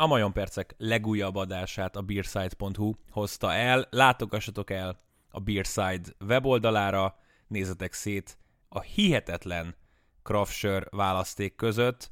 [0.00, 3.86] a Majon Percek legújabb adását a beerside.hu hozta el.
[3.90, 4.96] Látogassatok el
[5.30, 9.74] a Beerside weboldalára, nézzetek szét a hihetetlen
[10.22, 12.10] craft választék között,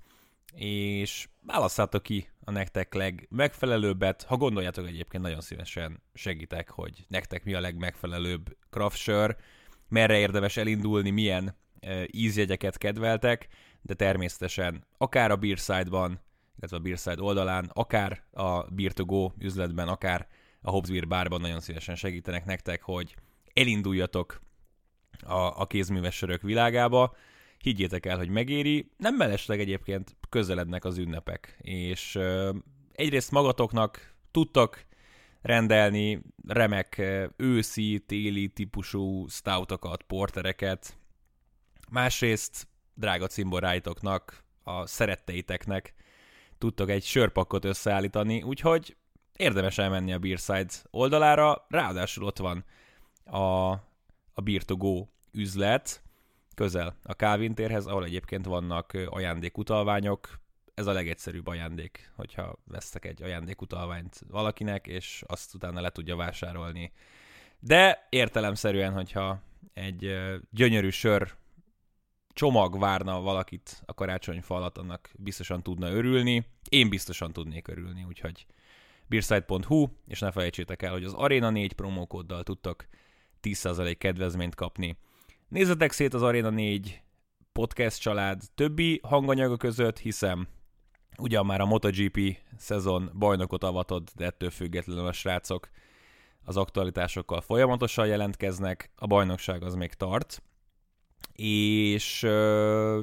[0.54, 4.22] és válasszátok ki a nektek legmegfelelőbbet.
[4.22, 9.10] Ha gondoljátok egyébként, nagyon szívesen segítek, hogy nektek mi a legmegfelelőbb craft
[9.88, 13.48] merre érdemes elindulni, milyen e, ízjegyeket kedveltek,
[13.82, 16.26] de természetesen akár a Beerside-ban,
[16.58, 20.28] illetve a Beerside oldalán, akár a Beer to Go üzletben, akár
[20.62, 23.14] a Hobbs bárban nagyon szívesen segítenek nektek, hogy
[23.54, 24.40] elinduljatok
[25.20, 27.16] a, a kézműves sörök világába.
[27.58, 28.90] Higgyétek el, hogy megéri.
[28.96, 32.54] Nem mellesleg egyébként közelednek az ünnepek, és ö,
[32.92, 34.86] egyrészt magatoknak tudtak
[35.40, 37.02] rendelni remek
[37.36, 40.98] őszi, téli típusú stoutokat, portereket,
[41.90, 45.94] másrészt drága cimboráitoknak, a szeretteiteknek
[46.58, 48.96] tudtok egy sörpakkot összeállítani, úgyhogy
[49.36, 52.64] érdemes elmenni a Beerside oldalára, ráadásul ott van
[53.24, 53.70] a,
[54.32, 56.02] a Beer to Go üzlet,
[56.54, 60.38] közel a Calvin térhez, ahol egyébként vannak ajándékutalványok,
[60.74, 66.92] ez a legegyszerűbb ajándék, hogyha vesztek egy ajándékutalványt valakinek, és azt utána le tudja vásárolni.
[67.60, 69.40] De értelemszerűen, hogyha
[69.74, 70.18] egy
[70.50, 71.34] gyönyörű sör
[72.38, 76.46] csomag várna valakit a karácsonyfa alatt, annak biztosan tudna örülni.
[76.68, 78.46] Én biztosan tudnék örülni, úgyhogy
[79.06, 82.86] beerside.hu, és ne felejtsétek el, hogy az Arena 4 promókóddal tudtok
[83.42, 84.98] 10% kedvezményt kapni.
[85.48, 87.02] Nézzetek szét az Arena 4
[87.52, 90.48] podcast család többi hanganyaga között, hiszem
[91.16, 95.68] ugyan már a MotoGP szezon bajnokot avatod, de ettől függetlenül a srácok
[96.44, 100.42] az aktualitásokkal folyamatosan jelentkeznek, a bajnokság az még tart,
[101.42, 102.18] és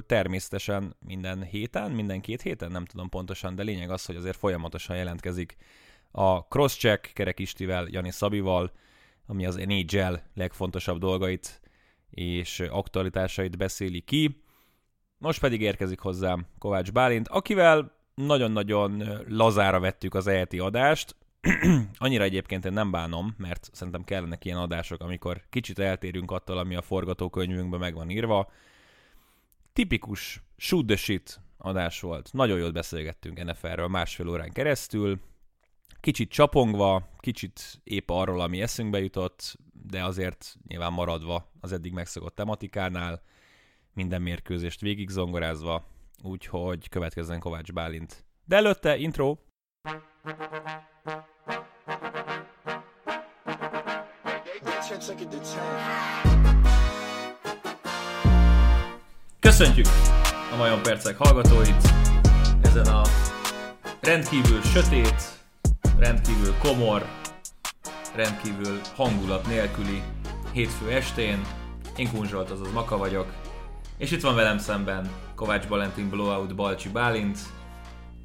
[0.06, 4.98] természetesen minden héten, minden két héten, nem tudom pontosan, de lényeg az, hogy azért folyamatosan
[4.98, 5.56] jelentkezik
[6.12, 8.72] a Crosscheck Kerek Istivel, Jani Szabival,
[9.28, 11.62] ami az NHL legfontosabb dolgait
[12.10, 14.44] és aktualitásait beszéli ki.
[15.18, 21.16] Most pedig érkezik hozzám Kovács Bálint, akivel nagyon-nagyon lazára vettük az ELTI adást.
[21.98, 26.76] Annyira egyébként én nem bánom, mert szerintem kellenek ilyen adások, amikor kicsit eltérünk attól, ami
[26.76, 28.52] a forgatókönyvünkben meg van írva.
[29.74, 32.34] Tipikus shoot the shit adás volt.
[32.34, 35.20] Nagyon jól beszélgettünk NFL-ről másfél órán keresztül.
[36.00, 39.58] Kicsit csapongva, kicsit épp arról, ami eszünkbe jutott,
[39.88, 43.22] de azért nyilván maradva az eddig megszokott tematikánál,
[43.94, 45.88] minden mérkőzést végig zongorázva,
[46.24, 48.26] úgyhogy következzen Kovács Bálint.
[48.46, 49.38] De előtte intro!
[59.40, 59.86] Köszöntjük
[60.52, 61.94] a Majon Percek hallgatóit
[62.62, 63.02] ezen a
[64.02, 65.24] rendkívül sötét,
[65.98, 67.06] rendkívül komor,
[68.16, 70.02] rendkívül hangulat nélküli
[70.52, 71.42] hétfő estén.
[71.96, 73.34] Én Kunzsolt, azaz Maka vagyok,
[73.98, 77.40] és itt van velem szemben Kovács Balentin Blowout Balcsi Bálint,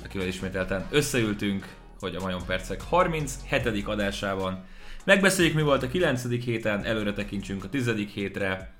[0.04, 3.86] akivel ismételten összeültünk, hogy a Majon Percek 37.
[3.86, 4.64] adásában
[5.04, 6.28] megbeszéljük, mi volt a 9.
[6.44, 7.90] héten, előre tekintsünk a 10.
[7.94, 8.74] hétre,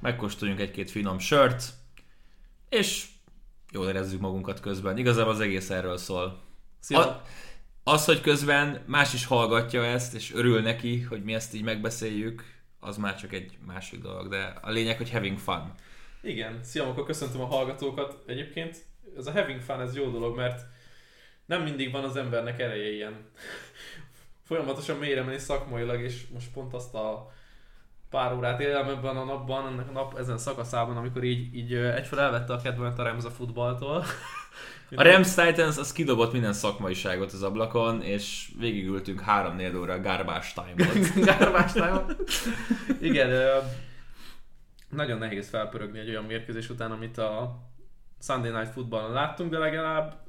[0.00, 1.64] megkóstoljunk egy-két finom sört,
[2.68, 3.06] és
[3.72, 4.98] jól érezzük magunkat közben.
[4.98, 6.42] Igazából az egész erről szól.
[6.88, 7.22] A,
[7.84, 12.44] az, hogy közben más is hallgatja ezt, és örül neki, hogy mi ezt így megbeszéljük,
[12.80, 15.74] az már csak egy másik dolog, de a lényeg, hogy having fun.
[16.22, 18.22] Igen, szia, akkor köszöntöm a hallgatókat.
[18.26, 18.84] Egyébként
[19.16, 20.62] ez a having fun, ez jó dolog, mert
[21.46, 23.14] nem mindig van az embernek ereje ilyen
[24.48, 27.32] folyamatosan mélyre menni szakmailag, és most pont azt a
[28.10, 32.20] pár órát élem ebben a napban, ennek a nap ezen szakaszában, amikor így, így egyfel
[32.20, 34.04] elvette a kedvemet a Remza futballtól.
[34.96, 41.14] A Rams Titans az kidobott minden szakmaiságot az ablakon, és végigültünk 3-4 óra garbage time-ot.
[41.38, 42.04] garbage time
[43.00, 43.62] Igen,
[44.88, 47.58] nagyon nehéz felpörögni egy olyan mérkőzés után, amit a
[48.20, 50.21] Sunday Night Footballon láttunk, de legalább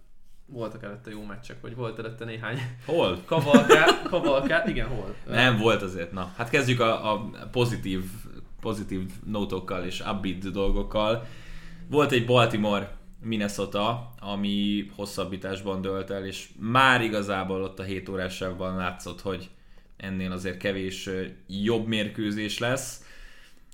[0.54, 2.58] voltak előtte jó meccsek, vagy volt előtte néhány...
[2.86, 3.20] Hol?
[3.26, 5.16] Kavalká, kavalká, igen, hol?
[5.28, 6.34] Nem, volt azért, na.
[6.38, 8.04] Hát kezdjük a, a pozitív,
[8.62, 11.26] pozitív nótokkal és upbeat dolgokkal.
[11.90, 18.76] Volt egy Baltimore Minnesota, ami hosszabbításban dölt el, és már igazából ott a 7 órásságban
[18.76, 19.50] látszott, hogy
[19.98, 21.10] ennél azért kevés
[21.48, 23.02] jobb mérkőzés lesz.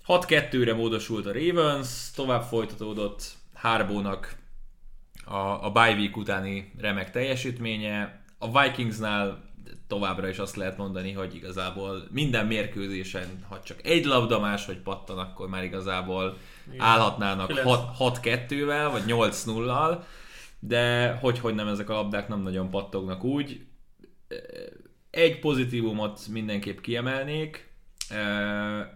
[0.08, 4.39] 6-2-re módosult a Ravens, tovább folytatódott Harbónak
[5.30, 8.22] a, a bye week utáni remek teljesítménye.
[8.38, 9.48] A Vikingsnál
[9.88, 15.18] továbbra is azt lehet mondani, hogy igazából minden mérkőzésen, ha csak egy labda máshogy pattan,
[15.18, 16.38] akkor már igazából
[16.68, 16.86] Igen.
[16.86, 20.04] állhatnának 6-2-vel, vagy 8-0-al.
[20.60, 23.66] de hogy, hogy nem ezek a labdák nem nagyon pattognak úgy.
[25.10, 27.70] Egy pozitívumot mindenképp kiemelnék,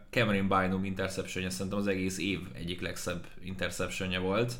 [0.09, 4.53] Cameron Bynum interceptionje szerintem az egész év egyik legszebb interceptionje volt.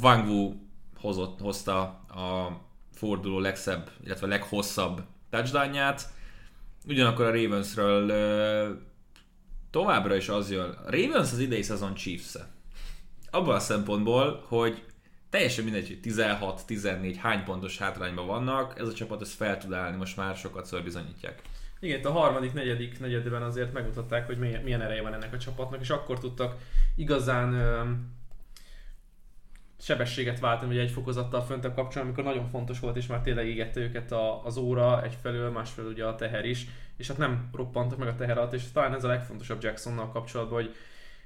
[0.00, 0.52] Wang Wu
[0.96, 2.60] hozott, hozta a
[2.92, 6.08] forduló legszebb, illetve leghosszabb touchdownját.
[6.86, 8.82] Ugyanakkor a Ravensről
[9.70, 10.70] továbbra is az jön.
[10.70, 12.48] A Ravens az idei szezon chiefs -e.
[13.30, 14.84] Abban a szempontból, hogy
[15.30, 19.96] teljesen mindegy, hogy 16-14 hány pontos hátrányban vannak, ez a csapat ezt fel tud állni,
[19.96, 21.42] most már sokat szor bizonyítják.
[21.80, 25.90] Igen, a harmadik, negyedik negyedben azért megmutatták, hogy milyen, ereje van ennek a csapatnak, és
[25.90, 26.56] akkor tudtak
[26.96, 27.90] igazán ö,
[29.82, 33.80] sebességet váltani, vagy egy fokozattal föntebb kapcsolatban, amikor nagyon fontos volt, és már tényleg égette
[33.80, 38.08] őket a, az óra egyfelől, másfelől ugye a teher is, és hát nem roppantak meg
[38.08, 40.74] a teher alatt, és talán ez a legfontosabb Jacksonnal kapcsolatban, hogy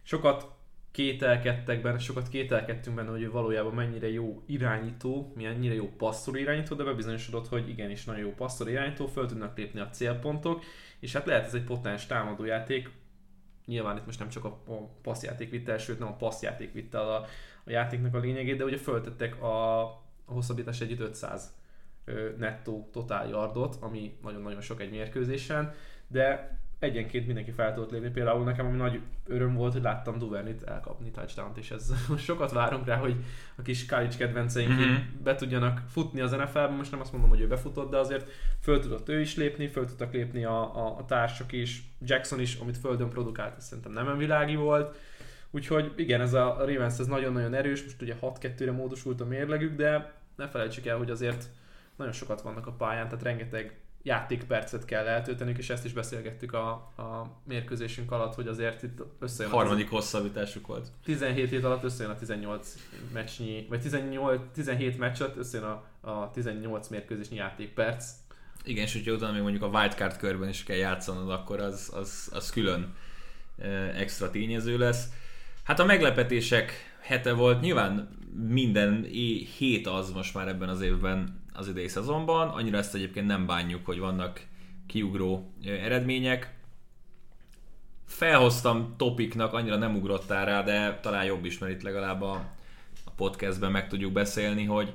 [0.02, 0.54] sokat
[0.90, 6.74] kételkedtek benne, sokat kételkedtünk benne, hogy ő valójában mennyire jó irányító, mennyire jó passzol irányító,
[6.74, 10.64] de bebizonyosodott, hogy igenis nagyon jó passzol irányító, föl tudnak lépni a célpontok,
[10.98, 12.90] és hát lehet ez egy potens támadójáték,
[13.66, 14.62] nyilván itt most nem csak a
[15.02, 17.26] passzjáték vitte el, sőt nem a passzjáték vitte a,
[17.66, 19.82] a játéknak a lényegét, de ugye föltettek a,
[20.24, 21.54] a hosszabbítás együtt 500
[22.38, 25.74] nettó totál yardot, ami nagyon-nagyon sok egy mérkőzésen,
[26.08, 28.10] de egyenként mindenki fel tudott lépni.
[28.10, 32.86] Például nekem ami nagy öröm volt, hogy láttam Duvernit elkapni touchdown és ez sokat várunk
[32.86, 33.16] rá, hogy
[33.56, 34.94] a kis college kedvenceink mm-hmm.
[35.22, 36.72] be tudjanak futni az NFL-ben.
[36.72, 38.30] Most nem azt mondom, hogy ő befutott, de azért
[38.60, 42.54] föl tudott ő is lépni, föl tudtak lépni a, a, a társak is, Jackson is,
[42.54, 44.96] amit földön produkált, ez szerintem nem világi volt.
[45.56, 50.12] Úgyhogy igen, ez a Ravens ez nagyon-nagyon erős, most ugye 6-2-re módosult a mérlegük, de
[50.36, 51.44] ne felejtsük el, hogy azért
[51.96, 56.68] nagyon sokat vannak a pályán, tehát rengeteg játékpercet kell eltöltenünk, és ezt is beszélgettük a,
[56.96, 59.52] a mérkőzésünk alatt, hogy azért itt összejön.
[59.52, 60.88] Harmadik hosszabbításuk volt.
[61.04, 62.74] 17 hét alatt összejön a 18
[63.12, 68.10] meccsnyi, vagy 18, 17 meccs alatt összejön a, a 18 mérkőzésnyi játékperc.
[68.64, 72.30] Igen, és hogyha utána még mondjuk a wildcard körben is kell játszanod, akkor az, az,
[72.32, 72.94] az külön
[73.94, 75.08] extra tényező lesz.
[75.66, 78.08] Hát a meglepetések hete volt, nyilván
[78.48, 79.02] minden
[79.58, 83.86] hét az most már ebben az évben az idei szezonban, annyira ezt egyébként nem bánjuk,
[83.86, 84.46] hogy vannak
[84.86, 86.54] kiugró eredmények.
[88.04, 92.32] Felhoztam topiknak, annyira nem ugrottál rá, de talán jobb is, mert itt legalább a,
[93.04, 94.92] a podcastben meg tudjuk beszélni, hogy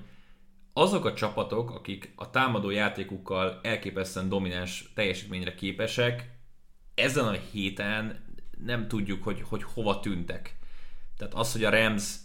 [0.73, 6.29] azok a csapatok, akik a támadó játékukkal elképesztően domináns teljesítményre képesek,
[6.95, 8.19] ezen a héten
[8.65, 10.59] nem tudjuk, hogy, hogy hova tűntek.
[11.21, 12.15] Tehát az, hogy a Rams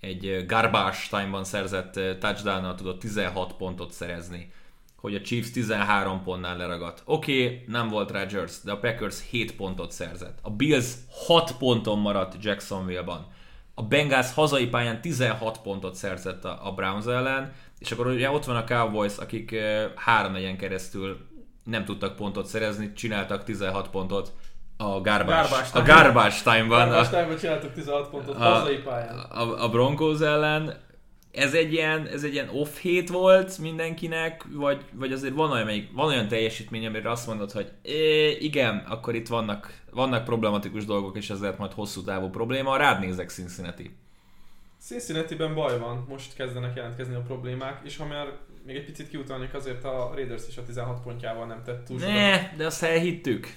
[0.00, 4.52] egy garbage time-ban szerzett touchdown tudott 16 pontot szerezni,
[4.96, 7.02] hogy a Chiefs 13 pontnál leragadt.
[7.04, 10.38] Oké, okay, nem volt Rodgers, de a Packers 7 pontot szerzett.
[10.42, 10.86] A Bills
[11.26, 13.26] 6 ponton maradt Jacksonville-ban.
[13.74, 18.56] A Bengals hazai pályán 16 pontot szerzett a, Browns ellen, és akkor ugye ott van
[18.56, 19.56] a Cowboys, akik
[19.94, 21.26] három negyen keresztül
[21.64, 24.32] nem tudtak pontot szerezni, csináltak 16 pontot
[24.76, 26.88] a Garbage, garbage a Garbage Time-ban.
[26.88, 29.18] Garbage Time-ban csináltak 16 pontot, a, hazai pályán.
[29.18, 30.84] A, a Broncos ellen.
[31.32, 35.88] Ez egy, ilyen, ez egy ilyen off hét volt mindenkinek, vagy, vagy azért van olyan,
[35.92, 41.16] van olyan teljesítmény, amire azt mondod, hogy é, igen, akkor itt vannak, vannak problematikus dolgok,
[41.16, 42.76] és ezért majd hosszú távú probléma.
[42.76, 43.96] Rád nézek Cincinnati.
[44.80, 48.26] Cincinnati-ben baj van, most kezdenek jelentkezni a problémák, és ha már
[48.66, 52.14] még egy picit kiutalnék, azért a Raiders is a 16 pontjával nem tett túl sokat.
[52.14, 53.56] Ne, de azt elhittük.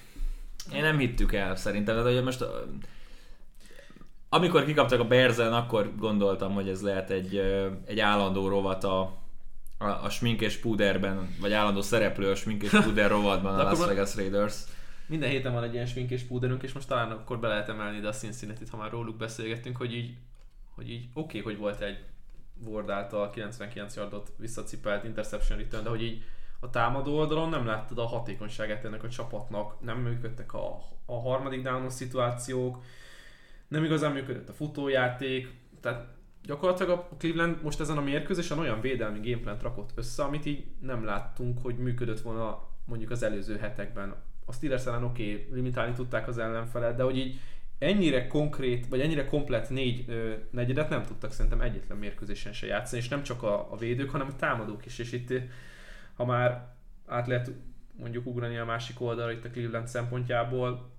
[0.73, 2.45] Én nem hittük el szerintem, de hogy most
[4.29, 7.37] amikor kikaptak a Berzen, akkor gondoltam, hogy ez lehet egy,
[7.85, 8.99] egy állandó rovat a,
[9.77, 13.85] a, a smink és puderben, vagy állandó szereplő a smink és puder rovatban a Las
[13.85, 14.55] Vegas Raiders.
[15.05, 17.97] Minden héten van egy ilyen smink és puderünk, és most talán akkor be lehet emelni
[17.97, 20.13] ide a cincinnati ha már róluk beszélgettünk, hogy így,
[20.75, 21.97] hogy így oké, okay, hogy volt egy
[22.65, 26.23] Ward által 99 yardot visszacipelt interception return, de hogy így
[26.59, 31.61] a támadó oldalon nem láttad a hatékonyságát ennek a csapatnak, nem működtek a, a harmadik
[31.61, 32.83] downos szituációk,
[33.67, 36.07] nem igazán működött a futójáték, tehát
[36.43, 41.05] gyakorlatilag a Cleveland most ezen a mérkőzésen olyan védelmi gameplant rakott össze, amit így nem
[41.05, 44.15] láttunk, hogy működött volna mondjuk az előző hetekben.
[44.45, 47.39] A Steelers ellen oké, okay, limitálni tudták az ellenfelet, de hogy így
[47.79, 53.01] ennyire konkrét, vagy ennyire komplet négy ö, negyedet nem tudtak szerintem egyetlen mérkőzésen se játszani,
[53.01, 55.33] és nem csak a, a védők, hanem a támadók is, és itt
[56.19, 56.67] ha már
[57.05, 57.51] át lehet
[57.97, 60.91] mondjuk ugrani a másik oldalra itt a Cleveland szempontjából,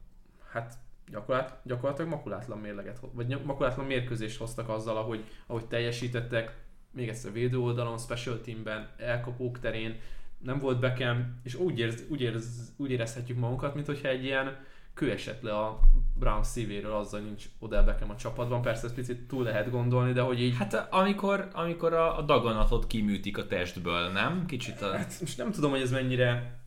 [0.50, 0.74] hát
[1.10, 6.56] gyakorlat, gyakorlatilag makulátlan mérleget, vagy makulátlan mérkőzést hoztak azzal, ahogy, ahogy teljesítettek,
[6.90, 10.00] még egyszer védő oldalon, special teamben, elkapók terén,
[10.38, 14.56] nem volt bekem, és úgy, érz, úgy, érz, úgy érezhetjük magunkat, mint hogyha egy ilyen
[14.94, 15.80] kő esett le a
[16.18, 18.62] Brown szívéről, azzal nincs Odell Beckham a csapatban.
[18.62, 20.56] Persze ezt picit túl lehet gondolni, de hogy így...
[20.56, 24.46] Hát amikor, amikor a, a daganatot kiműtik a testből, nem?
[24.46, 24.96] Kicsit a...
[24.96, 26.60] Hát most nem tudom, hogy ez mennyire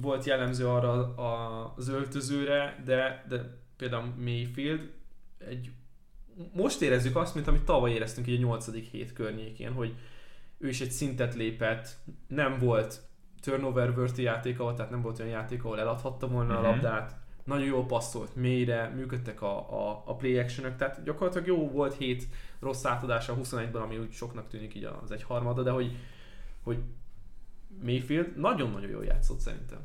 [0.00, 4.92] volt jellemző arra a, az öltözőre, de, de például Mayfield
[5.38, 5.70] egy
[6.52, 9.94] most érezzük azt, mint amit tavaly éreztünk így a nyolcadik hét környékén, hogy
[10.58, 11.96] ő is egy szintet lépett,
[12.28, 13.00] nem volt
[13.40, 16.68] turnover worthy játéka, tehát nem volt olyan játék, ahol eladhatta volna uh-huh.
[16.68, 16.82] a mhm.
[16.82, 17.16] labdát,
[17.46, 19.56] nagyon jól passzolt, mélyre, működtek a,
[19.88, 22.26] a, a play action tehát gyakorlatilag jó volt 7
[22.60, 25.96] rossz átadása a 21-ben, ami úgy soknak tűnik így az egy harmada, de hogy,
[26.62, 26.78] hogy
[27.82, 29.78] Mayfield nagyon-nagyon jól játszott szerintem.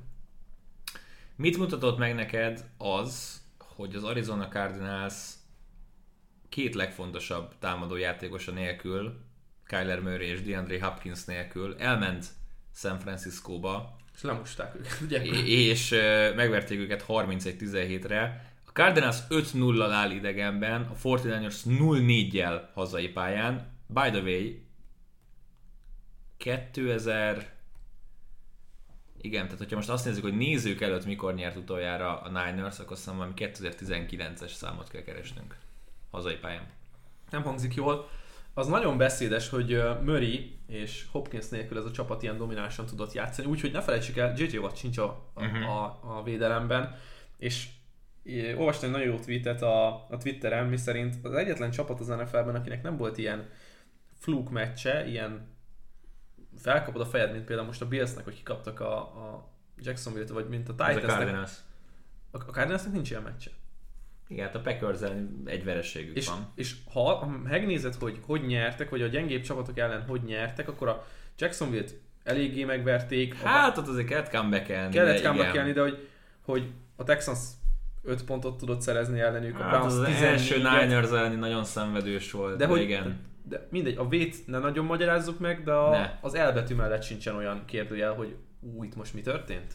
[1.35, 5.33] Mit mutatott meg neked az, hogy az Arizona Cardinals
[6.49, 9.19] két legfontosabb támadó játékosa nélkül,
[9.65, 12.25] Kyler Murray és DeAndre Hopkins nélkül elment
[12.73, 13.95] San Franciscóba.
[14.21, 15.21] És lemusták őket, ugye?
[15.45, 15.89] És
[16.35, 18.51] megverték őket 31-17-re.
[18.65, 23.77] A Cardinals 5-0-al áll idegenben, a 49ers 0-4-jel hazai pályán.
[23.87, 24.55] By the way,
[26.37, 27.53] 2000
[29.21, 32.91] igen, tehát hogyha most azt nézzük, hogy nézők előtt mikor nyert utoljára a Niners, akkor
[32.91, 35.57] azt valami 2019-es számot kell keresnünk
[36.11, 36.67] hazai pályán.
[37.29, 38.09] Nem hangzik jól.
[38.53, 43.47] Az nagyon beszédes, hogy Murray és Hopkins nélkül ez a csapat ilyen dominánsan tudott játszani,
[43.47, 45.69] úgyhogy ne felejtsük el, JJ Watt sincs a, a, uh-huh.
[45.69, 46.95] a, a védelemben,
[47.37, 47.67] és
[48.57, 52.55] olvastam egy nagyon jó tweetet a, a Twitteren, mi szerint az egyetlen csapat az NFL-ben,
[52.55, 53.49] akinek nem volt ilyen
[54.19, 55.49] fluk meccse, ilyen
[56.57, 60.69] felkapod a fejed, mint például most a Billsnek, hogy kikaptak a, a Jacksonville-t, vagy mint
[60.69, 61.03] a Titansnek.
[61.03, 61.51] A Cardinals.
[62.31, 63.51] A, a Cardinalsnek nincs ilyen meccse.
[64.31, 64.99] Igen, hát a packers
[65.45, 66.51] egy vereségük és, van.
[66.55, 71.05] És ha megnézed, hogy hogy nyertek, vagy a gyengébb csapatok ellen hogy nyertek, akkor a
[71.37, 73.35] Jacksonville-t eléggé megverték.
[73.35, 76.07] Hát ott azért kellett comeback Kellett comeback de hogy,
[76.41, 77.39] hogy a Texans
[78.03, 82.31] 5 pontot tudott szerezni ellenük, a hát Browns az 14 első Niners elleni nagyon szenvedős
[82.31, 82.57] volt.
[82.57, 83.19] De, hogy, igen.
[83.43, 87.65] de mindegy, a vét ne nagyon magyarázzuk meg, de a, az elbetű mellett sincsen olyan
[87.65, 89.73] kérdőjel, hogy ú, itt most mi történt.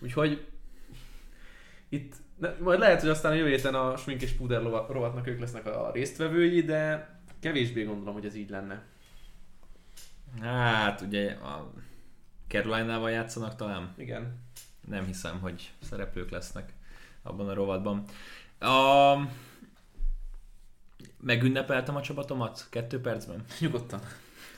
[0.00, 0.46] Úgyhogy
[1.88, 5.40] itt ne, majd lehet, hogy aztán a jövő héten a Smink és Puder rovatnak ők
[5.40, 8.82] lesznek a résztvevői, de kevésbé gondolom, hogy ez így lenne.
[10.40, 11.72] Hát ugye a
[12.48, 13.94] Caroline-nával játszanak talán?
[13.96, 14.46] Igen.
[14.88, 16.72] Nem hiszem, hogy szereplők lesznek
[17.22, 18.04] abban a rovatban.
[18.58, 19.14] A...
[21.20, 23.44] Megünnepeltem a csapatomat kettő percben?
[23.60, 24.00] Nyugodtan.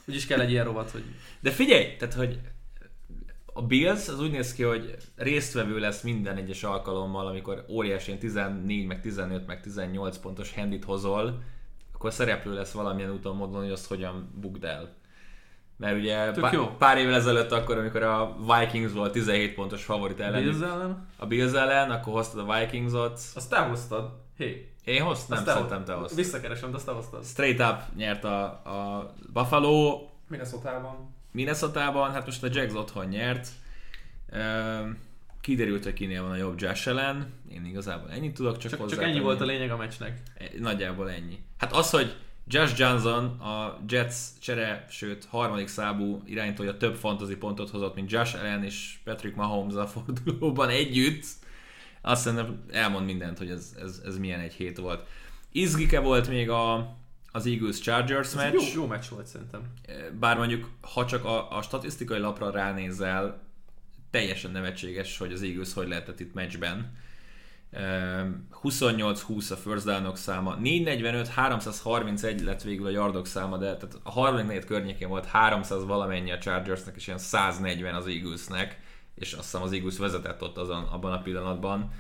[0.05, 1.05] Úgyis kell egy ilyen rovat, hogy...
[1.41, 2.41] De figyelj, tehát hogy
[3.61, 8.87] a Bills az úgy néz ki, hogy résztvevő lesz minden egyes alkalommal, amikor óriási 14,
[8.87, 11.43] meg 15, meg 18 pontos handit hozol,
[11.95, 14.95] akkor szereplő lesz valamilyen úton módon, hogy azt hogyan bukd el.
[15.77, 16.67] Mert ugye pár, jó.
[16.67, 20.43] pár évvel ezelőtt akkor, amikor a Vikings volt 17 pontos favorit ellen.
[20.43, 21.09] Bills ellen?
[21.17, 23.21] A Bills ellen, akkor hoztad a Vikingsot.
[23.35, 24.11] Azt te hoztad.
[24.37, 24.69] Hey.
[24.85, 26.17] Én hoztam, nem szerintem te hoztad.
[26.17, 27.25] Visszakeresem, de azt te hoztad.
[27.25, 30.09] Straight up nyert a, a Buffalo.
[30.29, 31.19] Minnesota-ban.
[31.31, 33.49] Minnesota-ban, hát most a Jags otthon nyert.
[35.41, 37.33] Kiderült, hogy kinél van a jobb Josh ellen.
[37.53, 38.95] Én igazából ennyit tudok csak, csak hozzá.
[38.95, 40.23] Csak ennyi volt a lényeg a meccsnek.
[40.35, 41.39] E, nagyjából ennyi.
[41.59, 47.71] Hát az, hogy Josh Johnson a Jets csere, sőt harmadik számú irányítója több fantasy pontot
[47.71, 51.25] hozott, mint Josh Allen és Patrick Mahomes a fordulóban együtt,
[52.01, 55.07] azt szerintem elmond mindent, hogy ez, ez, ez milyen egy hét volt.
[55.53, 56.97] Izgike volt még a,
[57.33, 58.53] az Eagles Chargers meccs.
[58.53, 59.63] Jó, jó meccs volt szerintem.
[60.19, 63.43] Bár mondjuk, ha csak a, a statisztikai lapra ránézel,
[64.11, 66.99] teljesen nevetséges, hogy az Eagles hogy lehetett itt meccsben.
[68.63, 74.11] 28-20 a first down száma, 445, 331 lett végül a yardok száma, de tehát a
[74.11, 78.81] harmadik negyed környékén volt 300 valamennyi a Chargersnek, és ilyen 140 az Eaglesnek,
[79.15, 81.93] és azt hiszem az Eagles vezetett ott azon, abban a pillanatban.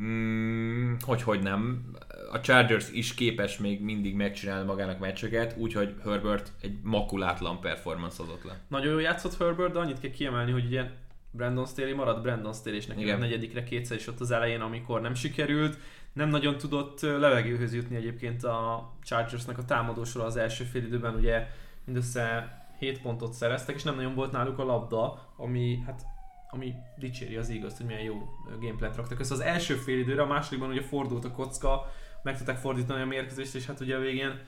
[0.00, 1.90] Mm, hogy hogy nem.
[2.32, 8.44] A Chargers is képes még mindig megcsinálni magának meccseket, úgyhogy Herbert egy makulátlan performance adott
[8.44, 8.60] le.
[8.68, 10.90] Nagyon jó játszott Herbert, de annyit kell kiemelni, hogy ugye
[11.30, 15.00] Brandon Staley maradt Brandon Staley, és neki a negyedikre kétszer is ott az elején, amikor
[15.00, 15.78] nem sikerült.
[16.12, 21.46] Nem nagyon tudott levegőhöz jutni egyébként a Chargersnek a támadósora az első fél időben, ugye
[21.84, 26.02] mindössze 7 pontot szereztek, és nem nagyon volt náluk a labda, ami hát
[26.50, 28.28] ami dicséri az igaz, hogy milyen jó
[28.60, 29.34] gameplant raktak össze.
[29.34, 33.54] Az első fél időre, a másodikban ugye fordult a kocka, meg tudták fordítani a mérkőzést,
[33.54, 34.40] és hát ugye a végén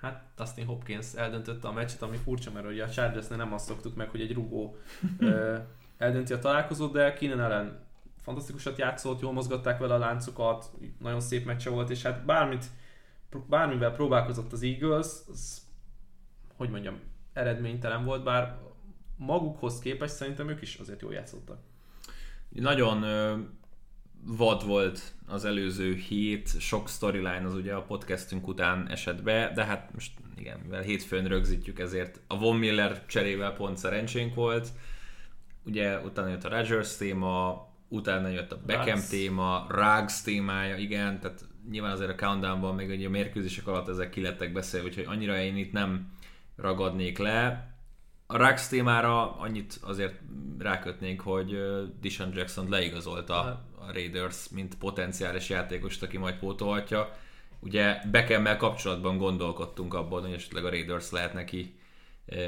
[0.00, 3.94] hát Dustin Hopkins eldöntötte a meccset, ami furcsa, mert ugye a chargers nem azt szoktuk
[3.94, 4.76] meg, hogy egy rugó
[5.98, 7.80] eldönti a találkozót, de Keenan ellen
[8.22, 12.64] fantasztikusat játszott, jól mozgatták vele a láncokat, nagyon szép meccse volt, és hát bármit,
[13.48, 15.62] bármivel próbálkozott az Eagles, az,
[16.56, 17.00] hogy mondjam,
[17.32, 18.58] eredménytelen volt, bár
[19.26, 21.58] magukhoz képest szerintem ők is azért jól játszottak.
[22.48, 23.04] Nagyon
[24.24, 29.64] vad volt az előző hét, sok storyline az ugye a podcastünk után esett be, de
[29.64, 34.68] hát most igen, mivel hétfőn rögzítjük, ezért a Von Miller cserével pont szerencsénk volt.
[35.64, 39.08] Ugye utána jött a Rodgers téma, utána jött a Beckham Rugs.
[39.08, 44.10] téma, Rugs témája, igen, tehát nyilván azért a countdownban még ugye a mérkőzések alatt ezek
[44.10, 46.12] kilettek beszélve, úgyhogy annyira én itt nem
[46.56, 47.71] ragadnék le.
[48.26, 50.20] A Rugs témára annyit azért
[50.58, 51.56] rákötnénk, hogy
[52.00, 53.40] Dishon Jackson leigazolta
[53.78, 57.16] a Raiders, mint potenciális játékost, aki majd pótolhatja.
[57.60, 61.74] Ugye Beckham-mel kapcsolatban gondolkodtunk abban, hogy esetleg a Raiders lehet neki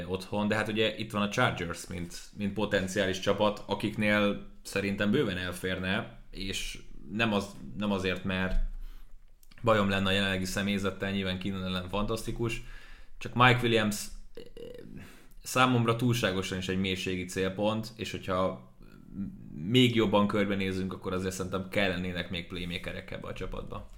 [0.05, 5.37] otthon, de hát ugye itt van a Chargers, mint, mint potenciális csapat, akiknél szerintem bőven
[5.37, 6.79] elférne, és
[7.11, 8.55] nem, az, nem azért, mert
[9.63, 12.63] bajom lenne a jelenlegi személyzettel, nyilván Keenan ellen fantasztikus,
[13.17, 14.05] csak Mike Williams
[15.45, 18.73] számomra túlságosan is egy mélységi célpont, és hogyha
[19.69, 23.89] még jobban körbenézünk, akkor azért szerintem kellenének még playmakerek ebbe a csapatba.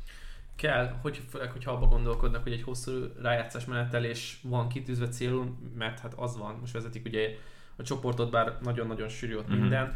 [0.55, 5.99] Kell, hogy, főleg, hogyha abba gondolkodnak, hogy egy hosszú rájátszás menetelés van kitűzve célul, mert
[5.99, 7.35] hát az van, most vezetik ugye
[7.75, 9.59] a csoportot, bár nagyon-nagyon sűrű ott mm-hmm.
[9.59, 9.95] minden.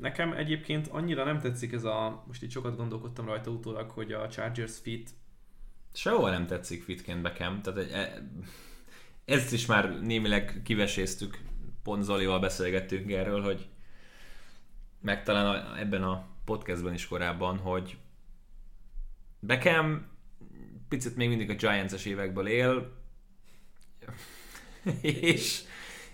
[0.00, 4.28] Nekem egyébként annyira nem tetszik ez a, most itt sokat gondolkodtam rajta utólag, hogy a
[4.28, 5.10] Chargers fit
[5.92, 8.28] Sehova nem tetszik fitként bekem, tehát e,
[9.28, 11.38] ezt is már némileg kiveséztük,
[11.82, 13.68] pont Zolival beszélgettünk erről, hogy
[15.00, 17.96] meg talán ebben a podcastben is korábban, hogy
[19.40, 20.06] Beckham
[20.88, 22.92] picit még mindig a Giants-es évekből él,
[25.00, 25.62] és,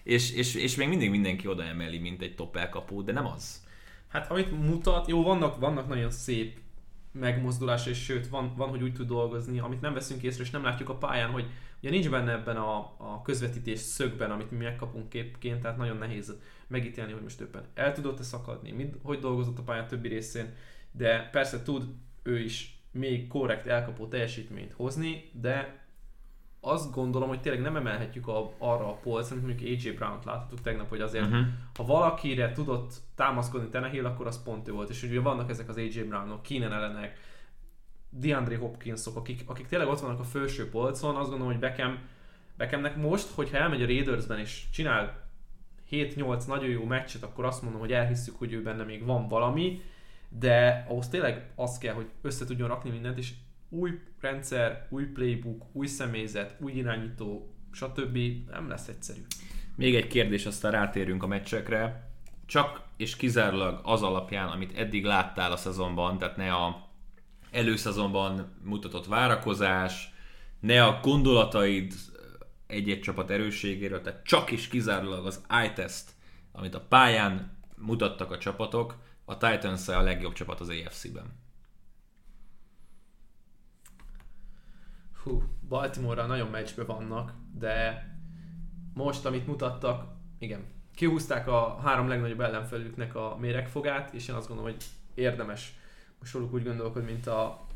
[0.03, 3.67] és, és, és még mindig mindenki oda emeli, mint egy top elkapó, de nem az.
[4.09, 6.59] Hát amit mutat, jó, vannak, vannak nagyon szép
[7.19, 10.63] megmozdulása, és sőt, van, van, hogy úgy tud dolgozni, amit nem veszünk észre, és nem
[10.63, 11.47] látjuk a pályán, hogy
[11.81, 16.37] ugye nincs benne ebben a, a közvetítés szögben, amit mi megkapunk képként, tehát nagyon nehéz
[16.67, 20.55] megítélni, hogy most éppen el tudott-e szakadni, mit, hogy dolgozott a pályán többi részén,
[20.93, 21.85] de persze tud
[22.23, 25.84] ő is még korrekt elkapó teljesítményt hozni, de
[26.65, 30.61] azt gondolom, hogy tényleg nem emelhetjük a, arra a polcra, mint mondjuk AJ Brown-t láthattuk
[30.61, 31.47] tegnap, hogy azért uh-huh.
[31.75, 34.91] ha valakire tudott támaszkodni Tenehill, akkor az pont ő volt.
[34.91, 37.19] És ugye vannak ezek az AJ Brownok, Keenan ellenek,
[38.11, 41.99] DeAndre Hopkinsok, akik, akik tényleg ott vannak a felső polcon, azt gondolom, hogy Beckham,
[42.57, 45.23] Beckhamnek most, hogyha elmegy a Raidersben és csinál
[45.91, 49.83] 7-8 nagyon jó meccset, akkor azt mondom, hogy elhisszük, hogy ő benne még van valami,
[50.29, 53.33] de ahhoz tényleg az kell, hogy össze tudjon rakni mindent, és
[53.75, 58.19] új rendszer, új playbook, új személyzet, új irányító, stb.
[58.51, 59.21] nem lesz egyszerű.
[59.77, 62.11] Még egy kérdés, aztán rátérünk a meccsekre.
[62.47, 66.89] Csak és kizárólag az alapján, amit eddig láttál a szezonban, tehát ne a
[67.51, 70.13] előszezonban mutatott várakozás,
[70.61, 71.93] ne a gondolataid
[72.67, 76.05] egy-egy csapat erősségéről, tehát csak is kizárólag az eye-test,
[76.53, 81.44] amit a pályán mutattak a csapatok, a Titans a legjobb csapat az AFC-ben.
[85.25, 88.07] Hú, Baltimore-ra nagyon meccsbe vannak, de
[88.95, 94.73] most, amit mutattak, igen, kihúzták a három legnagyobb ellenfelüknek a méregfogát, és én azt gondolom,
[94.73, 94.85] hogy
[95.15, 95.75] érdemes
[96.19, 97.67] most róluk úgy gondolkodni, mint, a,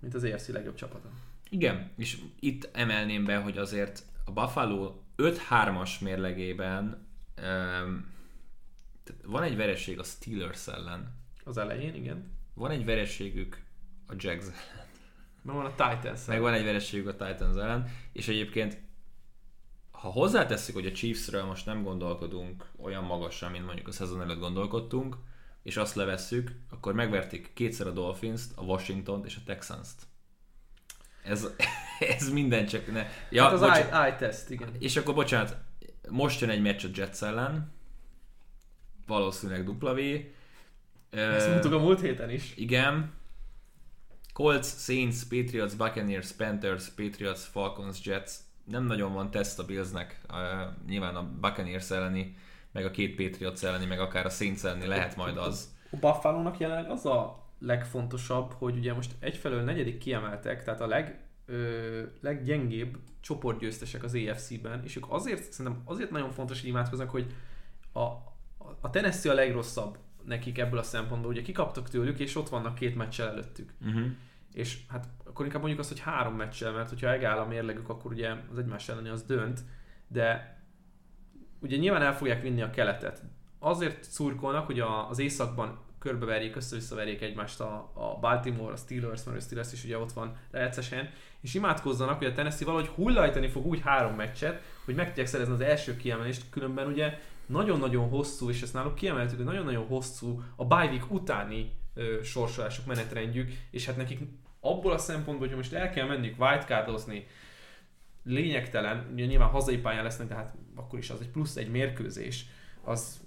[0.00, 1.08] mint az EFC legjobb csapata.
[1.50, 7.06] Igen, és itt emelném be, hogy azért a Buffalo 5-3-as mérlegében
[7.42, 8.12] um,
[9.24, 11.14] van egy vereség a Steelers ellen.
[11.44, 12.30] Az elején, igen.
[12.54, 13.62] Van egy vereségük
[14.06, 14.77] a Jags ellen.
[15.48, 18.78] Meg van a Titans Meg van egy vereségük a Titans ellen, és egyébként
[19.90, 24.38] ha hozzátesszük, hogy a Chiefsről most nem gondolkodunk olyan magasan, mint mondjuk a szezon előtt
[24.38, 25.16] gondolkodtunk,
[25.62, 30.02] és azt levesszük, akkor megverték kétszer a Dolphins-t, a Washington-t és a Texans-t.
[31.24, 31.48] Ez,
[32.18, 33.06] ez minden csak ne...
[33.30, 33.92] Ja, hát az bocsánat.
[33.92, 34.68] eye, eye test, igen.
[34.78, 35.56] És akkor bocsánat,
[36.08, 37.72] most jön egy meccs a Jets ellen,
[39.06, 39.98] valószínűleg dupla V.
[41.10, 42.52] Ezt mondtuk a múlt héten is.
[42.56, 43.16] Igen.
[44.38, 48.32] Colts, Saints, Patriots, Buccaneers, Panthers, Patriots, Falcons, Jets.
[48.64, 50.20] Nem nagyon van teszt a Billsnek.
[50.30, 50.36] Uh,
[50.86, 52.36] nyilván a Buccaneers elleni,
[52.72, 55.74] meg a két Patriots elleni, meg akár a Saints elleni lehet majd az.
[55.90, 61.20] A Buffalo-nak jelenleg az a legfontosabb, hogy ugye most egyfelől negyedik kiemeltek, tehát a leg,
[61.46, 67.34] ö, leggyengébb csoportgyőztesek az EFC-ben, és ők azért, szerintem azért nagyon fontos, hogy imádkoznak, hogy
[67.92, 68.00] a,
[68.80, 71.30] a Tennessee a legrosszabb nekik ebből a szempontból.
[71.30, 73.74] Ugye kikaptak tőlük, és ott vannak két meccsel előttük.
[73.86, 74.06] Uh-huh.
[74.58, 78.12] És hát akkor inkább mondjuk azt, hogy három meccsel, mert hogyha egáll a mérlegük, akkor
[78.12, 79.60] ugye az egymás elleni az dönt,
[80.08, 80.58] de
[81.60, 83.22] ugye nyilván el fogják vinni a keletet.
[83.58, 89.38] Azért szurkolnak, hogy a, az északban körbeverjék, össze-visszaverjék egymást a, a Baltimore, a Steelers, mert
[89.38, 93.66] a Steelers is ugye ott van recesen, és imádkozzanak, hogy a Tennessee valahogy hullajtani fog
[93.66, 98.62] úgy három meccset, hogy meg tudják szerezni az első kiemelést, különben ugye nagyon-nagyon hosszú, és
[98.62, 103.96] ezt náluk kiemeltük, hogy nagyon-nagyon hosszú a bye week utáni ö, sorsolások, menetrendjük, és hát
[103.96, 104.20] nekik
[104.60, 107.26] abból a szempontból, hogy most el kell menniük wildcardozni,
[108.24, 112.46] lényegtelen, ugye nyilván hazai pályán lesznek, de hát akkor is az egy plusz egy mérkőzés,
[112.84, 113.20] az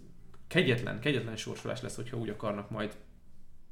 [0.48, 2.98] kegyetlen, kegyetlen sorsolás lesz, hogyha úgy akarnak majd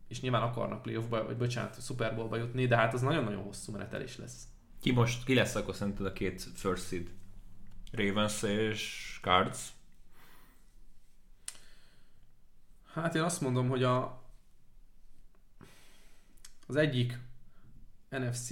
[0.09, 4.17] és nyilván akarnak playoffba, vagy bocsánat, Super Bowlba jutni, de hát az nagyon-nagyon hosszú menetelés
[4.17, 4.47] lesz.
[4.81, 7.09] Ki most, ki lesz akkor szerinted a két first seed?
[7.91, 9.67] Ravens és Cards?
[12.93, 14.23] Hát én azt mondom, hogy a
[16.67, 17.17] az egyik
[18.09, 18.49] NFC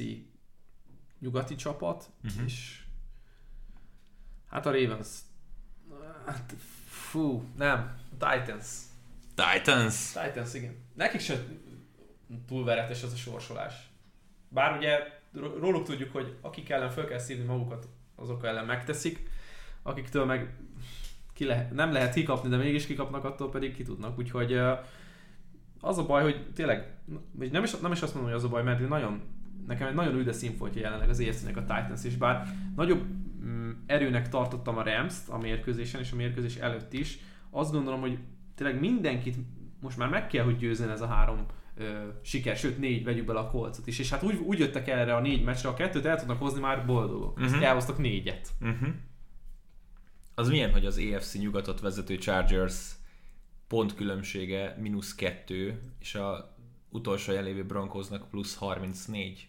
[1.20, 2.43] nyugati csapat, uh-huh.
[2.46, 2.84] és
[4.50, 5.20] hát a Ravens.
[6.26, 6.54] Hát,
[6.86, 8.67] fú, nem, Titans.
[9.36, 10.12] Titans?
[10.12, 10.76] Titans, igen.
[10.93, 11.43] Nekik se
[12.48, 13.74] túl veretes az a sorsolás.
[14.50, 15.00] Bár ugye
[15.34, 19.30] róluk tudjuk, hogy akik ellen fel kell szívni magukat, azok ellen megteszik,
[19.82, 20.58] akiktől meg
[21.34, 24.17] ki lehet, nem lehet kikapni, de mégis kikapnak, attól pedig ki tudnak.
[24.17, 24.54] Úgyhogy
[25.80, 26.98] az a baj, hogy tényleg,
[27.52, 29.22] nem is, nem is azt mondom, hogy az a baj, mert nagyon,
[29.68, 33.06] nekem egy nagyon üde színfoltja jelenleg az efc a Titans is, bár nagyobb
[33.46, 37.20] mm, erőnek tartottam a Rams-t a mérkőzésen és a mérkőzés előtt is.
[37.50, 38.18] Azt gondolom, hogy
[38.56, 39.36] tényleg mindenkit
[39.80, 43.40] most már meg kell, hogy győzzen ez a három ö, siker, sőt négy, vegyük bele
[43.40, 44.00] a kolcot is.
[44.00, 46.86] És hát úgy, úgy jöttek erre a négy meccsre, a kettőt el tudnak hozni már
[46.86, 47.40] boldogok.
[47.40, 47.64] Uh-huh.
[47.64, 48.50] elhoztak négyet.
[48.62, 48.90] Uh-huh.
[50.36, 52.96] Az milyen, hogy az EFC nyugatot vezető Chargers
[53.68, 56.56] pont különbsége mínusz kettő, és a
[56.90, 59.48] utolsó jelévő Broncosnak plusz 34.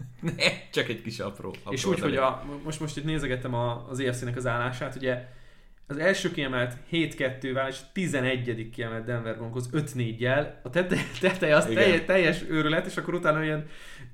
[0.36, 1.48] ne, csak egy kis apró.
[1.48, 5.28] apró és úgy, hogy a, most, most itt nézegettem a, az EFC-nek az állását, ugye
[5.90, 8.70] az első kiemelt 7-2-vel, és a 11.
[8.70, 10.48] kiemelt Denver Broncos 5-4-jel.
[10.62, 13.66] A teteje, teteje az teljes, teljes őrület, és akkor utána ilyen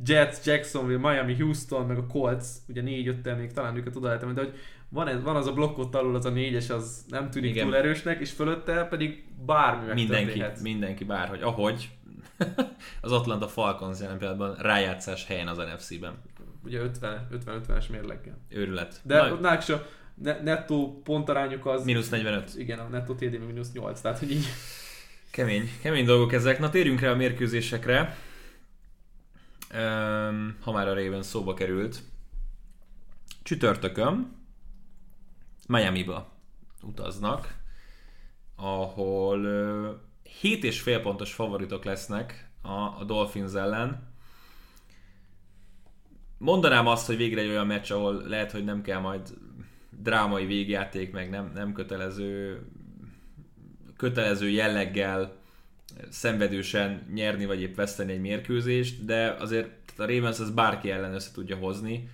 [0.07, 4.41] Jets, Jacksonville, Miami, Houston, meg a Colts, ugye 4-5-tel még talán őket oda lehetem, de
[4.41, 4.55] hogy
[4.95, 7.65] van, ez, van az a blokkot alul, az a négyes, az nem tűnik Igen.
[7.65, 11.43] túl erősnek, és fölötte pedig bármi Mindenki, mindenki bárhogy.
[11.43, 11.91] Ahogy
[13.01, 16.15] az Atlanta Falcons jelen pillanatban rájátszás helyen az NFC-ben.
[16.65, 18.39] Ugye 50-50-es mérleggel.
[18.49, 19.01] Őrület.
[19.03, 19.41] De ott
[20.43, 21.85] nettó pontarányuk az...
[21.85, 22.53] Mínusz 45.
[22.57, 24.47] Igen, a nettó TD mínusz 8, tehát hogy így...
[25.31, 26.59] Kemény, kemény dolgok ezek.
[26.59, 28.17] Na térjünk rá a mérkőzésekre.
[29.75, 31.99] Um, ha már a Raven szóba került.
[33.43, 34.44] Csütörtökön
[35.67, 36.33] Miami-ba
[36.83, 37.57] utaznak,
[38.57, 39.95] ahol uh,
[40.41, 44.13] 7 és fél pontos favoritok lesznek a, a Dolphins ellen.
[46.39, 49.35] Mondanám azt, hogy végre egy olyan meccs, ahol lehet, hogy nem kell majd
[49.91, 52.63] drámai végjáték, meg nem, nem kötelező,
[53.97, 55.37] kötelező jelleggel
[56.11, 61.31] szenvedősen nyerni, vagy épp veszteni egy mérkőzést, de azért a Ravens ez bárki ellen össze
[61.33, 62.09] tudja hozni.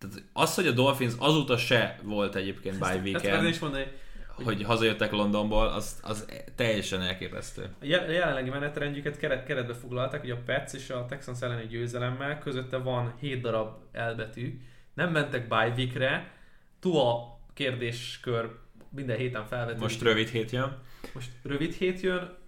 [0.00, 3.86] Tehát az, hogy a Dolphins azóta se volt egyébként bye weekend, is mondani,
[4.34, 7.62] hogy, hogy hazajöttek Londonból, az, az teljesen elképesztő.
[7.80, 12.76] A jelenlegi menetrendjüket keret, keretbe foglalták, hogy a Pets és a Texans elleni győzelemmel közötte
[12.76, 14.60] van 7 darab elbetű,
[14.94, 16.32] nem mentek bye weekre,
[16.78, 18.50] Tua kérdéskör
[18.88, 19.80] minden héten felvetődik.
[19.80, 20.78] Most rövid hét jön.
[21.14, 22.38] Most rövid hét jön,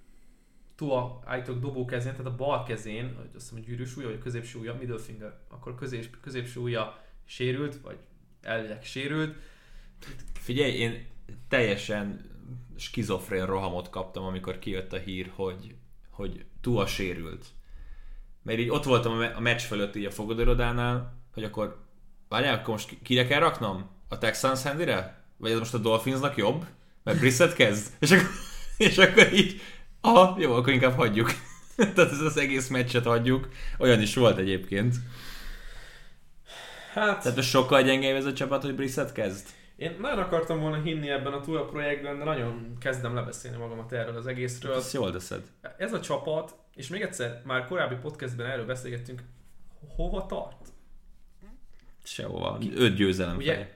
[0.76, 4.58] Tua állítólag dobó kezén, tehát a bal kezén, azt hiszem, hogy gyűrűs ujja, vagy középső
[4.58, 7.00] ujja, middle finger, akkor közés, középső ujja
[7.32, 7.96] sérült, vagy
[8.42, 9.36] elvileg sérült.
[10.32, 11.06] Figyelj, én
[11.48, 12.20] teljesen
[12.76, 15.74] skizofrén rohamot kaptam, amikor kijött a hír, hogy,
[16.10, 17.46] hogy Tua sérült.
[18.42, 21.84] Mert így ott voltam a meccs fölött így a fogadőrodánál, hogy akkor
[22.28, 23.90] várjál, akkor most kire kell raknom?
[24.08, 25.24] A Texans Handyre?
[25.36, 26.66] Vagy ez most a Dolphinsnak jobb?
[27.02, 27.92] Mert Brissett kezd?
[27.98, 28.28] És akkor,
[28.88, 29.60] és akkor így,
[30.00, 31.30] aha, jó, akkor inkább hagyjuk.
[31.76, 33.48] Tehát ez az egész meccset hagyjuk.
[33.78, 34.96] Olyan is volt egyébként.
[36.92, 37.22] Hát...
[37.22, 39.48] Tehát sokkal gyengébb ez a csapat, hogy Brissett kezd?
[39.76, 44.16] Én nagyon akartam volna hinni ebben a túl projektben, de nagyon kezdem lebeszélni magamat erről
[44.16, 44.74] az egészről.
[44.74, 45.42] Ezt jól teszed.
[45.76, 49.22] Ez a csapat, és még egyszer, már korábbi podcastben erről beszélgettünk,
[49.96, 50.68] hova tart?
[52.04, 52.58] Sehova.
[52.74, 53.68] Öt győzelem Ugye, fel.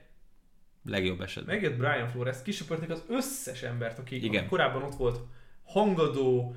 [0.85, 1.55] Legjobb esetben.
[1.55, 4.47] Megjött Brian Flores, kisöpörték az összes embert, aki Igen.
[4.47, 5.19] korábban ott volt.
[5.65, 6.55] Hangadó,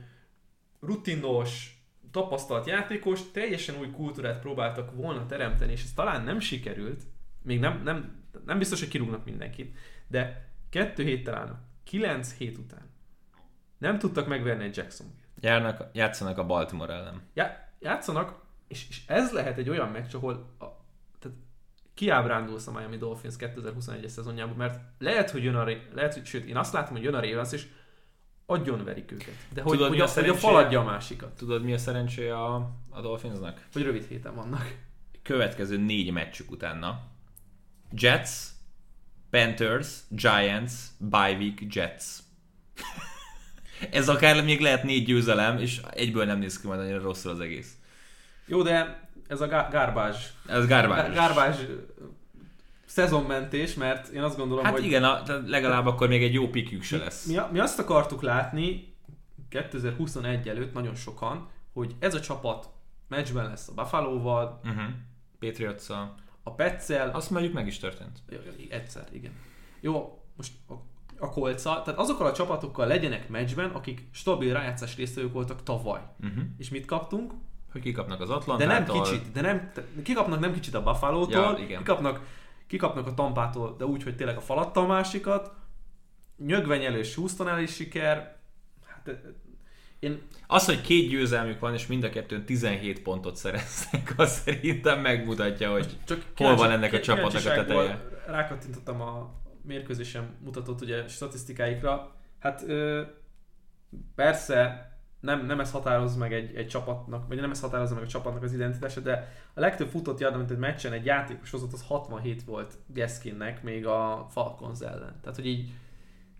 [0.80, 1.79] rutinos,
[2.10, 7.02] tapasztalt játékos, teljesen új kultúrát próbáltak volna teremteni, és ez talán nem sikerült,
[7.42, 12.90] még nem, nem, nem biztos, hogy kirúgnak mindenkit, de kettő héttel állnak, kilenc hét után
[13.80, 15.06] nem tudtak megverni egy jackson
[15.40, 17.22] Járnak, játszanak a Baltimore ellen.
[17.34, 20.64] Já, játszanak, és, és ez lehet egy olyan meccs, ahol a,
[21.18, 21.38] tehát
[21.94, 26.56] kiábrándulsz a Miami Dolphins 2021-es szezonjában, mert lehet, hogy jön a, lehet, hogy, sőt, én
[26.56, 27.66] azt látom, hogy jön a Ravens, és
[28.50, 29.34] Agyon verik őket.
[29.52, 31.36] De hogy, Tudod, hogy, mi a a, hogy a faladja a másikat.
[31.36, 33.66] Tudod, mi a szerencséje a, a Dolphinsnak?
[33.72, 34.76] Hogy rövid héten vannak.
[35.22, 37.00] Következő négy meccsük utána.
[37.92, 38.30] Jets,
[39.30, 42.04] Panthers, Giants, bye week, Jets.
[43.90, 47.40] Ez akár még lehet négy győzelem, és egyből nem néz ki majd annyira rosszul az
[47.40, 47.76] egész.
[48.46, 50.16] Jó, de ez a gárbázs.
[50.46, 51.08] Ez garbage.
[51.08, 51.56] Gárbázs
[52.90, 56.82] szezonmentés, mert én azt gondolom, Hát hogy igen, a, legalább akkor még egy jó pikjük
[56.82, 57.26] se lesz.
[57.26, 58.94] mi, mi azt akartuk látni
[59.48, 60.94] 2021 előtt nagyon
[61.72, 62.68] hogy ez a csapat
[63.08, 64.82] meccsben lesz a Buffalo-val, Uh-huh.
[65.38, 65.88] patriots
[66.42, 68.18] a Petszel, Azt mondjuk meg is történt.
[68.70, 69.32] Egyszer, igen.
[69.80, 70.72] Jó, most a,
[71.18, 76.00] a kolca, tehát azokkal a csapatokkal legyenek meccsben, akik stabil rájátszás résztvevők voltak tavaly.
[76.22, 76.42] Uh-huh.
[76.58, 77.32] És mit kaptunk?
[77.72, 78.94] Hogy kikapnak az De Atlantától.
[78.96, 79.72] nem kicsit, de nem,
[80.02, 81.78] kikapnak nem kicsit a Buffalo-tól, Ja, igen.
[81.78, 82.20] kikapnak,
[82.70, 85.52] kikapnak a Tampától, de úgy, hogy tényleg a falattal másikat.
[86.36, 88.36] Nyögvenyelős Houston is siker.
[88.86, 89.10] Hát,
[89.98, 95.00] én, Az, hogy két győzelmük van, és mind a kettőn 17 pontot szereztek, az szerintem
[95.00, 98.08] megmutatja, hogy csak Hol van ennek a csapatnak a teteje?
[98.26, 102.14] Rákattintottam a mérkőzésem mutatott ugye statisztikáikra.
[102.38, 103.02] Hát ö,
[104.14, 104.89] persze
[105.20, 108.42] nem, nem ez határoz meg egy, egy csapatnak, vagy nem ez határozza meg a csapatnak
[108.42, 112.44] az identitása, de a legtöbb futott yard, amit egy meccsen egy játékos hozott, az 67
[112.44, 115.18] volt Gaskinnek még a Falcons ellen.
[115.20, 115.72] Tehát, hogy így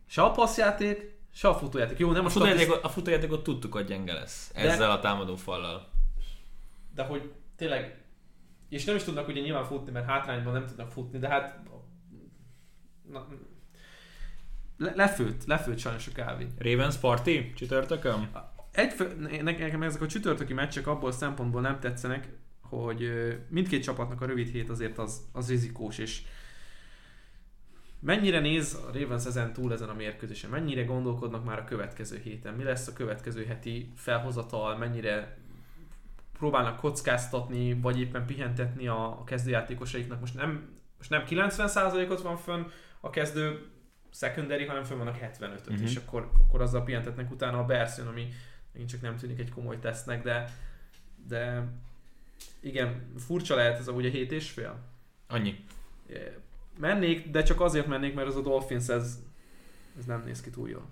[0.07, 1.99] se a passzjáték, se a futójáték.
[1.99, 4.51] Jó, nem a a futójátékot, a futójátékot tudtuk, hogy gyenge lesz.
[4.55, 5.88] De- Ezzel a támadó fallal.
[6.95, 8.05] de hogy tényleg,
[8.69, 11.61] és nem is tudnak ugye nyilván futni, mert hátrányban nem tudnak futni, de hát
[13.11, 13.27] na,
[14.77, 16.47] le, lefőtt, lefőtt sajnos a kávé.
[16.59, 18.31] Ravens Party csütörtökön?
[18.81, 22.29] Egy, nekem ezek a csütörtöki meccsek abból a szempontból nem tetszenek,
[22.61, 23.12] hogy
[23.49, 26.23] mindkét csapatnak a rövid hét azért az, az rizikós, és
[28.01, 32.55] mennyire néz a Ravens ezen túl ezen a mérkőzésen, mennyire gondolkodnak már a következő héten,
[32.55, 35.38] mi lesz a következő heti felhozatal, mennyire
[36.38, 40.21] próbálnak kockáztatni, vagy éppen pihentetni a, a kezdőjátékosaiknak.
[40.21, 42.64] Most nem, most nem 90%-ot van fönn
[43.01, 43.66] a kezdő
[44.12, 45.83] secondary, hanem fönn vannak 75-öt, Mhm.
[45.83, 48.29] és akkor, akkor azzal pihentetnek utána a Bears jön, ami
[48.73, 50.57] megint csak nem tűnik egy komoly tesznek, de,
[51.27, 51.69] de
[52.61, 54.79] igen, furcsa lehet ez a ugye 7 és fél.
[55.27, 55.65] Annyi.
[56.79, 59.19] Mennék, de csak azért mennék, mert az a Dolphins ez,
[59.99, 60.87] ez nem néz ki túl jól.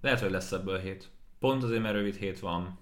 [0.00, 1.08] Lehet, hogy lesz ebből hét.
[1.38, 2.78] Pont azért, mert rövid hét van.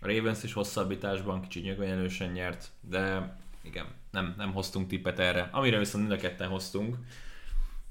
[0.00, 5.48] A Ravens is hosszabbításban kicsit nyögvenyelősen nyert, de igen, nem, nem hoztunk tippet erre.
[5.52, 6.96] Amire viszont mind a ketten hoztunk,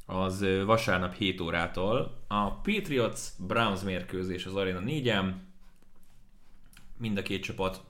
[0.09, 2.17] az vasárnap 7 órától.
[2.27, 5.33] A Patriots Browns mérkőzés az Arena 4-en.
[6.97, 7.81] Mind a két csapat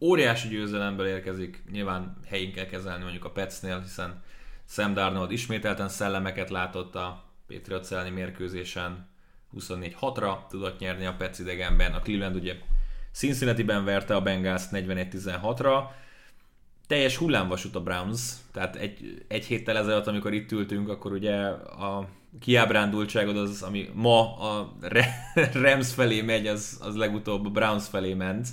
[0.00, 1.64] óriási győzelemből érkezik.
[1.70, 4.22] Nyilván helyén kell kezelni mondjuk a Petsnél, hiszen
[4.68, 9.08] Sam Darnold ismételten szellemeket látott a Patriots elleni mérkőzésen.
[9.58, 11.92] 24-6-ra tudott nyerni a Pets idegenben.
[11.92, 12.54] A Cleveland ugye
[13.12, 15.84] Cincinnati-ben verte a Bengals 41-16-ra.
[16.92, 22.08] Teljes hullámvasút a Browns, tehát egy, egy héttel ezelőtt, amikor itt ültünk, akkor ugye a
[22.40, 24.76] kiábrándultságod az, ami ma a
[25.62, 28.48] Rams felé megy, az, az legutóbb a Browns felé ment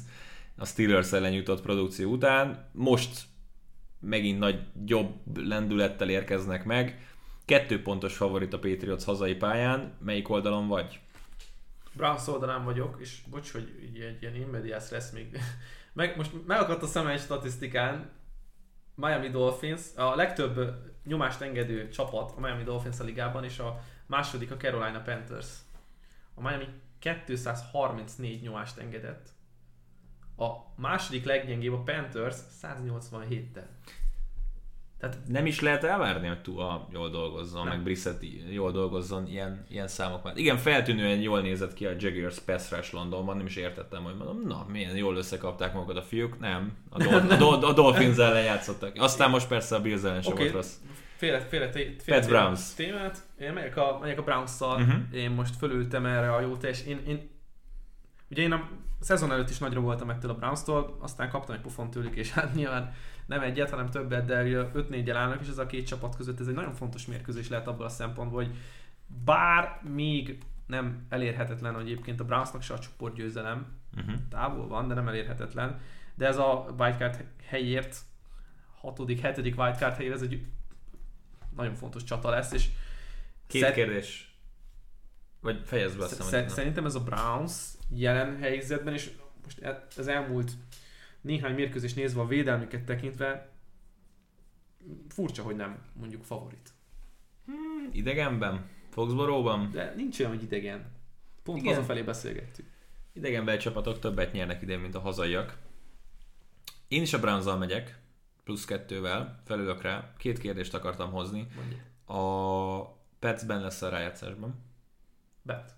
[0.58, 2.70] a Steelers ellen jutott produkció után.
[2.72, 3.22] Most
[4.00, 7.08] megint nagy jobb lendülettel érkeznek meg.
[7.46, 9.98] Kettő pontos favorit a Patriots hazai pályán.
[10.04, 11.00] Melyik oldalon vagy?
[11.94, 15.28] Browns oldalán vagyok, és bocs, hogy egy ilyen immediás lesz még.
[15.94, 18.18] Meg, most megakadt a szemem egy statisztikán,
[19.00, 24.52] Miami Dolphins, a legtöbb nyomást engedő csapat a Miami Dolphins a ligában, és a második
[24.52, 25.48] a Carolina Panthers.
[26.34, 26.68] A Miami
[27.00, 29.30] 234 nyomást engedett.
[30.38, 33.68] A második leggyengébb a Panthers 187-tel.
[35.00, 37.74] Tehát Nem is lehet elvárni, hogy Tua jól dolgozzon, Nem.
[37.74, 40.40] meg Brissett jól dolgozzon ilyen, ilyen számok mellett.
[40.40, 44.42] Igen, feltűnően jól nézett ki a Jaguars pass rush Londonban, nem is értettem, hogy mondom,
[44.48, 46.40] na, milyen jól összekapták magukat a fiúk.
[46.40, 48.92] Nem, a, Dol- a, Dol- a Dolphins ellen játszottak.
[48.98, 50.42] Aztán most persze a Bills ellen sem Oké.
[50.42, 50.74] volt rossz.
[51.16, 52.74] Féle, féle, féle, féle Browns.
[52.74, 53.18] témát.
[53.40, 54.78] Én megyek a, megyek a Browns-szal.
[54.80, 55.14] Mhm.
[55.14, 56.86] Én most fölültem erre a jó teljes.
[56.86, 57.30] Én, én,
[58.30, 61.90] ugye én a szezon előtt is nagyra voltam ettől a Browns-tól, aztán kaptam egy pufon
[61.92, 62.94] tőlük, és hát nyilván
[63.30, 66.48] nem egyet, hanem többet, de ugye 5-4-el állnak, és ez a két csapat között ez
[66.48, 68.56] egy nagyon fontos mérkőzés lehet abból a szempontból, hogy
[69.26, 74.16] bár még nem elérhetetlen, hogy egyébként a Brownsnak se a csoportgyőzelem, Uh-huh.
[74.30, 75.80] távol van, de nem elérhetetlen.
[76.16, 77.98] De ez a wildcard helyért,
[78.82, 80.46] hatodik, hetedik wildcard helyért, ez egy
[81.56, 82.70] nagyon fontos csata lesz, és
[83.48, 84.38] Két szer- kérdés.
[85.42, 87.54] Vagy fejezd be azt szer- szerintem ez a Browns
[87.90, 89.12] jelen helyzetben, és
[89.44, 89.62] most
[89.98, 90.52] ez elmúlt
[91.22, 93.50] néhány mérkőzés nézve a védelmüket tekintve,
[95.08, 96.74] furcsa, hogy nem mondjuk favorit.
[97.92, 98.70] Idegenben?
[98.90, 99.70] Foxborough-ban?
[99.72, 100.92] De nincs olyan, hogy idegen.
[101.44, 101.74] Pont Igen.
[101.74, 102.66] hazafelé beszélgettük.
[103.14, 105.58] Idegenbeli csapatok többet nyernek idén, mint a hazaiak.
[106.88, 108.00] Én is a browns megyek,
[108.44, 110.14] plusz kettővel, felülök rá.
[110.18, 111.48] Két kérdést akartam hozni.
[111.56, 111.78] Mondja.
[112.24, 114.56] A Petsben lesz a rájátszásban.
[115.42, 115.76] Bet.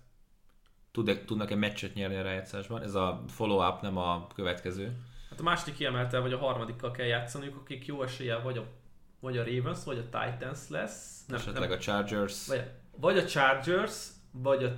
[0.90, 2.82] Tud- tudnak-e meccset nyerni a rájátszásban?
[2.82, 4.96] Ez a follow-up, nem a következő.
[5.42, 8.66] A második kiemelte, vagy a harmadikkal kell játszaniuk, akik jó eséllyel vagy a,
[9.20, 11.24] vagy a Ravens, vagy a Titans lesz.
[11.26, 12.46] Nem, Esetleg a Chargers.
[12.46, 14.70] Vagy, vagy a Chargers, vagy a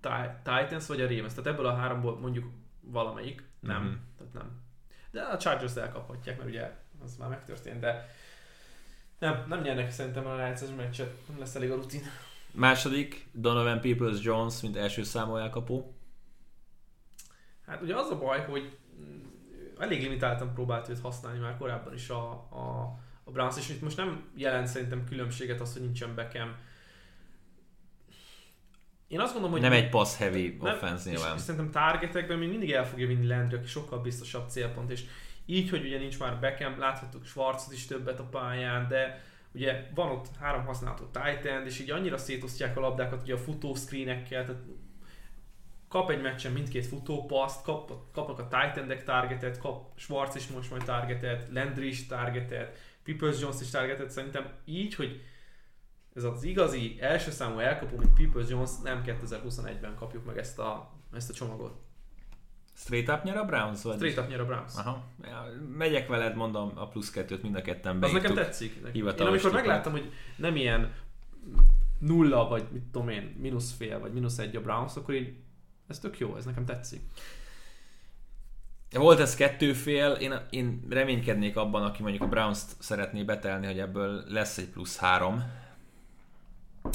[0.00, 1.34] Ti- Titans, vagy a Ravens.
[1.34, 2.44] Tehát ebből a háromból mondjuk
[2.80, 3.42] valamelyik.
[3.60, 3.82] Nem.
[3.82, 3.94] Mhm.
[4.18, 4.62] Tehát nem.
[5.10, 6.70] De a Chargers elkaphatják, mert ugye
[7.04, 8.08] az már megtörtént, de
[9.18, 12.02] nem, nem nyernek szerintem a rájátszás meccset, nem lesz elég a rutin.
[12.52, 15.94] Második, Donovan Peoples-Jones, mint első számú elkapó.
[17.66, 18.83] Hát ugye az a baj, hogy mm,
[19.78, 23.96] elég limitáltan próbált őt használni már korábban is a, a, a Browns, és itt most
[23.96, 26.54] nem jelent szerintem különbséget az, hogy nincsen Beckham.
[29.08, 31.36] Én azt gondolom, hogy Nem egy pass heavy Nem, offense és, nyilván.
[31.36, 35.04] és szerintem targetekben még mindig el fogja vinni Landry, aki sokkal biztosabb célpont, és
[35.46, 40.10] így, hogy ugye nincs már Beckham, láthattuk Schwarzot is többet a pályán, de ugye van
[40.10, 44.44] ott három használható tight end, és így annyira szétosztják a labdákat ugye a futó screenekkel,
[44.44, 44.62] tehát
[45.94, 50.70] kap egy meccsen mindkét futópaszt, kap, kapnak a tight endek targetet, kap Schwarz is most
[50.70, 55.22] majd targetet, Landry is targetet, Peoples Jones is targetet, szerintem így, hogy
[56.14, 60.90] ez az igazi első számú elkapó, mint Peoples Jones, nem 2021-ben kapjuk meg ezt a,
[61.12, 61.80] ezt a csomagot.
[62.76, 63.82] Straight up nyer a Browns?
[63.82, 63.94] Vagy?
[63.94, 64.76] Straight up nyer a Browns.
[64.76, 65.04] Aha.
[65.22, 68.74] Ja, megyek veled, mondom, a plusz kettőt mind a ketten Az nekem tetszik.
[68.74, 69.66] Én hivatalos amikor tippet.
[69.66, 70.92] megláttam, hogy nem ilyen
[71.98, 75.42] nulla, vagy mit tudom én, mínusz fél, vagy mínusz egy a Browns, akkor így
[75.88, 77.00] ez tök jó, ez nekem tetszik.
[78.90, 83.78] Volt ez kettő fél, én, én reménykednék abban, aki mondjuk a Browns-t szeretné betelni, hogy
[83.78, 85.44] ebből lesz egy plusz három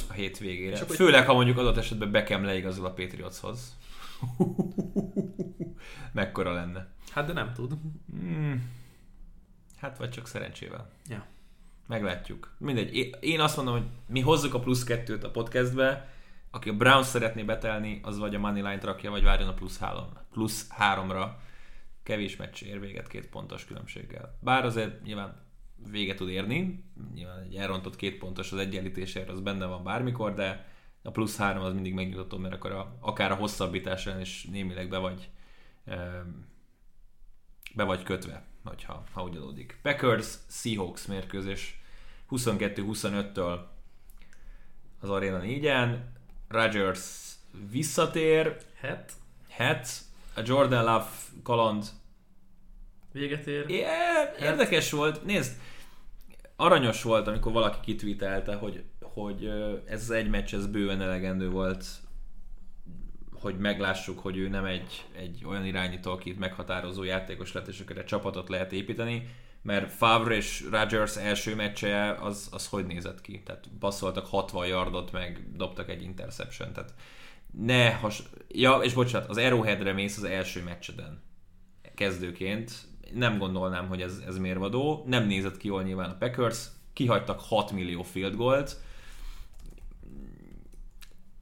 [0.09, 0.79] a hétvégére.
[0.79, 3.77] Akkor- Főleg, ha mondjuk adott esetben Beckham leigazol a Patriotshoz.
[6.11, 6.87] Mekkora lenne.
[7.11, 7.73] Hát de nem tud.
[8.11, 8.71] Hmm.
[9.77, 10.89] Hát vagy csak szerencsével.
[11.09, 11.25] Ja.
[11.87, 12.53] Meglátjuk.
[12.57, 12.95] Mindegy.
[12.95, 16.09] Én- Én azt mondom, hogy mi hozzuk a plusz kettőt a podcastbe,
[16.51, 20.09] aki a Browns szeretné betelni, az vagy a Moneyline rakja, vagy várjon a plusz, három,
[20.31, 21.41] plusz háromra.
[22.03, 24.37] Kevés meccs ér véget két pontos különbséggel.
[24.41, 25.47] Bár azért nyilván
[25.91, 26.83] véget tud érni,
[27.13, 30.67] nyilván egy elrontott két pontos az egyenlítésért, az benne van bármikor, de
[31.03, 34.97] a plusz három az mindig megnyugtató, mert akkor a, akár a hosszabbítás is némileg be
[34.97, 35.29] vagy
[37.75, 39.79] be vagy kötve, hogyha, ha úgy adódik.
[39.81, 41.81] Packers Seahawks mérkőzés
[42.29, 43.59] 22-25-től
[44.99, 45.97] az Arena 4-en.
[46.49, 47.01] Rodgers
[47.71, 49.11] visszatér, Hát,
[49.49, 49.89] het,
[50.35, 51.07] a Jordan Love
[51.43, 51.85] kaland
[53.11, 53.69] véget ér.
[53.69, 53.85] É-
[54.39, 55.57] érdekes volt, nézd,
[56.55, 59.45] aranyos volt, amikor valaki kitvítelte, hogy, hogy
[59.85, 61.85] ez az egy meccs, ez bőven elegendő volt,
[63.31, 67.97] hogy meglássuk, hogy ő nem egy, egy olyan irányító, aki meghatározó játékos lett, és akkor
[67.97, 69.29] egy csapatot lehet építeni,
[69.61, 73.41] mert Favre és Rodgers első meccse az, az hogy nézett ki?
[73.45, 76.93] Tehát basszoltak 60 yardot, meg dobtak egy interception, tehát
[77.51, 78.23] ne has...
[78.47, 81.21] Ja, és bocsánat, az Arrowheadre mész az első meccseden
[81.95, 82.71] kezdőként.
[83.13, 85.03] Nem gondolnám, hogy ez, ez mérvadó.
[85.07, 86.65] Nem nézett ki jól nyilván a Packers.
[86.93, 88.77] Kihagytak 6 millió field goalt.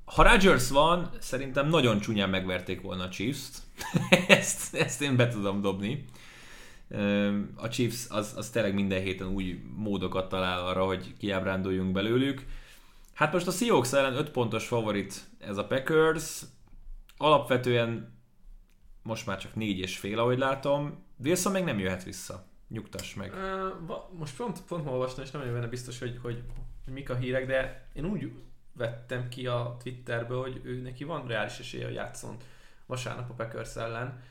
[0.05, 3.61] Ha Rodgers van, szerintem nagyon csúnyán megverték volna a Chiefs-t.
[4.27, 6.05] ezt, ezt én be tudom dobni.
[7.55, 12.45] A Chiefs az, az tényleg minden héten új módokat talál arra, hogy kiábránduljunk belőlük.
[13.13, 16.41] Hát most a Seahawks ellen 5 pontos favorit ez a Packers.
[17.17, 18.15] Alapvetően
[19.01, 21.03] most már csak négy és fél, ahogy látom.
[21.23, 22.45] Wilson még nem jöhet vissza.
[22.67, 23.33] Nyugtass meg.
[23.33, 26.43] Uh, most pont, pont ma olvastam, és nem vagyok benne biztos, hogy, hogy,
[26.85, 28.31] hogy mik a hírek, de én úgy
[28.73, 32.37] vettem ki a Twitterből, hogy ő neki van reális esélye, hogy játszon
[32.85, 34.21] vasárnap a Packers ellen.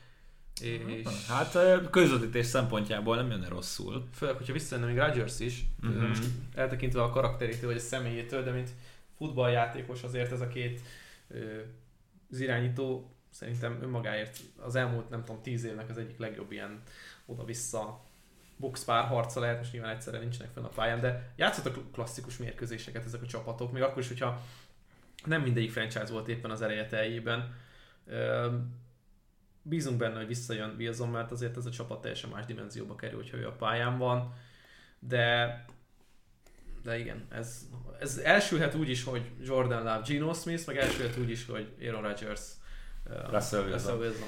[0.61, 1.57] És Hát
[1.89, 4.07] közvetítés szempontjából nem jönne rosszul.
[4.13, 5.91] főleg, hogyha visszajönne még Rodgers is, Mhm.
[5.91, 6.07] mm-hmm.
[6.07, 6.23] most
[6.55, 8.69] eltekintve a karakterétől vagy a személyétől, de mint
[9.17, 10.81] futballjátékos azért ez a két
[11.27, 11.59] ö,
[12.31, 16.81] az irányító szerintem önmagáért az elmúlt, nem tudom, tíz évnek az egyik legjobb ilyen
[17.25, 18.03] oda-vissza
[18.57, 23.21] box párharca lehet, most nyilván egyszerre nincsenek fenn a pályán, de játszottak klasszikus mérkőzéseket ezek
[23.21, 24.41] a csapatok, még akkor is, hogyha
[25.25, 27.55] nem mindegyik franchise volt éppen az ereje teljében.
[29.69, 33.37] Bízunk benne, hogy visszajön Wilson, mert azért ez a csapat teljesen más dimenzióba kerül, hogyha
[33.37, 34.33] ő a pályán van,
[34.99, 35.65] de
[36.83, 37.67] de igen, ez,
[37.99, 42.01] ez elsülhet úgy is, hogy Jordan Love, Geno Smith, meg elsülhet úgy is, hogy Aaron
[42.01, 42.41] Rodgers,
[43.05, 43.97] uh, Russell Wilson.
[43.97, 44.27] Wilson.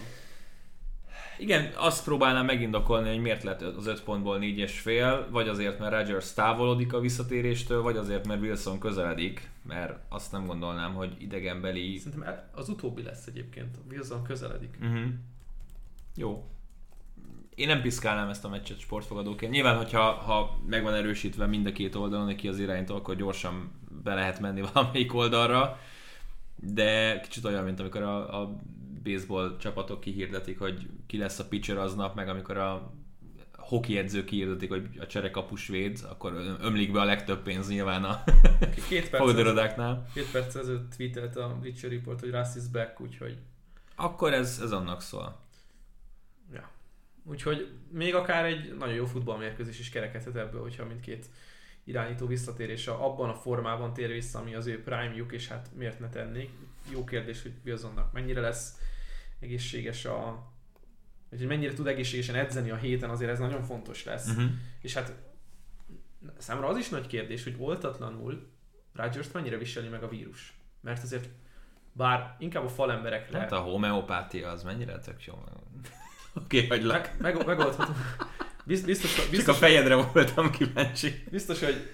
[1.37, 5.79] Igen, azt próbálnám megindokolni, hogy miért lett az 5 pontból 4 és fél, vagy azért,
[5.79, 11.15] mert Rodgers távolodik a visszatéréstől, vagy azért, mert Wilson közeledik, mert azt nem gondolnám, hogy
[11.17, 11.97] idegenbeli...
[11.97, 13.77] Szerintem el- az utóbbi lesz egyébként.
[13.77, 14.77] A Wilson közeledik.
[14.81, 15.07] Uh-huh.
[16.15, 16.49] Jó.
[17.55, 19.51] Én nem piszkálnám ezt a meccset sportfogadóként.
[19.51, 23.71] Nyilván, hogyha ha meg van erősítve mind a két oldalon, neki az iránytól, akkor gyorsan
[24.03, 25.79] be lehet menni valamelyik oldalra.
[26.55, 28.55] De kicsit olyan, mint amikor a, a
[29.03, 32.93] baseball csapatok kihirdetik, hogy ki lesz a pitcher aznap, meg amikor a
[33.69, 38.23] hoki edzők kihirdetik, hogy a cserekapus véd, akkor ömlik be a legtöbb pénz nyilván a
[38.87, 40.07] két perc, fogadorodáknál.
[40.13, 43.37] két perc ezelőtt tweetelt a Bleacher Report, hogy Russ is back, úgyhogy
[43.95, 45.38] Akkor ez, ez annak szól.
[47.23, 51.25] Úgyhogy még akár egy nagyon jó futballmérkőzés is kerekedhet ebből, hogyha mindkét
[51.83, 56.09] irányító visszatérése abban a formában tér vissza, ami az ő prime-juk, és hát miért ne
[56.09, 56.49] tennék.
[56.91, 58.77] Jó kérdés, hogy Wilsonnak mennyire lesz
[59.39, 60.47] egészséges a
[61.29, 64.27] hogy mennyire tud egészségesen edzeni a héten, azért ez nagyon fontos lesz.
[64.27, 64.51] Uh-huh.
[64.81, 65.13] És hát
[66.37, 68.47] számomra az is nagy kérdés, hogy oltatlanul
[68.93, 70.53] rodgers mennyire viseli meg a vírus.
[70.81, 71.29] Mert azért
[71.91, 75.33] bár inkább a falemberekre Hát a homeopátia az mennyire tök jó.
[76.43, 77.11] Oké, okay, hagylak.
[77.19, 77.91] meg, meg, megoldható.
[78.65, 81.23] Biz- Biztos, Csak a biztos, fejedre voltam kíváncsi.
[81.31, 81.89] biztos, hogy,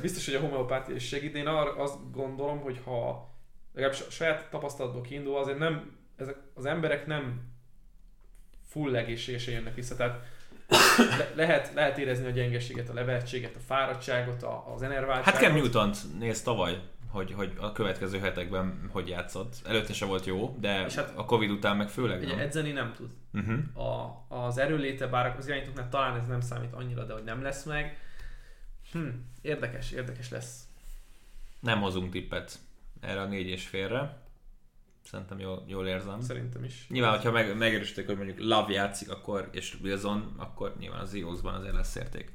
[0.00, 1.34] biztos, hogy a homeopátia is segít.
[1.34, 3.30] Én arra azt gondolom, hogy ha
[3.74, 7.40] legalábbis a saját tapasztalatból kiindul, azért nem, ezek az emberek nem
[8.68, 9.96] full egészségesen jönnek vissza.
[9.96, 10.20] Tehát
[11.18, 15.40] le, lehet, lehet érezni a gyengeséget, a levertséget, a fáradtságot, a, az enerváltságot.
[15.40, 16.78] Hát Cam newton néz tavaly,
[17.12, 19.54] hogy, hogy a következő hetekben hogy játszott.
[19.64, 22.38] Előtte se volt jó, de És hát- a Covid után meg főleg Ugye nem.
[22.38, 23.10] edzeni nem tud.
[23.32, 23.86] Uh-huh.
[23.86, 27.64] A, az erőléte, bár az irányítóknál talán ez nem számít annyira, de hogy nem lesz
[27.64, 27.98] meg.
[28.92, 29.08] Hm,
[29.42, 30.62] érdekes, érdekes lesz.
[31.60, 32.58] Nem hozunk tippet
[33.00, 34.20] erre a négy és félre.
[35.04, 36.20] Szerintem jól, jól érzem.
[36.20, 36.86] Szerintem is.
[36.88, 41.54] Nyilván, hogyha meg, megerősítik, hogy mondjuk Love játszik, akkor, és Wilson, akkor nyilván az Eagles-ban
[41.54, 42.32] azért lesz érték.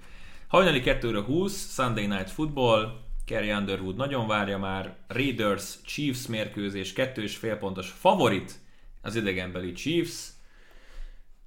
[0.47, 7.21] Hajnali 2 20, Sunday Night Football, Kerry Underwood nagyon várja már, Raiders Chiefs mérkőzés, kettő
[7.21, 8.59] és fél pontos favorit
[9.01, 10.29] az idegenbeli Chiefs,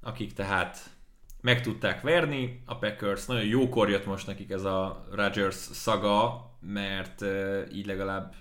[0.02, 0.90] akik tehát
[1.40, 3.26] meg tudták verni a Packers.
[3.26, 8.34] Nagyon jókor jött most nekik ez a Rodgers szaga, mert uh, így legalább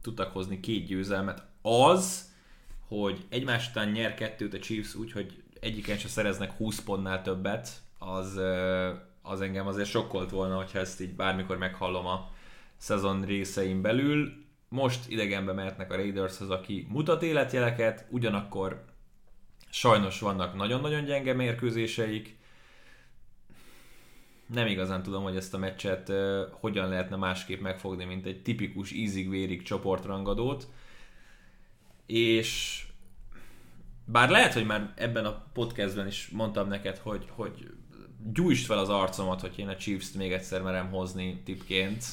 [0.00, 1.42] tudtak hozni két győzelmet.
[1.62, 2.32] Az,
[2.88, 7.68] hogy egymás után nyer kettőt a Chiefs úgy, hogy egyiken se szereznek 20 pontnál többet,
[7.98, 8.88] az, uh,
[9.22, 12.31] az engem azért sokkolt volna, hogyha ezt így bármikor meghallom a
[12.82, 14.32] szezon részein belül.
[14.68, 18.84] Most idegenbe mehetnek a Raidershoz, aki mutat életjeleket, ugyanakkor
[19.70, 22.36] sajnos vannak nagyon-nagyon gyenge mérkőzéseik.
[24.46, 28.92] Nem igazán tudom, hogy ezt a meccset uh, hogyan lehetne másképp megfogni, mint egy tipikus
[28.92, 30.68] ízig-vérig csoportrangadót.
[32.06, 32.82] És
[34.04, 37.74] bár lehet, hogy már ebben a podcastben is mondtam neked, hogy, hogy
[38.32, 42.04] gyújtsd fel az arcomat, hogy én a Chiefs-t még egyszer merem hozni tipként,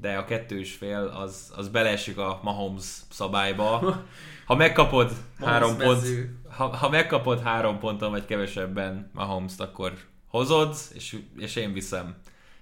[0.00, 4.04] de a kettős fél az, az beleesik a Mahomes szabályba.
[4.44, 6.06] Ha megkapod három pont,
[6.48, 12.16] ha, ha megkapod három ponton vagy kevesebben Mahomes-t, akkor hozod, és, és én viszem.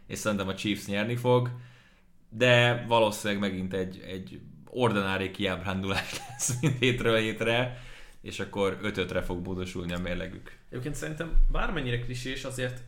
[0.07, 1.51] És szerintem a Chiefs nyerni fog,
[2.29, 7.83] de valószínűleg megint egy, egy ordinári kiábrándulás lesz mind hétről hétre,
[8.21, 10.59] és akkor 5-5-re fog módosulni a mérlegük.
[10.69, 12.83] Egyébként szerintem bármennyire klisés, azért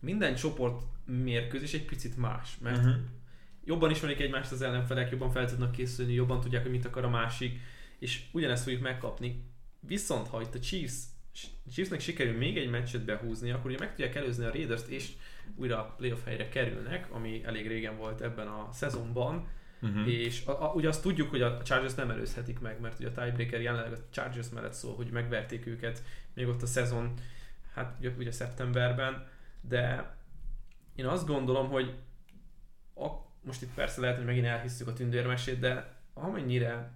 [0.00, 2.94] minden csoport mérkőzés egy picit más, mert uh-huh.
[3.64, 7.08] Jobban ismerik egymást az ellenfelek, jobban fel tudnak készülni, jobban tudják, hogy mit akar a
[7.08, 7.60] másik,
[7.98, 9.44] és ugyanezt fogjuk megkapni.
[9.80, 10.94] Viszont ha itt a Chiefs,
[11.72, 15.08] Chiefsnek sikerül még egy meccset behúzni, akkor ugye meg tudják előzni a Raiders-t, és
[15.54, 19.46] újra a playoff helyre kerülnek, ami elég régen volt ebben a szezonban,
[19.82, 20.08] Uh-huh.
[20.08, 23.12] és a, a, ugye azt tudjuk, hogy a Chargers nem előzhetik meg, mert ugye a
[23.12, 26.02] tiebreaker jelenleg a Chargers mellett szól, hogy megverték őket
[26.34, 27.14] még ott a szezon,
[27.74, 29.28] hát ugye, ugye szeptemberben,
[29.60, 30.14] de
[30.94, 31.94] én azt gondolom, hogy
[32.94, 33.06] a,
[33.42, 36.90] most itt persze lehet, hogy megint elhisszük a tündérmesét, de amennyire,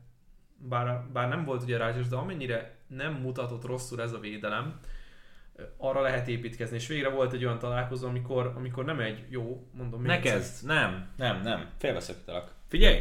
[0.57, 4.81] bár, bár nem volt ugye Rodgers, de amennyire nem mutatott rosszul ez a védelem,
[5.77, 6.77] arra lehet építkezni.
[6.77, 10.67] És végre volt egy olyan találkozó, amikor, amikor nem egy jó, mondom még Ne kezd,
[10.67, 12.53] nem, nem, nem, félbeszakítalak.
[12.69, 12.99] Figyelj!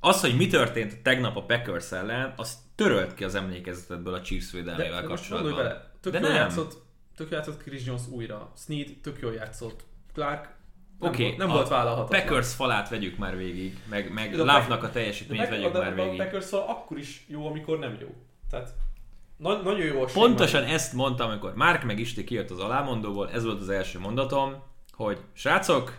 [0.00, 4.52] Az, hogy mi történt tegnap a Packers ellen, az törölt ki az emlékezetedből a Chiefs
[4.52, 5.52] védelmével de, de kapcsolatban.
[5.52, 6.38] gondolj bele, tök De jól nem.
[6.38, 6.82] játszott,
[7.16, 10.54] tök jól játszott Chris Jones újra, Snead tök jól játszott, Clark
[11.02, 12.20] Oké, volt, nem a volt vállalhatatlan.
[12.20, 16.16] Packers falát vegyük már végig, meg, meg a Love-nak a teljesítményt vegyük már a végig.
[16.16, 18.08] Packers fal akkor is jó, amikor nem jó.
[18.50, 18.74] Tehát
[19.36, 23.44] na- nagyon jó a Pontosan ezt mondtam, amikor Mark meg Isti kijött az alámondóból, ez
[23.44, 24.54] volt az első mondatom,
[24.92, 25.96] hogy srácok,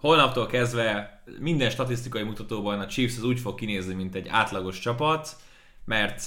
[0.00, 5.36] holnaptól kezdve minden statisztikai mutatóban a Chiefs az úgy fog kinézni, mint egy átlagos csapat,
[5.84, 6.22] mert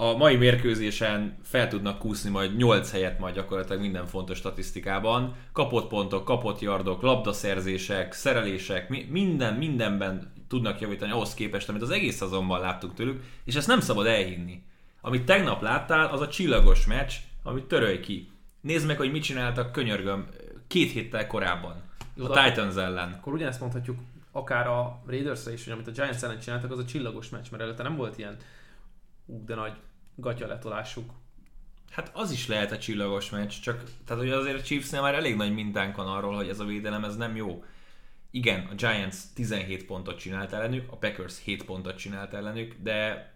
[0.00, 5.34] a mai mérkőzésen fel tudnak kúszni majd 8 helyet majd gyakorlatilag minden fontos statisztikában.
[5.52, 11.90] Kapott pontok, kapott yardok, labdaszerzések, szerelések, mi- minden, mindenben tudnak javítani ahhoz képest, amit az
[11.90, 14.62] egész szezonban láttuk tőlük, és ezt nem szabad elhinni.
[15.00, 18.28] Amit tegnap láttál, az a csillagos meccs, amit törölj ki.
[18.60, 20.26] Nézd meg, hogy mit csináltak, könyörgöm,
[20.66, 21.82] két héttel korábban.
[22.14, 23.12] Jó, A Titans ellen.
[23.12, 23.98] Akkor ugyanezt mondhatjuk
[24.32, 27.62] akár a raiders is, hogy amit a Giants ellen csináltak, az a csillagos meccs, mert
[27.62, 28.36] előtte nem volt ilyen
[29.26, 29.72] ú, de nagy
[30.20, 31.10] gatya letolásuk.
[31.90, 35.36] Hát az is lehet a csillagos meccs, csak tehát hogy azért a Chiefsnél már elég
[35.36, 37.64] nagy mintánk van arról, hogy ez a védelem ez nem jó.
[38.30, 43.32] Igen, a Giants 17 pontot csinált ellenük, a Packers 7 pontot csinált ellenük, de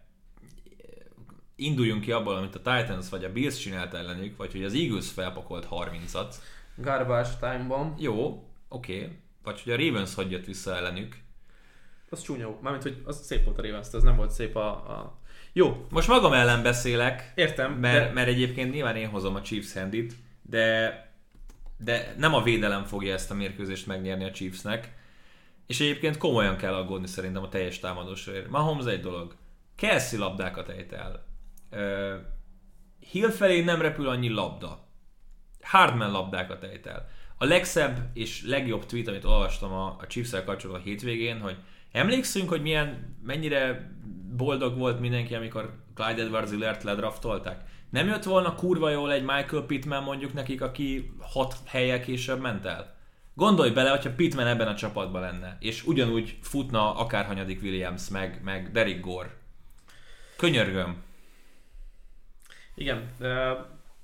[1.56, 5.10] induljunk ki abból, amit a Titans vagy a Bills csinált ellenük, vagy hogy az Eagles
[5.10, 6.34] felpakolt 30-at.
[6.76, 8.96] Garbage time-ban, Jó, oké.
[8.96, 9.18] Okay.
[9.42, 11.16] Vagy hogy a Ravens hogy jött vissza ellenük.
[12.10, 12.58] az csúnya.
[12.60, 14.68] Mármint, hogy az szép volt a Ravens, ez nem volt szép a...
[14.70, 15.20] a...
[15.54, 19.72] Jó, Most magam ellen beszélek, értem, mert, de mert egyébként nyilván én hozom a Chiefs
[19.72, 20.96] handit, de,
[21.76, 24.94] de nem a védelem fogja ezt a mérkőzést megnyerni a Chiefsnek,
[25.66, 28.50] és egyébként komolyan kell aggódni szerintem a teljes támadósért.
[28.50, 29.34] Mahomes egy dolog.
[29.76, 31.24] Kelsey labdákat ejt el.
[31.70, 32.20] Uh,
[33.10, 34.88] Hill felé nem repül annyi labda.
[35.62, 37.08] Hardman labdákat ejt el.
[37.38, 41.56] A legszebb és legjobb tweet, amit olvastam a, a chiefs kapcsolatban a hétvégén, hogy
[41.92, 43.90] emlékszünk, hogy milyen, mennyire
[44.36, 47.64] boldog volt mindenki, amikor Clyde edwards ledraftolták?
[47.90, 52.64] Nem jött volna kurva jól egy Michael Pittman mondjuk nekik, aki hat helyek később ment
[52.64, 52.94] el?
[53.34, 58.40] Gondolj bele, hogyha Pittman ebben a csapatban lenne, és ugyanúgy futna akár hanyadik Williams, meg,
[58.44, 59.36] meg Derek Gore.
[60.36, 61.02] Könyörgöm.
[62.74, 63.56] igen, de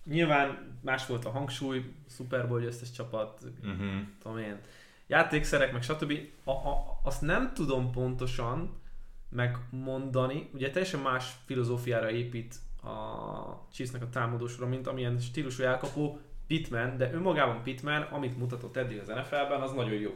[0.05, 3.91] nyilván más volt a hangsúly, Super Bowl győztes csapat, Uh-huh.
[4.23, 4.59] tudom én,
[5.07, 6.13] játékszerek, meg stb.
[6.45, 8.78] A, a, azt nem tudom pontosan
[9.29, 16.97] megmondani, ugye teljesen más filozófiára épít a Chiefsnek a támadósora, mint amilyen stílusú elkapó Pittman,
[16.97, 20.15] de önmagában Pittman, amit mutatott eddig az NFL-ben, az nagyon jó.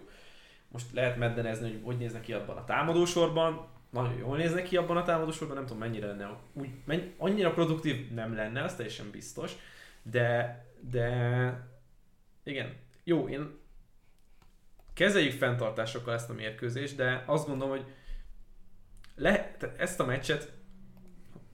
[0.69, 4.97] Most lehet meddenezni, hogy hogy néznek ki abban a támadósorban, nagyon jól néznek ki abban
[4.97, 9.53] a támadósorban, nem tudom mennyire lenne, úgy, mennyi, annyira produktív nem lenne, az teljesen biztos,
[10.03, 11.69] de, de
[12.45, 13.59] igen, jó, én
[14.95, 17.85] kezeljük fenntartásokkal ezt a mérkőzést, de azt gondolom, hogy
[19.15, 20.53] le, ezt a meccset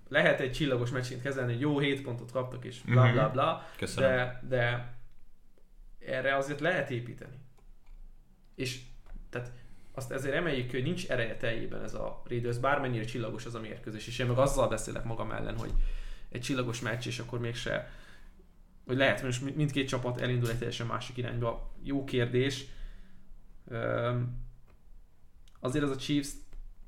[0.09, 3.13] lehet egy csillagos meccsként kezelni, hogy jó 7 pontot kaptak, és bla Mhm.
[3.13, 4.11] bla bla, Köszönöm.
[4.11, 4.95] de, de
[5.99, 7.37] erre azért lehet építeni.
[8.55, 8.81] És
[9.31, 9.53] tehát
[9.93, 14.07] azt ezért emeljük hogy nincs ereje teljében ez a Raiders, bármennyire csillagos az a mérkőzés,
[14.07, 15.73] és én meg azzal beszélek magam ellen, hogy
[16.29, 17.91] egy csillagos meccs, és akkor mégse
[18.87, 21.75] hogy lehet, hogy most mindkét csapat elindul egy teljesen másik irányba.
[21.83, 22.65] Jó kérdés.
[25.61, 26.29] Azért az a Chiefs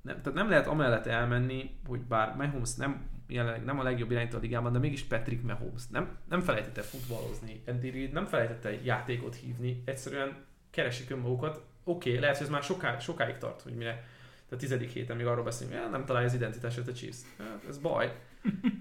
[0.03, 4.36] nem, tehát nem lehet amellett elmenni, hogy bár Mahomes nem, jelenleg nem a legjobb irányító
[4.36, 5.82] a ligában, de mégis Patrick Mahomes.
[5.90, 11.64] Nem, nem felejtette futballozni, Andy Reid nem felejtette játékot hívni, egyszerűen keresik önmagukat.
[11.84, 14.05] Oké, okay, lehet, hogy ez már soká, sokáig tart, hogy mire
[14.51, 17.18] a tizedik héten még arról beszélünk, hogy nem találja az identitását a Chiefs.
[17.38, 18.12] Hát, ez baj,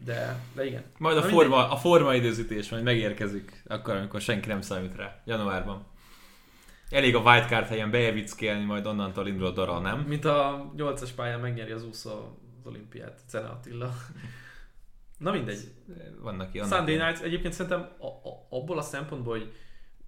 [0.06, 0.84] de, de igen.
[0.98, 5.22] Majd a Na forma, a forma időzítés majd megérkezik, akkor, amikor senki nem számít rá,
[5.26, 5.86] januárban.
[6.90, 10.00] Elég a wildcard helyen bejevickélni, majd onnantól indul a dara, nem?
[10.00, 13.94] Mint a 8-as pályán megnyeri az úszó az olimpiát, Cene Attila.
[15.18, 15.74] Na mindegy.
[16.22, 16.68] Vannak ilyen.
[16.68, 19.54] Sunday Night egyébként szerintem a, a, abból a szempontból, hogy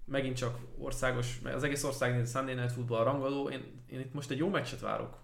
[0.06, 4.14] megint csak országos, mert az egész ország néz Sunday Night Football rangadó, én, én itt
[4.14, 5.18] most egy jó meccset várok.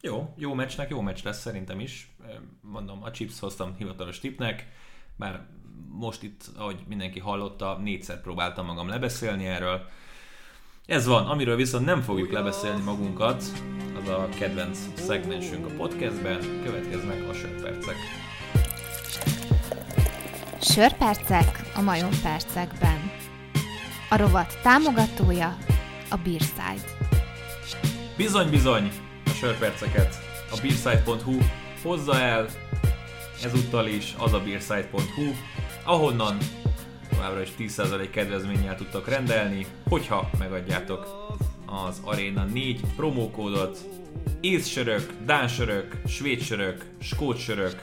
[0.00, 2.16] Jó, jó meccsnek jó meccs lesz szerintem is.
[2.60, 4.66] Mondom, a Chips hoztam hivatalos tipnek,
[5.16, 5.46] bár
[5.88, 9.88] most itt, ahogy mindenki hallotta, négyszer próbáltam magam lebeszélni erről.
[10.88, 13.44] Ez van, amiről viszont nem fogjuk lebeszélni magunkat,
[14.02, 17.96] az a kedvenc szegmensünk a podcastben, következnek a sörpercek.
[20.60, 23.10] Sörpercek a majompercekben.
[24.10, 25.56] A rovat támogatója
[26.10, 26.88] a Beerside.
[28.16, 28.90] Bizony, bizony,
[29.24, 30.14] a sörperceket
[30.50, 31.38] a beerside.hu
[31.82, 32.46] hozza el,
[33.44, 35.24] ezúttal is az a beerside.hu,
[35.84, 36.36] ahonnan
[37.18, 41.06] továbbra is 10% kedvezménnyel tudtok rendelni, hogyha megadjátok
[41.66, 43.78] az Arena 4 promókódot.
[44.40, 47.80] Észsörök, dánsörök, svédsörök, skótsörök,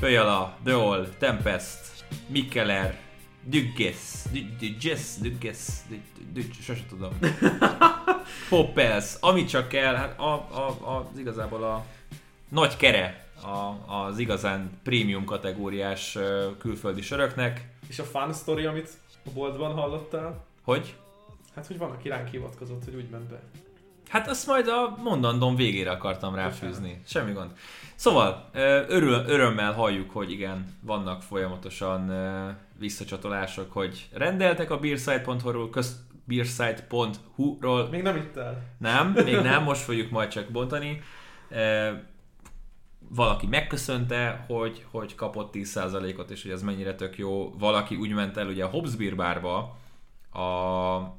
[0.00, 2.98] Pöjala, Deol, Tempest, Mikkeler,
[3.44, 3.96] Dügges,
[4.32, 5.58] Dügges, Dügges,
[6.62, 7.12] sose tudom.
[8.48, 11.84] Poppels, amit csak kell, hát a, a, a, az igazából a
[12.48, 16.18] nagy kere a, az igazán prémium kategóriás
[16.58, 17.78] külföldi söröknek.
[17.90, 18.88] És a fun story, amit
[19.26, 20.96] a boltban hallottál, Hogy?
[21.54, 23.40] hát hogy van, aki ránk hivatkozott, hogy úgy ment be.
[24.08, 27.02] Hát azt majd a mondandom végére akartam ráfűzni.
[27.06, 27.50] Semmi gond.
[27.94, 28.50] Szóval,
[28.88, 32.12] örül, örömmel halljuk, hogy igen, vannak folyamatosan
[32.78, 37.88] visszacsatolások, hogy rendeltek a beersite.hu-ról, köz, beersite.hu-ról.
[37.88, 38.62] Még nem itt el.
[38.78, 41.02] Nem, még nem, most fogjuk majd csak bontani.
[43.14, 47.54] Valaki megköszönte, hogy, hogy kapott 10%-ot, és hogy ez mennyire tök jó.
[47.58, 49.78] Valaki úgy ment el ugye a Hobbs Beer bárba,
[50.32, 51.18] a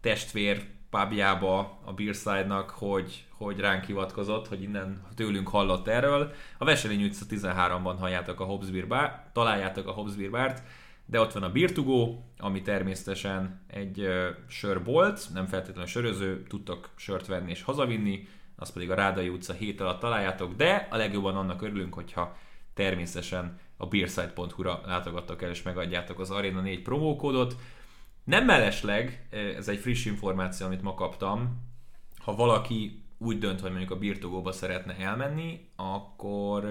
[0.00, 6.32] testvér pubjába a Beerside-nak, hogy, hogy ránk hivatkozott, hogy innen tőlünk hallott erről.
[6.58, 10.62] A Veselény utca 13-ban halljátok a Hobbs Beer Bar, találjátok a Hobbs Beer Bart,
[11.06, 14.08] de ott van a Go, ami természetesen egy
[14.48, 19.80] sörbolt, nem feltétlenül söröző, tudtok sört venni és hazavinni, azt pedig a Rádai utca 7
[19.80, 22.36] alatt találjátok, de a legjobban annak örülünk, hogyha
[22.74, 27.56] természetesen a beerside.hu-ra látogattok el és megadjátok az Arena 4 promókódot,
[28.24, 31.64] nem mellesleg, ez egy friss információ, amit ma kaptam,
[32.18, 36.64] ha valaki úgy dönt, hogy mondjuk a birtogóba szeretne elmenni, akkor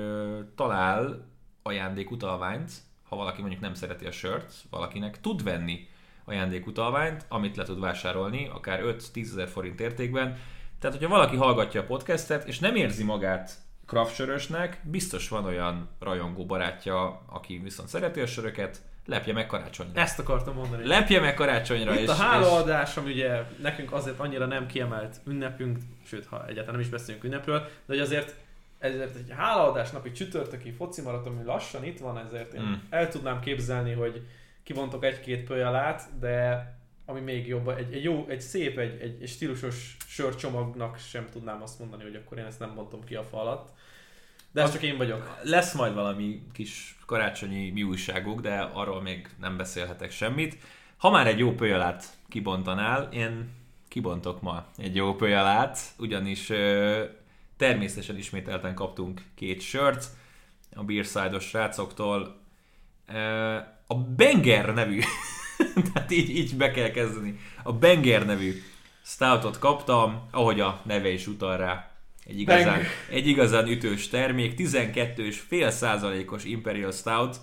[0.56, 1.28] talál
[1.64, 2.72] ajándékutalványt,
[3.04, 5.88] ha valaki mondjuk nem szereti a sört, valakinek tud venni
[6.26, 10.38] ajándékutalványt, amit le tud vásárolni, akár 5-10 ezer forint értékben.
[10.86, 13.52] Tehát, hogyha valaki hallgatja a podcastet, és nem érzi magát
[13.86, 20.02] kraftsörösnek, biztos van olyan rajongó barátja, aki viszont szereti a söröket, lepje meg karácsonyra.
[20.02, 20.88] Ezt akartam mondani.
[20.88, 21.94] Lepje meg karácsonyra.
[21.94, 26.72] Itt és, a hálaadás, ami ugye nekünk azért annyira nem kiemelt ünnepünk, sőt, ha egyáltalán
[26.72, 28.36] nem is beszélünk ünnepről, de hogy azért
[28.80, 32.74] ezért egy hálaadás napi csütörtöki foci maraton, ami lassan itt van, ezért én mm.
[32.90, 34.28] el tudnám képzelni, hogy
[34.64, 36.75] kivontok egy-két pölyalát, de
[37.06, 41.62] ami még jobb, egy, egy jó, egy szép, egy, egy, egy stílusos sörcsomagnak sem tudnám
[41.62, 43.72] azt mondani, hogy akkor én ezt nem bontom ki a falat.
[44.52, 45.40] De ez csak én vagyok.
[45.44, 50.58] Lesz majd valami kis karácsonyi mi újságuk, de arról még nem beszélhetek semmit.
[50.98, 53.50] Ha már egy jó pölyalát kibontanál, én
[53.88, 57.04] kibontok ma egy jó pölyalát, ugyanis ö,
[57.58, 60.06] természetesen ismételten kaptunk két sört
[60.76, 62.40] a Beerside-os srácoktól.
[63.08, 63.56] Ö,
[63.88, 65.00] a Benger nevű,
[65.94, 68.62] tehát így, így be kell kezdeni, a Benger nevű
[69.04, 71.92] stoutot kaptam, ahogy a neve is utal rá,
[72.26, 77.36] egy igazán, egy igazán ütős termék, 12,5 százalékos Imperial Stout,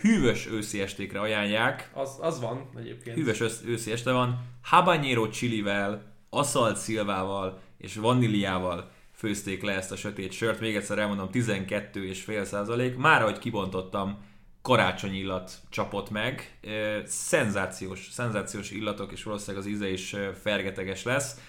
[0.00, 1.90] hűvös őszi estékre ajánlják.
[1.94, 3.16] Az, az van egyébként.
[3.16, 10.32] Hűvös őszi este van, habanero chilivel, aszalt szilvával és vaníliával főzték le ezt a sötét
[10.32, 10.60] sört.
[10.60, 12.96] Még egyszer elmondom, 12,5 százalék.
[12.96, 14.24] Már ahogy kibontottam,
[14.66, 16.58] karácsony illat csapott meg.
[17.04, 21.40] Szenzációs, szenzációs illatok, és valószínűleg az íze is fergeteges lesz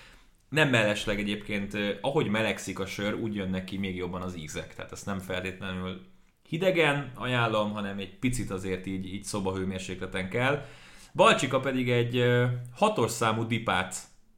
[0.50, 4.76] nem mellesleg egyébként, ahogy melegszik a sör, úgy jönnek ki még jobban az ízek.
[4.76, 6.02] Tehát ezt nem feltétlenül
[6.48, 10.66] hidegen ajánlom, hanem egy picit azért így, így szobahőmérsékleten kell.
[11.14, 12.24] Balcsika pedig egy
[12.76, 13.96] hatos számú dipát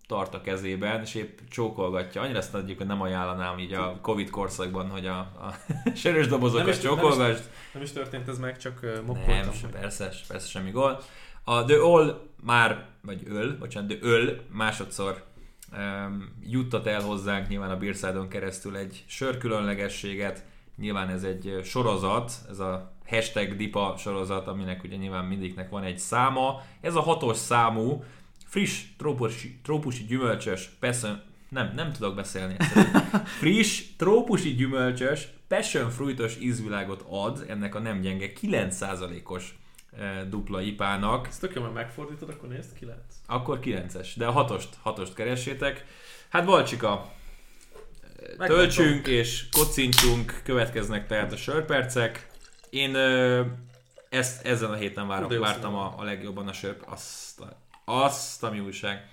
[0.09, 2.21] tart a kezében, és épp csókolgatja.
[2.21, 5.55] Annyira ezt hogy nem ajánlanám így a Covid korszakban, hogy a, a
[5.95, 7.19] sörös dobozokat csókolgasd.
[7.19, 9.53] Nem is, nem is történt ez meg, csak mokkoltam.
[9.61, 11.01] Nem, persze, persze semmi gól.
[11.43, 15.23] A The All már, vagy öl, bocsánat, The Öl másodszor
[15.71, 20.43] um, juttat el hozzánk nyilván a Beerside-on keresztül egy sörkülönlegességet,
[20.77, 25.97] nyilván ez egy sorozat, ez a hashtag DIPA sorozat, aminek ugye nyilván mindiknek van egy
[25.97, 26.61] száma.
[26.81, 28.03] Ez a hatos számú,
[28.49, 32.55] friss, trópusi, trópusi gyümölcsös, persze nem, nem tudok beszélni.
[33.39, 39.53] friss, trópusi gyümölcsös, passion fruitos ízvilágot ad ennek a nem gyenge 9%-os
[40.29, 41.27] dupla ipának.
[41.27, 42.97] Ezt tök jó, mert megfordítod, akkor nézd, 9.
[43.27, 45.85] Akkor 9-es, de a hatost, hatost keressétek.
[46.29, 47.11] Hát Balcsika,
[48.37, 52.27] töltsünk és kocincsunk, következnek tehát a sörpercek.
[52.69, 53.45] Én ö,
[54.09, 58.49] ezt ezen a héten várok, vártam a, a legjobban a sör, azt, a, azt a
[58.49, 59.07] mi újság.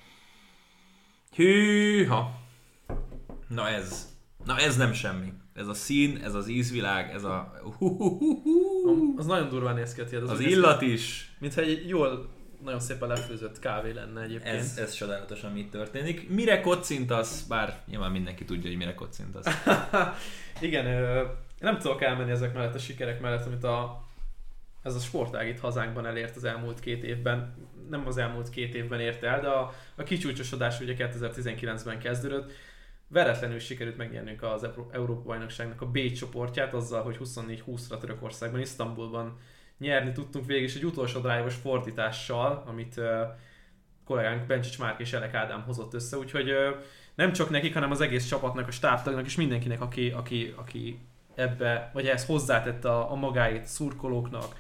[1.35, 2.41] Hűha!
[3.49, 4.09] Na ez,
[4.45, 5.33] na ez nem semmi.
[5.55, 7.61] Ez a szín, ez az ízvilág, ez a...
[9.17, 10.01] Az nagyon durván néz ki.
[10.01, 11.35] Az, az illat is.
[11.39, 12.29] Mintha egy jól,
[12.65, 14.55] nagyon szépen lefőzött kávé lenne egyébként.
[14.55, 16.29] Ez, ez csodálatosan mit történik.
[16.29, 17.43] Mire kocintasz?
[17.43, 19.47] Bár nyilván mindenki tudja, hogy mire kocintasz.
[20.61, 20.85] Igen,
[21.61, 24.05] nem tudok elmenni ezek mellett a sikerek mellett, amit a,
[24.83, 27.55] ez a sportág itt hazánkban elért az elmúlt két évben.
[27.91, 32.53] Nem az elmúlt két évben ért el, de a, a kicsúcsosodás ugye 2019-ben kezdődött.
[33.09, 39.39] Veretlenül sikerült megnyernünk az Európa bajnokságnak a B csoportját, azzal, hogy 24-20-ra Törökországban, Isztambulban
[39.79, 43.01] nyerni tudtunk végig, és egy utolsó drive fordítással, amit
[44.05, 46.53] kollégánk Bencsics Márk és Elek Ádám hozott össze, úgyhogy
[47.15, 50.99] nem csak nekik, hanem az egész csapatnak, a stábtagnak és mindenkinek, aki, aki, aki
[51.35, 54.57] ebbe, vagy ehhez hozzátette a, a magáit, szurkolóknak,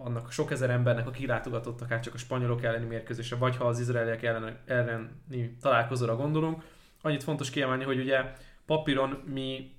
[0.00, 3.64] annak a sok ezer embernek, aki látogatott akár csak a spanyolok elleni mérkőzésre, vagy ha
[3.64, 6.64] az izraeliek ellen, elleni találkozóra gondolunk.
[7.02, 8.32] Annyit fontos kiemelni, hogy ugye
[8.66, 9.76] papíron mi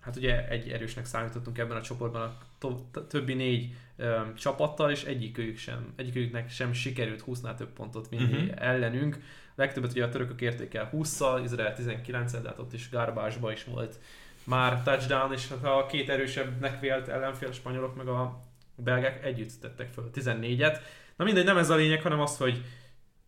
[0.00, 5.04] hát ugye egy erősnek számítottunk ebben a csoportban a to- többi négy ö, csapattal, és
[5.04, 8.66] egyikőjük sem, egyikőjüknek sem sikerült 20-nál több pontot vinni uh-huh.
[8.66, 9.18] ellenünk.
[9.54, 13.64] Legtöbbet ugye a törökök érték el 20-szal, Izrael 19 de hát ott is garbásba is
[13.64, 13.98] volt
[14.44, 18.47] már touchdown, és hát a két erősebbnek vélt ellenfél, a spanyolok meg a
[18.82, 20.78] belgák együtt tettek föl 14-et.
[21.16, 22.64] Na mindegy, nem ez a lényeg, hanem az, hogy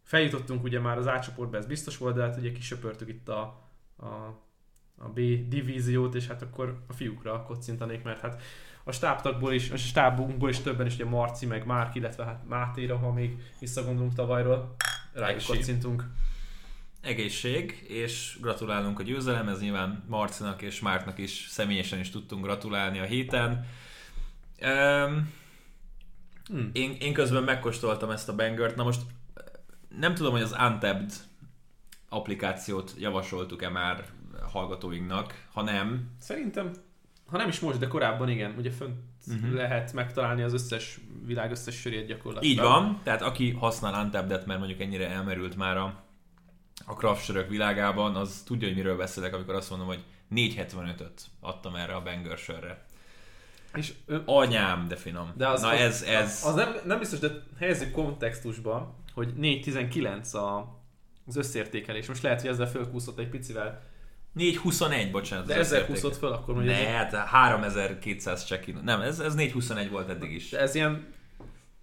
[0.03, 3.71] feljutottunk ugye már az A csoportba, ez biztos volt, de hát ugye kisöpörtük itt a,
[3.97, 4.07] a,
[4.99, 8.43] a B divíziót, és hát akkor a fiúkra kocintanék, mert hát
[8.85, 12.97] a stábtagból is, a stábunkból is többen is, ugye Marci, meg Márk, illetve hát Mátéra,
[12.97, 14.75] ha még visszagondolunk tavalyról,
[15.13, 16.05] rájuk kocintunk.
[17.01, 23.05] Egészség, és gratulálunk a győzelemhez, nyilván Marcinak és Márknak is személyesen is tudtunk gratulálni a
[23.05, 23.67] héten.
[24.63, 25.39] Um,
[26.51, 26.71] Hmm.
[26.73, 29.01] én, én közben megkóstoltam ezt a bangert, na most
[29.99, 31.13] nem tudom, hogy az Untapped
[32.09, 34.05] applikációt javasoltuk-e már
[34.53, 36.71] hallgatóinknak, ha nem, Szerintem,
[37.27, 38.97] ha nem is most, de korábban igen, ugye fönt
[39.27, 39.53] uh-huh.
[39.53, 42.57] lehet megtalálni az összes világ összes sörét gyakorlatilag.
[42.57, 46.05] Így van, tehát aki használ Untapped-et, mert mondjuk ennyire elmerült már a,
[46.87, 50.05] a craft sörök világában, az tudja, hogy miről beszélek, amikor azt mondom, hogy
[50.35, 52.89] 475-öt adtam erre a banger sörre.
[53.75, 55.33] És ö, Anyám, de finom.
[55.37, 56.43] De az, Na az, ez, ez...
[56.45, 60.79] Az nem, nem biztos, de helyezzük kontextusba, hogy 4.19 a,
[61.27, 62.07] az összértékelés.
[62.07, 63.83] Most lehet, hogy ezzel fölkúszott egy picivel.
[64.33, 65.47] 421, bocsánat.
[65.47, 66.77] De ezzel kúszott föl, akkor mondjuk.
[66.77, 68.81] Ne, hát 3200 check-in.
[68.85, 70.51] Nem, ez, ez 421 volt eddig is.
[70.51, 71.07] De ez ilyen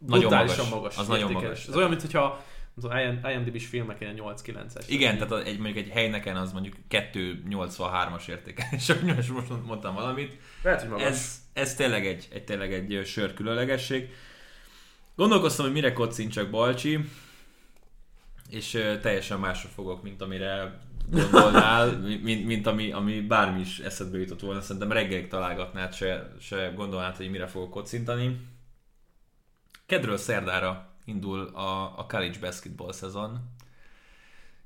[0.07, 0.69] Nagyon magas.
[0.69, 0.97] magas.
[0.97, 1.67] Az nagyon magas.
[1.67, 2.43] Ez olyan, mintha
[2.81, 2.89] az
[3.33, 4.83] IMDb-s filmek ilyen 8-9-es.
[4.87, 8.93] Igen, tehát egy, mondjuk egy helyneken az mondjuk 283-as értékelés.
[9.03, 10.37] Most most mondtam valamit.
[10.63, 11.05] Lehet, hogy magas.
[11.05, 14.09] Ez, ez tényleg egy, egy, tényleg egy sör különlegesség.
[15.15, 16.99] Gondolkoztam, hogy mire kocincsak Balcsi,
[18.49, 18.69] és
[19.01, 20.79] teljesen másra fogok, mint amire
[21.11, 24.61] gondolnál, mi- mint, mint ami, ami bármi is eszedbe jutott volna.
[24.61, 28.39] Szerintem reggelig találgatnád, se, se gondolnád, hogy mire fogok kocintani.
[29.85, 33.39] Kedről szerdára indul a, a college basketball szezon,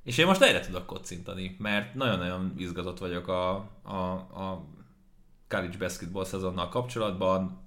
[0.04, 4.66] és én most erre tudok kocintani, mert nagyon-nagyon izgatott vagyok a, a, a
[5.48, 7.60] college basketball szezonnal kapcsolatban.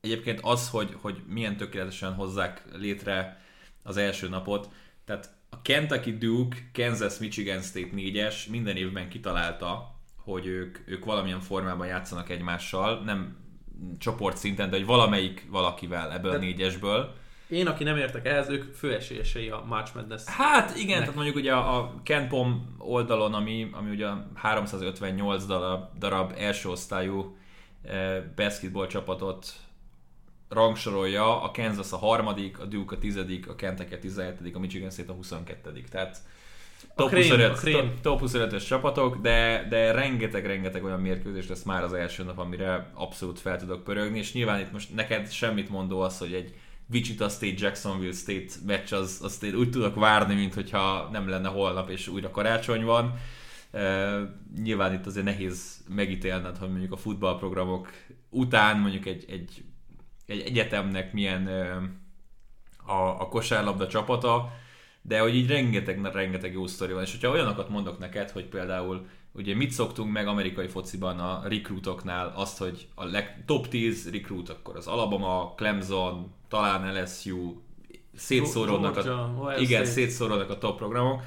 [0.00, 3.40] Egyébként az, hogy, hogy milyen tökéletesen hozzák létre
[3.82, 4.68] az első napot,
[5.04, 11.40] tehát a Kentucky Duke, Kansas Michigan State 4-es minden évben kitalálta, hogy ők, ők valamilyen
[11.40, 13.36] formában játszanak egymással, nem
[13.98, 17.14] csoport szinten, de hogy valamelyik valakivel ebből a De- négyesből.
[17.50, 20.24] Én, aki nem értek ehhez, ők főesélyesei a March Madness.
[20.24, 25.98] Hát igen, tehát mondjuk ugye a, a Kenpom oldalon, ami, ami ugye a 358 darab,
[25.98, 27.36] darab első osztályú
[27.82, 29.46] eh, basketball csapatot
[30.48, 34.90] rangsorolja, a Kansas a harmadik, a Duke a tizedik, a Kentucky a 17 a Michigan
[34.90, 36.18] State a 22 Tehát
[36.96, 37.74] top, krém, 25, a krém.
[37.74, 42.90] top, top 25-ös csapatok, de, de rengeteg-rengeteg olyan mérkőzés lesz már az első nap, amire
[42.94, 46.54] abszolút fel tudok pörögni, és nyilván itt most neked semmit mondó az, hogy egy
[46.92, 51.48] Wichita State, Jacksonville State meccs, az, azt én úgy tudok várni, mint hogyha nem lenne
[51.48, 53.14] holnap és újra karácsony van.
[53.72, 54.20] Uh,
[54.62, 57.88] nyilván itt azért nehéz megítélned, hogy mondjuk a futballprogramok
[58.28, 59.64] után mondjuk egy, egy,
[60.26, 64.52] egy egyetemnek milyen uh, a, a kosárlabda csapata,
[65.02, 69.06] de hogy így rengeteg, rengeteg jó sztori van, és hogyha olyanokat mondok neked, hogy például
[69.32, 74.48] ugye mit szoktunk meg amerikai fociban a recruitoknál, azt, hogy a leg, top 10 recruit,
[74.48, 77.54] akkor az Alabama, Clemson, talán LSU,
[78.14, 79.84] szétszóródnak a, igen, State.
[79.84, 81.22] szétszóródnak a top programok.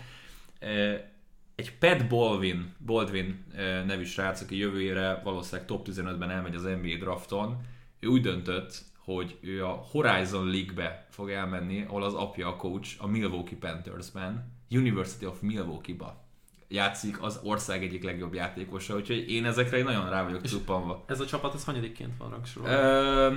[1.56, 3.46] Egy Pat Baldwin, Baldwin
[3.86, 7.58] nevű srác, aki jövő évre valószínűleg top 15-ben elmegy az NBA drafton,
[8.00, 12.96] ő úgy döntött, hogy ő a Horizon League-be fog elmenni, ahol az apja a coach
[12.98, 16.23] a Milwaukee Panthersben, University of Milwaukee-ba
[16.74, 21.04] játszik az ország egyik legjobb játékosa, úgyhogy én ezekre nagyon rá vagyok cuppanva.
[21.08, 22.74] Ez a csapat, ez hanyadikként van rangsorolva?
[22.74, 23.36] Ö,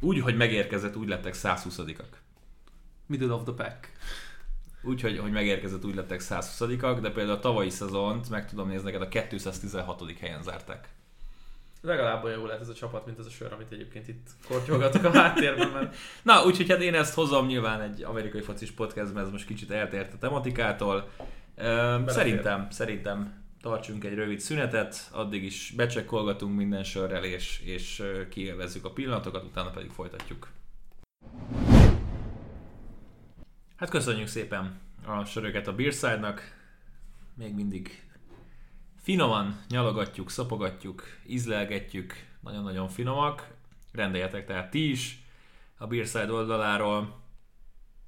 [0.00, 2.06] úgy, hogy megérkezett, úgy lettek 120-ak.
[3.06, 3.92] Middle of the pack.
[4.82, 8.90] Úgy, hogy, hogy megérkezett, úgy lettek 120-ak, de például a tavalyi szezont, meg tudom nézni
[8.90, 10.18] neked, a 216.
[10.20, 10.88] helyen zárták.
[11.80, 15.04] Legalább olyan jó lehet ez a csapat, mint ez a sör, amit egyébként itt kortyolgatok
[15.04, 19.30] a háttérben, mert Na, úgyhogy hát én ezt hozom nyilván egy amerikai focis podcastben, ez
[19.30, 21.08] most kicsit eltért a tematikától.
[21.58, 28.28] Ö, szerintem, szerintem tartsunk egy rövid szünetet, addig is becsekkolgatunk minden sörrel, és, és ö,
[28.28, 30.48] kiélvezzük a pillanatokat, utána pedig folytatjuk.
[33.76, 36.56] Hát köszönjük szépen a söröket a Beerside-nak.
[37.34, 38.02] Még mindig
[38.96, 43.48] finoman nyalogatjuk, szapogatjuk, ízlelgetjük, nagyon-nagyon finomak.
[43.92, 45.22] rendeljetek tehát ti is
[45.78, 47.20] a Beerside oldaláról,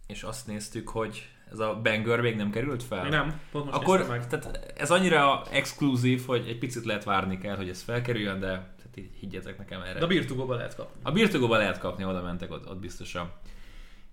[0.06, 3.08] és azt néztük, hogy ez a banger még nem került fel?
[3.08, 4.26] Nem, pont most Akkor meg.
[4.26, 8.96] tehát ez annyira exkluzív, hogy egy picit lehet várni kell, hogy ez felkerüljön, de tehát
[8.96, 9.98] így higgyetek nekem erre.
[9.98, 11.00] De a Birtugóba lehet kapni.
[11.02, 13.32] A birtokóba lehet kapni, oda mentek, ott, ott biztosan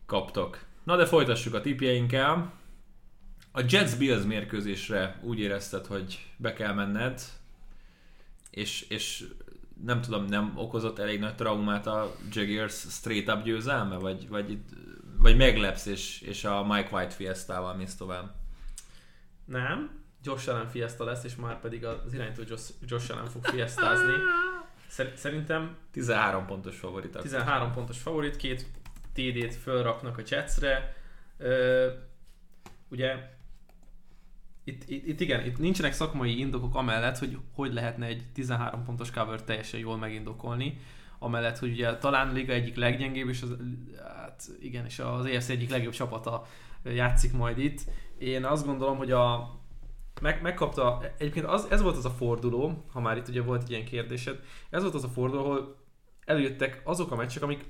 [0.05, 0.59] kaptok.
[0.83, 2.53] Na de folytassuk a tipjeinkkel.
[3.51, 7.21] A Jets Bills mérkőzésre úgy érezted, hogy be kell menned,
[8.51, 9.23] és, és
[9.85, 14.69] nem tudom, nem okozott elég nagy traumát a Jaguars straight up győzelme, vagy, vagy, itt,
[15.17, 18.35] vagy meglepsz, és, és a Mike White fiesztával mész tovább?
[19.45, 20.05] Nem.
[20.23, 24.13] Josh Allen fiesta lesz, és már pedig az irányító Josh, Josh Allen fog fiesztázni.
[24.87, 27.21] Szer- Szerintem 13 pontos favoritak.
[27.21, 28.65] 13 pontos favorit, két
[29.13, 30.95] TD-t fölraknak a Jetsre.
[31.37, 31.87] Ö,
[32.89, 33.35] ugye
[34.63, 39.11] itt, itt, itt, igen, itt nincsenek szakmai indokok amellett, hogy hogy lehetne egy 13 pontos
[39.11, 40.79] cover teljesen jól megindokolni.
[41.19, 43.55] Amellett, hogy ugye talán a liga egyik leggyengébb, és az,
[44.05, 46.45] hát igen, és az EFC egyik legjobb csapata
[46.83, 47.81] játszik majd itt.
[48.17, 49.55] Én azt gondolom, hogy a
[50.21, 53.71] meg, megkapta, egyébként az, ez volt az a forduló, ha már itt ugye volt egy
[53.71, 54.39] ilyen kérdésed,
[54.69, 55.75] ez volt az a forduló, ahol
[56.25, 57.65] előjöttek azok a meccsek, amik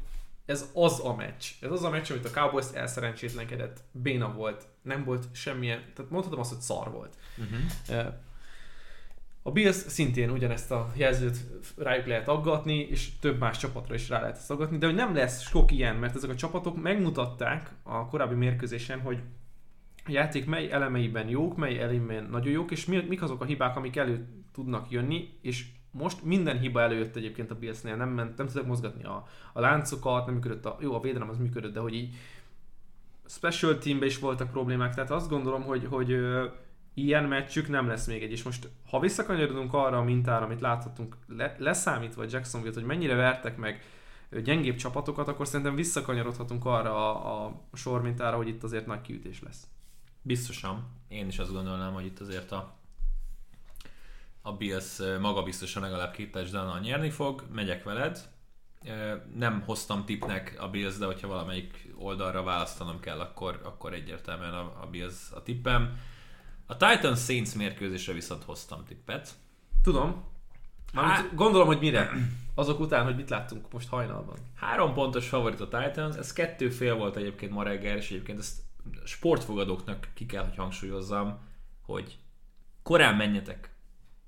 [0.45, 1.45] ez az a meccs.
[1.61, 6.39] Ez az a meccs, amit a Cowboys elszerencsétlenkedett, béna volt, nem volt semmilyen, tehát mondhatom
[6.39, 7.15] azt, hogy szar volt.
[7.37, 8.13] Uh-huh.
[9.47, 11.37] A Bills szintén ugyanezt a jelzőt
[11.77, 15.15] rájuk lehet aggatni, és több más csapatra is rá lehet ezt aggatni, de hogy nem
[15.15, 19.19] lesz sok ilyen, mert ezek a csapatok megmutatták a korábbi mérkőzésen, hogy
[20.05, 23.75] a játék mely elemeiben jók, mely elemeiben nagyon jók, és mi- mik azok a hibák,
[23.75, 28.47] amik elő tudnak jönni, és most minden hiba előjött egyébként a Billsnél, nem, ment, nem
[28.47, 31.93] tudtak mozgatni a, a láncokat, nem működött a, jó, a védelem az működött, de hogy
[31.93, 32.15] így
[33.27, 36.19] special teamben is voltak problémák, tehát azt gondolom, hogy, hogy
[36.97, 41.17] ilyen meccsük nem lesz még egy, és most ha visszakanyarodunk arra a mintára, amit láthattunk,
[41.27, 43.83] le, leszámítva Jacksonville-t, hogy mennyire vertek meg
[44.43, 49.41] gyengébb csapatokat, akkor szerintem visszakanyarodhatunk arra a, a sor mintára, hogy itt azért nagy kiütés
[49.41, 49.67] lesz.
[50.21, 50.87] Biztosan.
[51.07, 52.77] Én is azt gondolnám, hogy itt azért a
[54.47, 58.29] a Bills maga biztosan legalább két touchdown nyerni fog, megyek veled.
[59.35, 64.81] Nem hoztam tipnek a Bills, de hogyha valamelyik oldalra választanom kell, akkor, akkor egyértelműen a,
[64.81, 65.99] a Bills a tippem.
[66.67, 69.29] A Titans Saints mérkőzésre viszont hoztam tippet.
[69.83, 70.23] Tudom.
[70.93, 72.11] Mármint Hát- gondolom, hogy mire?
[72.55, 74.37] Azok után, hogy mit láttunk most hajnalban.
[74.55, 78.57] Három pontos favorit a Titans, ez kettő fél volt egyébként ma reggel, és egyébként ezt
[79.03, 81.39] sportfogadóknak ki kell, hogy hangsúlyozzam,
[81.81, 82.17] hogy
[82.83, 83.71] korán menjetek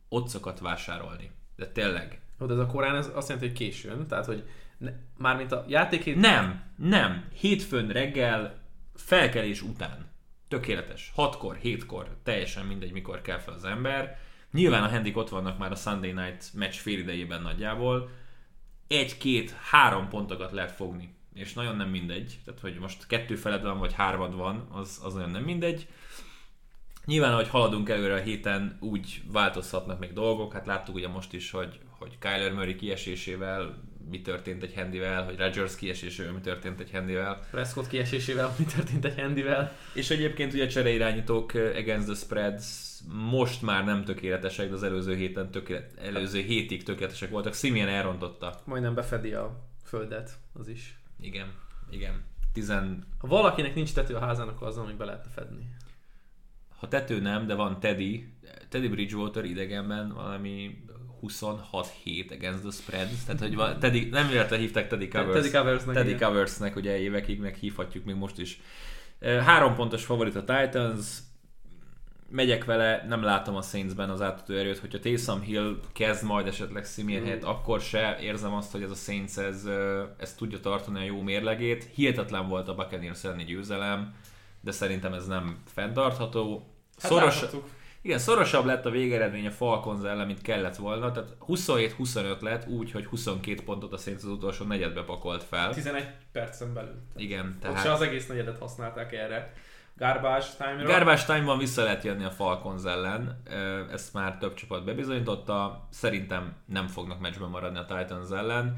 [0.10, 1.32] otcokat vásárolni.
[1.56, 2.22] De tényleg.
[2.38, 6.16] De ez a korán ez azt jelenti, hogy későn, tehát hogy ne, mármint a játék
[6.16, 7.26] Nem, nem.
[7.34, 8.60] Hétfőn reggel
[8.96, 10.09] felkelés után.
[10.50, 11.12] Tökéletes.
[11.16, 14.20] Hatkor, hétkor, teljesen mindegy, mikor kell fel az ember.
[14.52, 18.10] Nyilván a hendik ott vannak már a Sunday Night meccs fél idejében nagyjából.
[18.88, 21.16] Egy, két, három pontokat lehet fogni.
[21.34, 22.40] És nagyon nem mindegy.
[22.46, 25.88] Tehát, hogy most kettő feled van, vagy hármad van, az, az nagyon nem mindegy.
[27.06, 30.54] Nyilván, ahogy haladunk előre a héten, úgy változhatnak még dolgok.
[30.54, 35.38] Hát láttuk ugye most is, hogy, hogy Kyler Murray kiesésével mi történt egy handivel, hogy
[35.38, 37.48] Rodgers kiesésével mi történt egy handivel.
[37.52, 39.76] Prescott kiesésével, mi történt egy Handyvel.
[39.94, 45.52] És egyébként ugye csereirányítók against the spreads most már nem tökéletesek, de az előző héten
[45.52, 47.54] tökélet, előző hétig tökéletesek voltak.
[47.54, 48.62] Simeon elrontotta.
[48.66, 51.00] Majdnem befedi a földet, az is.
[51.20, 51.54] Igen,
[51.90, 52.24] igen.
[52.54, 53.08] Tizen...
[53.18, 55.70] Ha valakinek nincs tető a házán, akkor az, amíg be lehetne fedni.
[56.78, 58.34] Ha tető nem, de van Teddy.
[58.70, 60.84] Teddy Bridgewater idegenben valami
[61.22, 63.24] 26-7 against the spreads.
[63.26, 65.34] Tehát, hogy van, Teddy, nem véletlenül hívták Teddy Covers.
[65.34, 66.28] Teddy Coversnek, Teddy igen.
[66.28, 68.62] Coversnek ugye évekig, meg hívhatjuk még most is.
[69.22, 71.18] Három pontos favorit a Titans,
[72.30, 76.86] megyek vele, nem látom a Saintsben az átütő erőt, hogyha Taysom Hill kezd majd esetleg
[76.86, 77.26] Simeon Mm.
[77.26, 79.66] helyett, akkor se érzem azt, hogy ez a Saints ez,
[80.18, 81.90] ez tudja tartani a jó mérlegét.
[81.94, 84.14] Hihetetlen volt a Buccaneers elleni győzelem,
[84.62, 86.68] de szerintem ez nem fenntartható.
[87.02, 87.68] Hát Szoros, láthattuk.
[88.02, 92.92] Igen, szorosabb lett a végeredmény a Falcons ellen, mint kellett volna, tehát 27-25 lett úgy,
[92.92, 95.74] hogy 22 pontot a Saints az utolsó negyedbe pakolt fel.
[95.74, 97.02] 11 percen belül.
[97.16, 97.78] Igen, Tehát...
[97.78, 99.54] se tehát az egész negyedet használták erre.
[99.96, 100.88] Garbage time-ra.
[100.88, 103.44] Garbage time-ban vissza lehet jönni a Falcons ellen,
[103.92, 108.78] ezt már több csapat bebizonyította, szerintem nem fognak meccsben maradni a Titans ellen.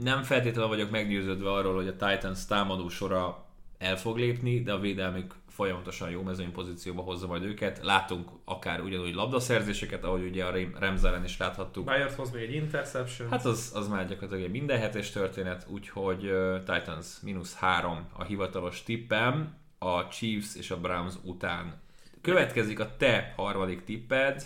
[0.00, 3.44] Nem feltétlenül vagyok meggyőződve arról, hogy a Titans támadó sora
[3.78, 7.80] el fog lépni, de a védelmük folyamatosan jó mezőny pozícióba hozza majd őket.
[7.82, 11.84] Látunk akár ugyanúgy labdaszerzéseket, ahogy ugye a ellen is láthattuk.
[11.84, 13.30] Byard hoz még egy interception.
[13.30, 18.24] Hát az, az már gyakorlatilag egy minden hetes történet, úgyhogy uh, Titans mínusz három a
[18.24, 21.80] hivatalos tippem a Chiefs és a Browns után.
[22.20, 24.42] Következik a te harmadik tipped,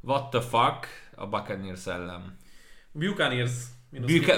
[0.00, 2.36] what the fuck a Buccaneers ellen.
[2.92, 3.52] Buccaneers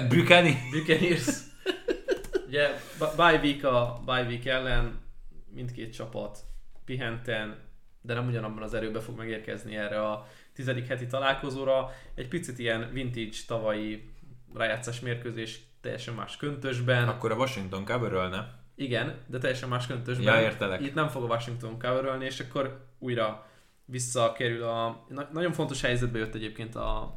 [0.09, 0.59] Buchani?
[0.71, 1.27] Buccaneers.
[2.47, 2.81] Ugye
[3.17, 5.03] bye week a bye week ellen
[5.55, 6.39] mindkét csapat
[6.85, 7.59] pihenten,
[8.01, 11.91] de nem ugyanabban az erőbe fog megérkezni erre a tizedik heti találkozóra.
[12.15, 14.13] Egy picit ilyen vintage tavalyi
[14.55, 17.09] rájátszás mérkőzés teljesen más köntösben.
[17.09, 18.45] Akkor a Washington cover
[18.75, 20.35] Igen, de teljesen más köntösben.
[20.35, 20.81] Ja, értelek.
[20.81, 23.47] Itt nem fog a Washington cover és akkor újra
[23.85, 25.05] visszakerül a...
[25.09, 27.17] Na- nagyon fontos helyzetbe jött egyébként a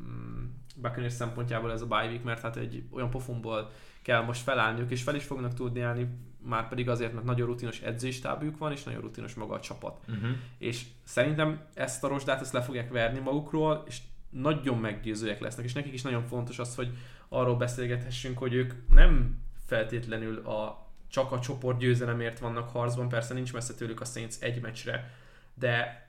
[0.00, 0.41] mm,
[0.76, 3.70] Buccaneers szempontjából ez a bye week, mert hát egy olyan pofonból
[4.02, 6.08] kell most felállniuk, és fel is fognak tudni állni,
[6.44, 10.00] már pedig azért, mert nagyon rutinos edzéstábjuk van, és nagyon rutinos maga a csapat.
[10.08, 10.30] Uh-huh.
[10.58, 13.98] És szerintem ezt a rozsdát ezt le fogják verni magukról, és
[14.30, 16.96] nagyon meggyőzőek lesznek, és nekik is nagyon fontos az, hogy
[17.28, 23.52] arról beszélgethessünk, hogy ők nem feltétlenül a, csak a csoport győzelemért vannak harcban, persze nincs
[23.52, 25.10] messze tőlük a Saints egy meccsre,
[25.54, 26.01] de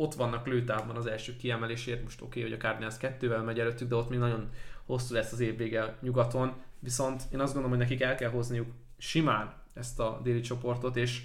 [0.00, 3.88] ott vannak lőtávban az első kiemelésért, most oké, okay, hogy a Cardinals kettővel megy előttük,
[3.88, 4.50] de ott még nagyon
[4.86, 9.54] hosszú lesz az évvége nyugaton, viszont én azt gondolom, hogy nekik el kell hozniuk simán
[9.74, 11.22] ezt a déli csoportot, és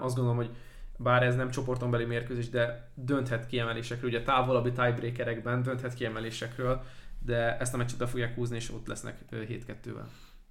[0.00, 0.50] azt gondolom, hogy
[0.96, 6.82] bár ez nem csoporton beli mérkőzés, de dönthet kiemelésekről, ugye távolabbi tiebreakerekben dönthet kiemelésekről,
[7.24, 10.06] de ezt a meccset be fogják húzni, és ott lesznek ö, 7-2-vel.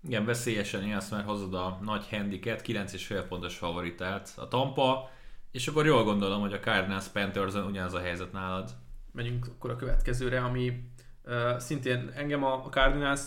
[0.08, 5.10] Igen, veszélyesen élsz, mert hozod a nagy handiket, 9,5 pontos favoritát a Tampa,
[5.56, 8.70] és akkor jól gondolom, hogy a Cardinals panthers ugyanaz a helyzet nálad.
[9.12, 10.84] Megyünk akkor a következőre, ami
[11.26, 13.22] uh, szintén engem a, a Cardinals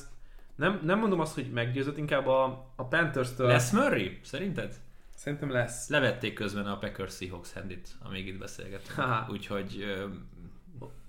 [0.54, 3.46] nem, nem mondom azt, hogy meggyőzött, inkább a, a Panthers-től.
[3.46, 4.18] Lesz Murray?
[4.22, 4.74] Szerinted?
[5.14, 5.88] Szerintem lesz.
[5.88, 8.98] Levették közben a Packers Seahawks handit, amíg itt beszélgetünk.
[9.30, 10.04] Úgyhogy ö,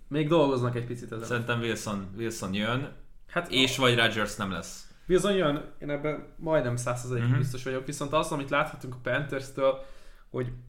[0.08, 1.26] Még dolgoznak egy picit ezen.
[1.28, 2.92] szerintem Wilson, Wilson jön,
[3.28, 4.88] Hát és vagy Rodgers nem lesz.
[5.08, 7.22] Bizony jön, én ebben majdnem 100% Mhm.
[7.24, 7.38] uh-huh.
[7.38, 9.86] biztos vagyok, viszont az, amit láthatunk a Panthers-től,
[10.30, 10.69] hogy a-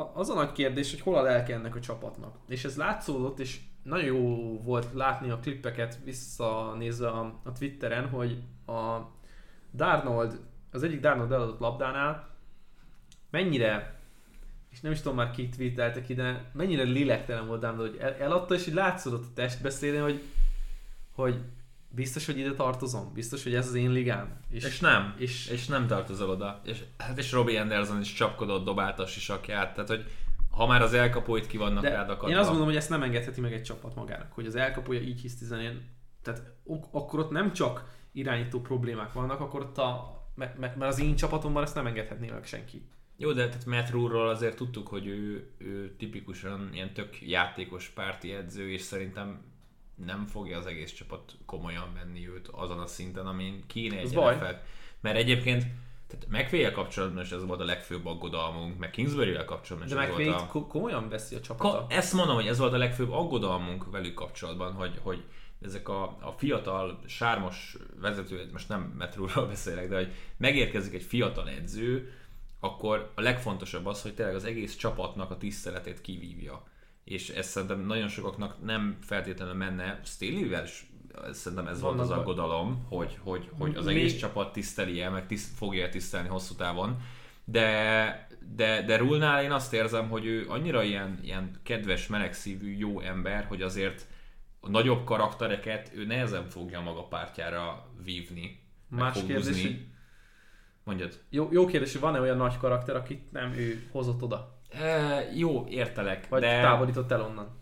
[0.00, 2.36] az a nagy kérdés, hogy hol a lelke ennek a csapatnak.
[2.48, 8.42] És ez látszódott, és nagyon jó volt látni a klippeket visszanézve a, a Twitteren, hogy
[8.66, 8.98] a
[9.74, 10.40] Darnold,
[10.72, 12.28] az egyik Darnold eladott labdánál
[13.30, 14.00] mennyire
[14.70, 18.14] és nem is tudom már ki tweetelte ki, de mennyire lélektelen volt Darnold, hogy el,
[18.14, 20.22] eladta, és így látszódott a testbeszédén, hogy,
[21.14, 21.40] hogy
[21.90, 24.40] biztos, hogy ide tartozom, biztos, hogy ez az én ligám.
[24.50, 25.14] És, és nem.
[25.18, 26.60] és- És, nem tartozol oda.
[26.64, 29.74] És, hát és Robbie Anderson is csapkodott, dobálta a sisakját.
[29.74, 30.04] Tehát, hogy
[30.50, 32.28] ha már az elkapóit ki vannak De rád akadva.
[32.30, 35.20] én azt gondolom, hogy ezt nem engedheti meg egy csapat magának, hogy az elkapója így
[35.20, 35.88] hisz tizenén.
[36.22, 41.00] Tehát ok- akkor ott nem csak irányító problémák vannak, akkor ott a, mert, mert az
[41.00, 42.88] én csapatomban ezt nem engedhetné meg senki.
[43.16, 48.32] Jó, de tehát Matt Rule-ról azért tudtuk, hogy ő, ő tipikusan ilyen tök játékos párti
[48.32, 49.42] edző, és szerintem
[50.04, 54.14] nem fogja az egész csapat komolyan venni őt azon a szinten, amin kéne egy.
[54.14, 54.54] NFL.
[55.00, 55.66] Mert egyébként
[56.10, 60.26] tehát mcveigh kapcsolatban is ez volt a legfőbb aggodalmunk, meg Kingsbury-vel kapcsolatban is De ez
[60.26, 60.46] volt a...
[60.46, 61.78] ko- komolyan veszi a csapata.
[61.78, 65.24] Ka- ezt mondom, hogy ez volt a legfőbb aggodalmunk velük kapcsolatban, hogy, hogy
[65.62, 71.48] ezek a, a fiatal, sármos vezető, most nem Metróról beszélek, de hogy megérkezik egy fiatal
[71.48, 72.12] edző,
[72.60, 76.62] akkor a legfontosabb az, hogy tényleg az egész csapatnak a tiszteletét kivívja.
[77.10, 80.90] És ez szerintem nagyon sokaknak nem feltétlenül menne, Staley-vel is
[81.32, 82.18] szerintem ez volt Vannak az baj.
[82.18, 86.54] aggodalom, hogy, hogy, hogy az Még- egész csapat tiszteli el, meg tiszt, fogja tisztelni hosszú
[86.54, 87.00] távon.
[87.44, 93.00] De, de, de Rulnál én azt érzem, hogy ő annyira ilyen, ilyen kedves, melegszívű, jó
[93.00, 94.06] ember, hogy azért
[94.60, 98.60] a nagyobb karaktereket ő nehezen fogja maga pártjára vívni.
[98.88, 99.84] Más kérdés, hogy
[100.84, 101.20] Mondjad.
[101.30, 105.66] jó, jó kérdés, hogy van-e olyan nagy karakter, akit nem ő hozott oda, E, jó,
[105.68, 107.58] értelek, vagy de távolított el onnan.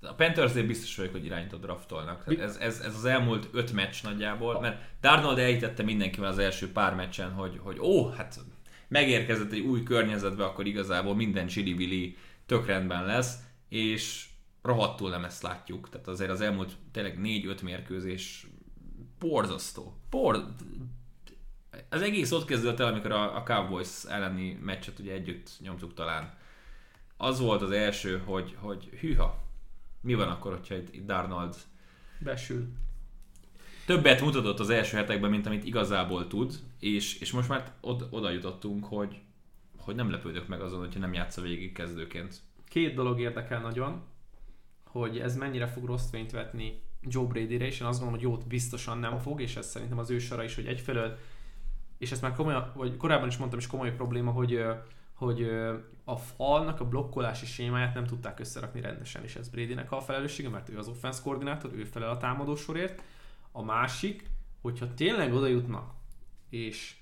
[0.00, 2.26] a panthers biztos vagyok, hogy irányított draftolnak.
[2.26, 6.72] Mi- ez, ez, ez, az elmúlt öt meccs nagyjából, mert Darnold elhitette mindenkivel az első
[6.72, 8.40] pár meccsen, hogy, hogy ó, hát
[8.88, 13.38] megérkezett egy új környezetbe, akkor igazából minden csili tök rendben lesz,
[13.68, 14.28] és
[14.62, 15.88] rohadtul nem ezt látjuk.
[15.88, 18.46] Tehát azért az elmúlt tényleg négy-öt mérkőzés
[19.18, 20.00] borzasztó.
[20.10, 20.44] Por...
[21.92, 26.34] Az egész ott kezdődött el, amikor a, a Cowboys elleni meccset ugye együtt nyomtuk talán.
[27.16, 29.42] Az volt az első, hogy, hogy hűha,
[30.00, 31.56] mi van akkor, hogyha itt, itt Darnold
[32.18, 32.68] Besül.
[33.86, 38.30] többet mutatott az első hetekben, mint amit igazából tud, és, és most már od, oda
[38.30, 39.20] jutottunk, hogy,
[39.76, 42.40] hogy nem lepődök meg azon, hogyha nem játsza végig kezdőként.
[42.68, 44.02] Két dolog érdekel nagyon,
[44.84, 48.46] hogy ez mennyire fog rossz fényt vetni Joe Brady-re, és én azt gondolom, hogy jót
[48.46, 51.18] biztosan nem fog, és ez szerintem az ő sora is, hogy egyfelől,
[52.00, 54.64] és ezt már komolyan, vagy korábban is mondtam, és komoly probléma, hogy,
[55.14, 55.50] hogy
[56.04, 60.68] a falnak a blokkolási sémáját nem tudták összerakni rendesen, és ez Bradynek a felelőssége, mert
[60.68, 63.02] ő az offense koordinátor, ő felel a támadósorért.
[63.52, 64.30] A másik,
[64.62, 65.92] hogyha tényleg oda jutnak,
[66.48, 66.96] és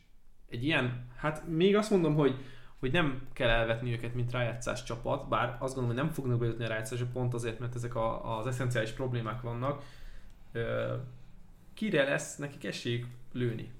[0.48, 2.44] egy ilyen, hát még azt mondom, hogy
[2.78, 6.64] hogy nem kell elvetni őket, mint rájátszás csapat, bár azt gondolom, hogy nem fognak bejutni
[6.64, 9.82] a rájátszásra pont azért, mert ezek a, az eszenciális problémák vannak,
[10.52, 10.94] ö,
[11.74, 13.72] kire lesz nekik esélyük lőni.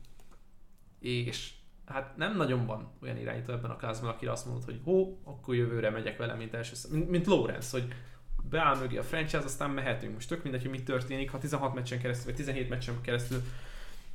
[1.01, 1.53] És
[1.87, 5.55] hát nem nagyon van olyan irányító ebben a klászban, akire azt mondod, hogy hó, akkor
[5.55, 6.75] jövőre megyek vele, mint első.
[6.91, 7.95] Mint, mint Lawrence, hogy
[8.43, 10.15] beáll mögé a franchise, aztán mehetünk.
[10.15, 13.43] Most tök mindegy, hogy mi történik, ha 16 meccsen keresztül, vagy 17 meccsen keresztül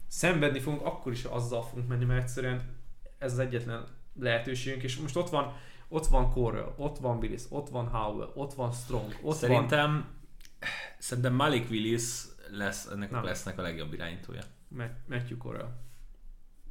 [0.08, 2.62] szenvedni fogunk, akkor is azzal fogunk menni, mert egyszerűen
[3.18, 3.86] ez az egyetlen
[4.20, 5.54] lehetőségünk, és most ott van,
[5.88, 9.34] ott van Correll, ott van Willis, ott van Howell, ott van Strong, ott van...
[9.34, 10.08] Szerintem,
[10.98, 13.24] szerintem Malik Willis lesz ennek Nem.
[13.24, 14.42] lesznek a legjobb irányítója.
[14.68, 15.70] Ma- Matthew Correll.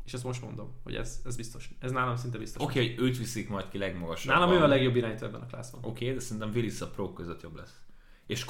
[0.04, 1.70] És ezt most mondom, hogy ez, ez biztos.
[1.78, 2.62] Ez nálam szinte biztos.
[2.62, 4.32] Oké, okay, hogy őt viszik majd ki legmagasabb.
[4.32, 5.80] Nálam ő a legjobb irányító ebben a klászban.
[5.84, 7.80] Oké, okay, de szerintem Willis a pro között jobb lesz.
[8.26, 8.44] És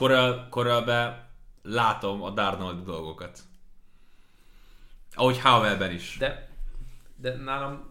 [0.50, 1.30] Corralbe
[1.62, 3.42] látom a Darnold dolgokat.
[5.14, 6.16] Ahogy Howellben is.
[6.18, 6.48] De,
[7.16, 7.90] de nálam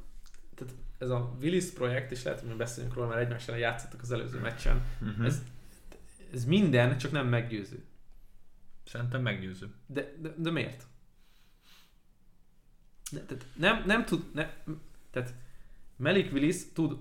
[0.56, 4.02] tehát ez a Willis projekt, és lehet, hogy mi beszélünk róla, mert egymás ellen játszottak
[4.02, 4.82] az előző meccsen.
[5.02, 5.26] Uh-huh.
[5.26, 5.42] Ez,
[6.34, 7.86] ez minden, csak nem meggyőző.
[8.86, 9.74] Szerintem meggyőző.
[9.86, 10.88] De, de, de miért?
[13.12, 14.50] Ne, tehát nem, nem tud, ne,
[15.12, 15.34] tehát
[15.96, 16.98] Malik Willis tud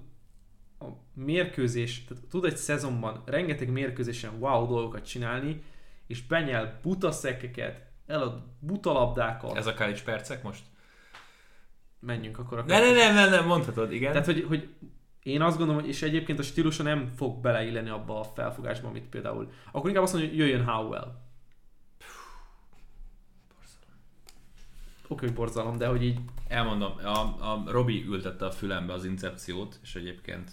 [0.79, 5.63] a mérkőzés, tehát tud egy szezonban rengeteg mérkőzésen wow dolgokat csinálni,
[6.07, 9.57] és benyel buta szekeket, elad buta labdákat.
[9.57, 10.63] Ez a college percek most?
[11.99, 14.13] Menjünk akkor a Ne, ne, ne, ne, ne, mondhatod, igen.
[14.13, 14.69] Tehát, hogy, hogy
[15.23, 19.51] én azt gondolom, és egyébként a stílusa nem fog beleilleni abba a felfogásba, amit például...
[19.73, 21.29] Akkor inkább azt mondja, hogy jöjjön Howell.
[25.11, 29.79] Oké, hogy borzalom, de hogy így Elmondom, a, a Robi ültette a fülembe az incepciót,
[29.83, 30.51] és egyébként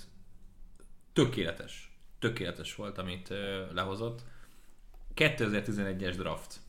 [1.13, 1.97] tökéletes.
[2.19, 4.21] Tökéletes volt, amit ö, lehozott.
[5.15, 6.59] 2011-es draft.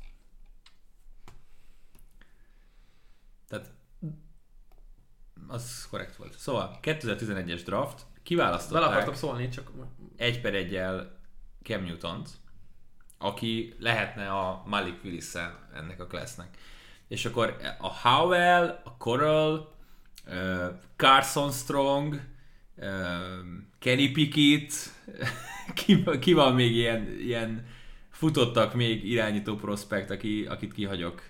[3.49, 3.71] Tehát
[5.47, 6.39] az korrekt volt.
[6.39, 9.71] Szóval 2011-es draft, kiválasztották akartam szólni, csak
[10.17, 11.19] egy per egyel
[11.63, 12.25] Cam newton
[13.19, 15.35] aki lehetne a Malik willis
[15.75, 16.57] ennek a classnek.
[17.09, 19.75] És akkor a Howell, a Coral,
[20.97, 22.21] Carson Strong,
[23.79, 24.73] Kenny Pickett,
[25.85, 27.67] ki, ki van még ilyen, ilyen
[28.11, 31.23] futottak még irányító prospekt, aki, akit kihagyok.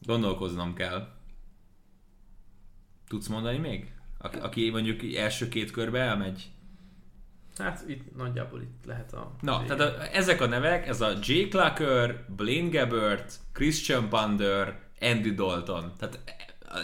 [0.00, 1.08] Gondolkoznom kell.
[3.08, 3.92] Tudsz mondani még?
[4.18, 6.50] Aki, aki mondjuk első két körbe elmegy?
[7.58, 9.30] Hát itt nagyjából itt lehet a...
[9.40, 15.34] Na, tehát a, ezek a nevek, ez a Jake Clucker, Blaine Gabbert, Christian Ponder, Andy
[15.34, 15.92] Dalton.
[15.98, 16.20] Tehát,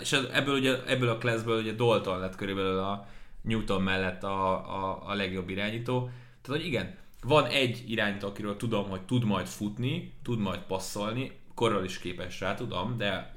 [0.01, 3.07] és ebből, ugye, ebből a classből ugye Dalton lett körülbelül a
[3.41, 6.11] Newton mellett a, a, a legjobb irányító.
[6.43, 11.33] Tehát, hogy igen, van egy irányító, akiről tudom, hogy tud majd futni, tud majd passzolni,
[11.55, 13.32] korral is képes rá, tudom, de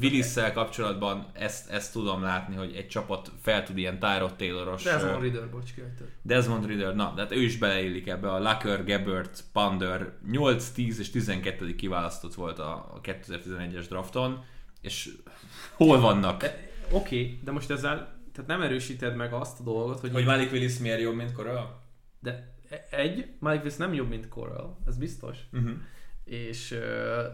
[0.00, 4.82] Willis-szel kapcsolatban ezt, ezt tudom látni, hogy egy csapat fel tud ilyen Tyrod Tayloros...
[4.82, 6.06] Desmond Ridder, bocs, kihagytad.
[6.22, 10.98] Desmond Ridder, na, de hát ő is beleillik ebbe a Lucker, Gabbert, Pander 8, 10
[10.98, 11.74] és 12.
[11.74, 14.44] kiválasztott volt a, a 2011-es drafton,
[14.80, 15.10] és
[15.76, 16.44] hol vannak?
[16.90, 21.00] Oké, de most ezzel tehát nem erősíted meg azt a dolgot, hogy, Malik Willis miért
[21.00, 21.82] jobb, mint Corral?
[22.20, 22.54] de
[22.90, 25.38] egy, Malik Willis nem jobb, mint Corral, ez biztos.
[25.52, 25.70] Uh-huh.
[26.24, 27.24] És uh,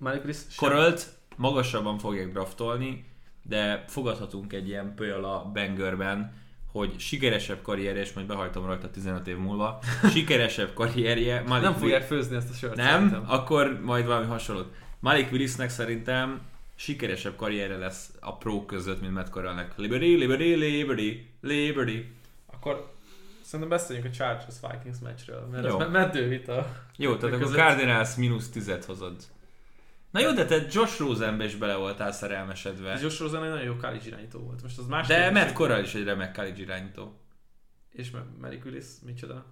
[0.00, 3.04] Malik Willis Corralt magasabban fogják draftolni,
[3.42, 6.32] de fogadhatunk egy ilyen pölyal a Bangerben,
[6.72, 9.78] hogy sikeresebb karrierje, és majd behajtom rajta 15 év múlva,
[10.12, 12.76] sikeresebb karrierje, Malik nem fogják főzni ezt a sört.
[12.76, 13.24] Nem, szerintem.
[13.26, 14.74] akkor majd valami hasonlót.
[15.00, 16.40] Malik Willisnek szerintem
[16.74, 19.72] sikeresebb karrierje lesz a pro között, mint Matt Corralnek.
[19.76, 22.12] Liberty, Liberty, Liberty, Liberty.
[22.52, 22.92] Akkor
[23.42, 25.70] szerintem beszéljünk a Chargers Vikings meccsről, mert Jó.
[25.70, 26.76] ez me- meddő vita.
[26.96, 29.16] Jó, tehát akkor Cardinals mínusz tizet hozod.
[30.10, 32.98] Na jó, de te Josh Rosenbe is bele voltál szerelmesedve.
[33.02, 34.62] Josh Rosen egy nagyon jó college irányító volt.
[34.62, 37.20] Most az más De Matt Corral is egy remek college irányító.
[37.92, 39.44] És Ma- Malik Willis, micsoda?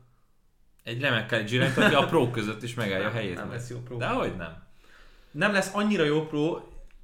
[0.84, 3.34] Egy remek college irányító, aki a pro között is megállja a helyét.
[3.34, 3.96] Nem lesz jó pro.
[3.96, 4.62] De hogy nem?
[5.30, 6.62] Nem lesz annyira jó pro.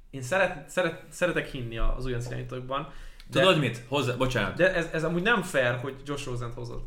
[0.09, 2.91] Én szeret, szeret, szeretek hinni az újonc irányítókban.
[3.29, 3.81] De, Tudod mit?
[3.87, 4.55] Hozzá, bocsánat.
[4.55, 6.81] de ez, ez amúgy nem fair, hogy Josh Rosen hozod.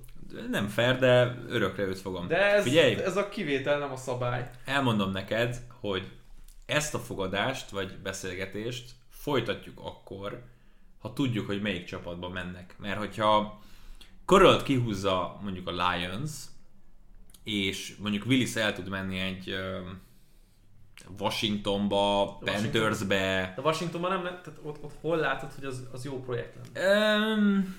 [0.50, 2.26] Nem fair, de örökre őt fogom.
[2.26, 4.50] De ez, Figyelj, ez a kivétel, nem a szabály.
[4.64, 6.07] elmondom neked, hogy
[6.68, 10.42] ezt a fogadást, vagy beszélgetést folytatjuk akkor,
[10.99, 12.74] ha tudjuk, hogy melyik csapatba mennek.
[12.78, 13.61] Mert hogyha
[14.24, 16.30] Corralt kihúzza mondjuk a Lions,
[17.45, 19.54] és mondjuk Willis el tud menni egy
[21.18, 22.62] Washingtonba, Washington.
[22.62, 26.88] Panthersbe, De Washingtonban nem, tehát ott, ott hol látod, hogy az, az jó projekt lenne?
[27.26, 27.76] Öm,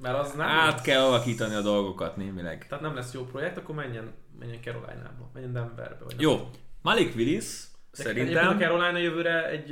[0.00, 0.82] Mert az nem át lesz.
[0.82, 2.66] kell alakítani a dolgokat némileg.
[2.66, 6.04] Tehát nem lesz jó projekt, akkor menjen, menjen Carolina-ba, menjen Denverbe.
[6.04, 6.50] Vagy Jó.
[6.82, 7.62] Malik Willis
[7.94, 8.48] szerintem...
[8.48, 9.70] a Carolina jövőre egy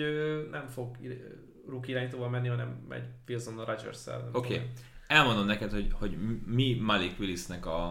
[0.51, 0.97] nem fog
[1.69, 4.19] rookie irányítóval menni, hanem egy Wilson a Rodgers-szel.
[4.19, 4.55] nem Oké.
[4.55, 4.71] tudom.
[5.07, 6.17] Elmondom neked, hogy, hogy
[6.47, 7.89] mi Malik Willisnek a,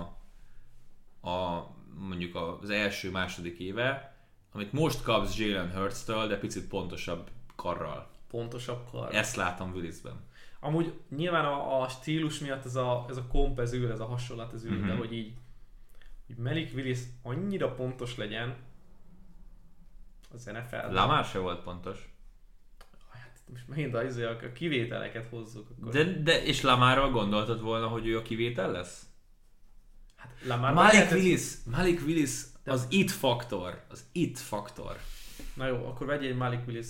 [1.21, 1.65] a
[1.97, 4.15] mondjuk az első-második éve,
[4.51, 8.09] amit most kapsz Jalen Hurts-től, de picit pontosabb karral.
[8.29, 9.15] Pontosabb kar.
[9.15, 10.19] Ezt látom Willisben.
[10.59, 14.05] Amúgy nyilván a, a stílus miatt ez a, ez a komp ez ül, ez a
[14.05, 14.87] hasonlat ez ül, Mhm.
[14.87, 15.33] de hogy így
[16.27, 18.55] hogy Melik Willis annyira pontos legyen
[20.33, 20.93] az NFL.
[20.93, 22.09] Lamar se volt pontos.
[23.11, 25.67] Hát most megint a, izé, a a kivételeket hozzuk.
[25.79, 25.91] Akkor.
[25.91, 29.05] De, de és Lamarról gondoltad volna, hogy ő a kivétel lesz?
[30.21, 32.31] hát Lamar Malik Willis, Malik Willis
[32.65, 34.97] az it faktor, az it faktor.
[35.53, 36.87] Na jó, akkor vegyél egy Malik Willis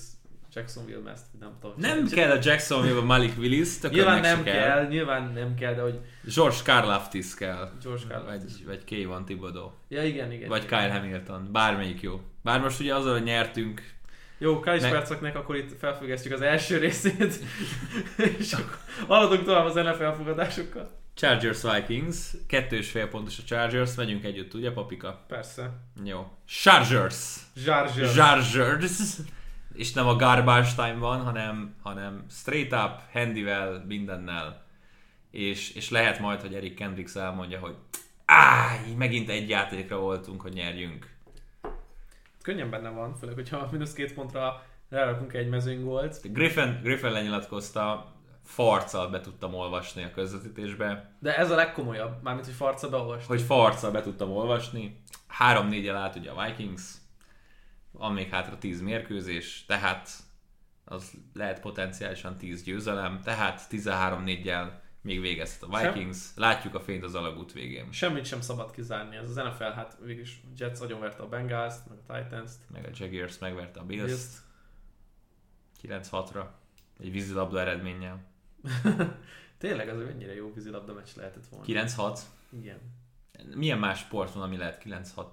[0.54, 1.76] Jacksonville meszt, nem tudom.
[1.80, 4.54] Nem kell a Jacksonville Malik Willis, tök Nyilván nem kell.
[4.54, 6.00] kell, nyilván nem kell, de hogy
[6.36, 7.72] George Karlaftis kell.
[7.84, 8.52] George Karlaftis.
[8.52, 9.70] Vagy, vagy Kayvon Thibodeau.
[9.88, 10.50] Ja igen, igen.
[10.50, 10.80] Vagy igen.
[10.80, 11.52] Kyle Hamilton.
[11.52, 12.22] Bármelyik jó.
[12.42, 13.94] Bár most ugye azzal, hogy nyertünk,
[14.38, 17.40] Jó, Kalisz Meg- perceknek akkor itt felfüggesztjük az első részét,
[18.40, 18.78] és akkor
[19.08, 21.00] haladunk tovább az NFL elfogadásokkal.
[21.14, 25.26] Chargers Vikings, kettős fél pontos a Chargers, megyünk együtt, ugye papika?
[25.28, 25.70] Persze.
[26.04, 26.32] Jó.
[26.46, 27.36] Chargers!
[27.56, 28.14] Zsárzsör.
[28.14, 29.00] Chargers!
[29.74, 34.66] És nem a garbage time van, hanem, hanem straight up, handyvel, mindennel.
[35.32, 37.76] És, és lehet majd, hogy Eric Kendricks elmondja, hogy
[38.90, 41.10] így megint egy játékra voltunk, hogy nyerjünk.
[42.42, 46.34] Könnyen benne van, főleg, hogyha mínusz két pontra rárakunk egy mezőnygólt.
[46.34, 48.14] Griffin, Griffin lenyilatkozta,
[48.44, 53.28] farccal be tudtam olvasni a közvetítésbe, De ez a legkomolyabb, mármint, hogy farca beolvast.
[53.28, 55.04] hogy farccal be tudtam olvasni.
[55.40, 56.84] 3-4-el állt ugye a Vikings,
[57.92, 60.10] van még hátra 10 mérkőzés, tehát
[60.86, 66.18] az lehet potenciálisan 10 győzelem, tehát 13-4-jel még végezhet a Vikings.
[66.36, 67.92] Látjuk a fényt az alagút végén.
[67.92, 69.16] Semmit sem szabad kizárni.
[69.16, 72.58] Ez az NFL, hát végülis Jets agyonverte a Bengals, meg a Titans-t.
[72.72, 74.42] Meg a Jaguars megverte a Bills Bills-t.
[75.84, 76.46] 9-6-ra.
[77.00, 78.24] Egy vízilabda eredménnyel.
[79.58, 81.66] Tényleg az mennyire jó vízilabda meccs lehetett volna.
[81.68, 82.20] 9-6.
[82.50, 82.80] Igen.
[83.56, 85.26] Milyen más sport van, ami lehet 9-6?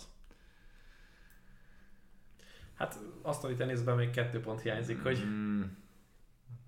[2.74, 5.62] Hát asztali teniszben még kettő pont hiányzik, hogy Mm,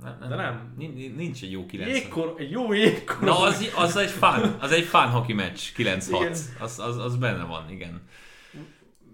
[0.02, 0.74] nem, nem, De nem.
[0.76, 3.20] Nincs, nincs egy jó 9 jégkor, egy jó jégkor.
[3.28, 5.98] Na, az, az egy fun, az egy fun hockey meccs, Igen.
[6.00, 6.30] 9-6.
[6.58, 8.00] Az, az, az benne van, igen.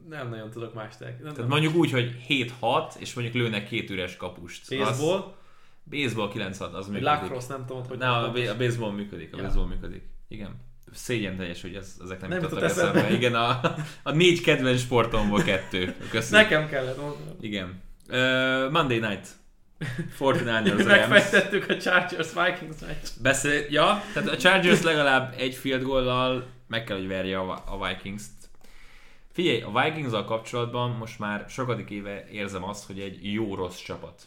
[0.08, 1.22] Nem nagyon tudok más tek.
[1.22, 4.76] Nem, Tehát mondjuk úgy, hogy 7-6, és mondjuk lőnek két üres kapust.
[4.78, 5.24] baseball, Az,
[5.90, 7.02] baseball 9-6, az működik.
[7.06, 9.42] lacrosse, nem tudom, hogy Na, a, a baseball működik, a Ja.
[9.42, 10.02] baseball működik.
[10.28, 10.64] Igen.
[10.92, 12.98] Szégyen teljes, hogy ez, ezek nem, Nem jutottak jutott eszembe.
[12.98, 13.16] eszembe.
[13.16, 13.60] Igen, a,
[14.02, 15.94] a négy kedvenc sportomból kettő.
[16.10, 16.40] Köszönöm.
[16.42, 17.36] Nekem kellett mondanom.
[17.40, 17.82] Igen.
[18.08, 19.28] Uh, Monday night.
[20.18, 20.84] 49ers Rams.
[20.84, 23.08] Megfejtettük a Chargers Vikings meccs.
[23.22, 27.86] Beszél, ja, tehát a Chargers legalább egy field goal meg kell, hogy verje a, a
[27.86, 28.30] Vikings-t.
[29.32, 34.22] Figyelj, a vikings kapcsolatban most már sokadik éve érzem azt, hogy egy jó-rossz csapat.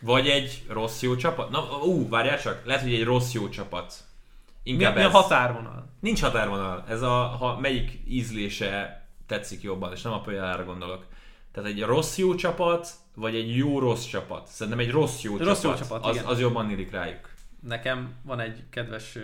[0.00, 1.50] Vagy egy rossz-jó csapat?
[1.50, 3.94] Na, ú, várjál csak, lehet, hogy egy rossz-jó csapat.
[4.64, 5.12] Mi, Inkább mi a ez.
[5.12, 5.88] határvonal?
[6.00, 6.84] Nincs határvonal.
[6.88, 11.06] Ez a, ha melyik ízlése tetszik jobban, és nem a példára gondolok.
[11.52, 14.46] Tehát egy rossz-jó csapat, vagy egy jó-rossz csapat.
[14.46, 16.26] Szerintem egy rossz-jó Rossz jó csapat, csapat, az, igen.
[16.26, 17.30] az jobban illik rájuk.
[17.60, 19.18] Nekem van egy kedves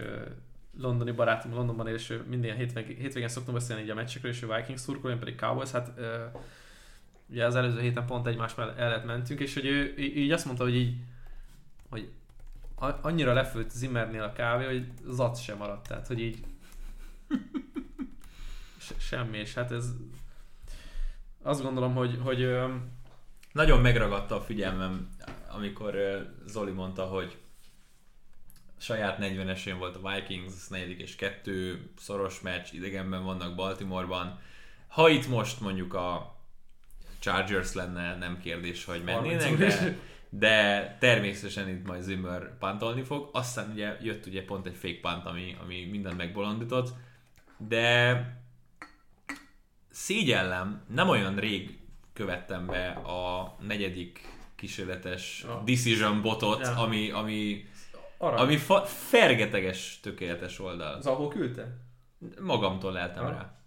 [0.79, 4.43] londoni barátom, Londonban él, és ő minden hétvégén, hétvégén szoktunk beszélni így a meccsekről, és
[4.43, 6.25] ő Vikings szurkol, én pedig Cowboys, hát ö,
[7.31, 10.77] ugye az előző héten pont egymás mellett mentünk, és hogy ő így azt mondta, hogy
[10.77, 10.97] így,
[11.89, 12.11] hogy
[13.01, 16.39] annyira lefőtt Zimmernél a kávé, hogy zac sem maradt, tehát hogy így
[18.79, 19.93] se, semmi, és hát ez
[21.45, 22.57] azt gondolom, hogy, hogy
[23.53, 25.09] Nagyon megragadta a figyelmem,
[25.49, 25.97] amikor
[26.47, 27.37] Zoli mondta, hogy
[28.79, 34.41] saját 40-esén volt a Vikings, negyedik és kettő, szoros meccs, idegenben vannak Baltimoreban.
[34.89, 36.37] Ha itt most mondjuk a
[37.19, 39.99] Chargers lenne, nem kérdés, hogy mennének, 30 de,
[40.29, 43.29] de természetesen itt majd Zimmer pantolni fog.
[43.33, 46.93] Aztán ugye jött ugye pont egy fake punt, ami, ami mindent megbolondított,
[47.57, 48.44] de
[49.95, 51.79] szégyellem, nem olyan rég
[52.13, 54.21] követtem be a negyedik
[54.57, 55.63] kísérletes Ja.
[55.65, 56.77] decision botot, Ja.
[56.77, 57.65] ami, ami,
[58.19, 60.95] ami fa- fergeteges, tökéletes oldal.
[60.95, 61.77] az ahol küldte?
[62.41, 63.59] Magamtól leltem rá.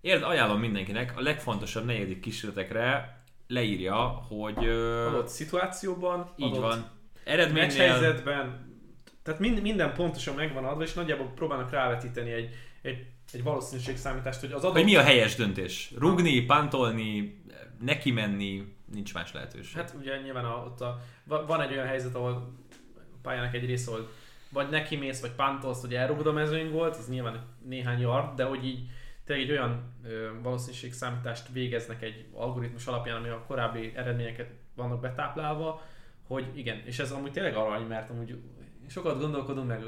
[0.00, 3.16] Érd, ajánlom mindenkinek, a legfontosabb negyedik kísérletekre
[3.48, 3.94] leírja,
[4.28, 6.90] hogy ö, Adott szituációban, így adott van.
[7.24, 8.74] Eredménynél meccshelyzetben,
[9.22, 14.52] tehát mind, minden pontosan megvan adva, és nagyjából próbálnak rávetíteni egy, egy, egy valószínűségszámítást, hogy
[14.52, 14.72] az adott...
[14.72, 15.92] hogy mi a helyes döntés.
[15.98, 17.40] Rugni, pantolni,
[17.80, 19.76] neki menni, nincs más lehetőség.
[19.76, 22.32] Hát ugye nyilván a, ott a, va- van egy olyan helyzet, ahol
[22.94, 24.08] a pályának egy része, ahol
[24.50, 28.44] vagy neki mész, vagy pántolsz, hogy elrugod a mezőny volt, az nyilván néhány yard, de
[28.44, 28.88] hogy így
[29.24, 35.82] tényleg egy olyan ö, valószínűségszámítást végeznek egy algoritmus alapján, ami a korábbi eredményeket vannak betáplálva,
[36.26, 38.38] hogy igen, és ez amúgy tényleg arany, mert amúgy
[38.88, 39.84] sokat gondolkodunk, meg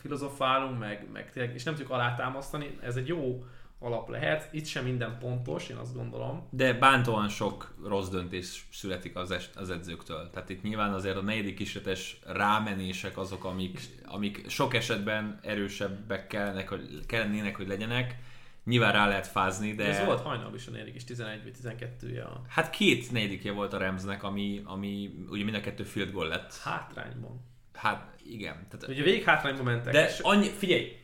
[0.00, 3.44] filozofálunk, meg, meg tényleg, és nem tudjuk alátámasztani, ez egy jó
[3.80, 4.48] alap lehet.
[4.52, 6.48] Itt sem minden pontos, én azt gondolom.
[6.50, 10.30] De bántóan sok rossz döntés születik az, es- az edzőktől.
[10.30, 16.68] Tehát itt nyilván azért a negyedik kísérletes rámenések azok, amik, amik sok esetben erősebbek kellenek,
[16.68, 18.16] hogy, kellenének, hogy legyenek.
[18.64, 19.84] Nyilván rá lehet fázni, de...
[19.84, 23.72] Ez volt hajnalban is a negyedik is 11 vagy 12-je a Hát két negyedikje volt
[23.72, 26.56] a Ramsnek, ami, ami ugye mind a kettő field goal lett.
[26.62, 27.40] hátrányban.
[27.78, 28.66] Hát igen.
[28.70, 29.92] Tehát, Ugye végig hátrányban mentek.
[29.92, 30.96] de és annyi, figyelj,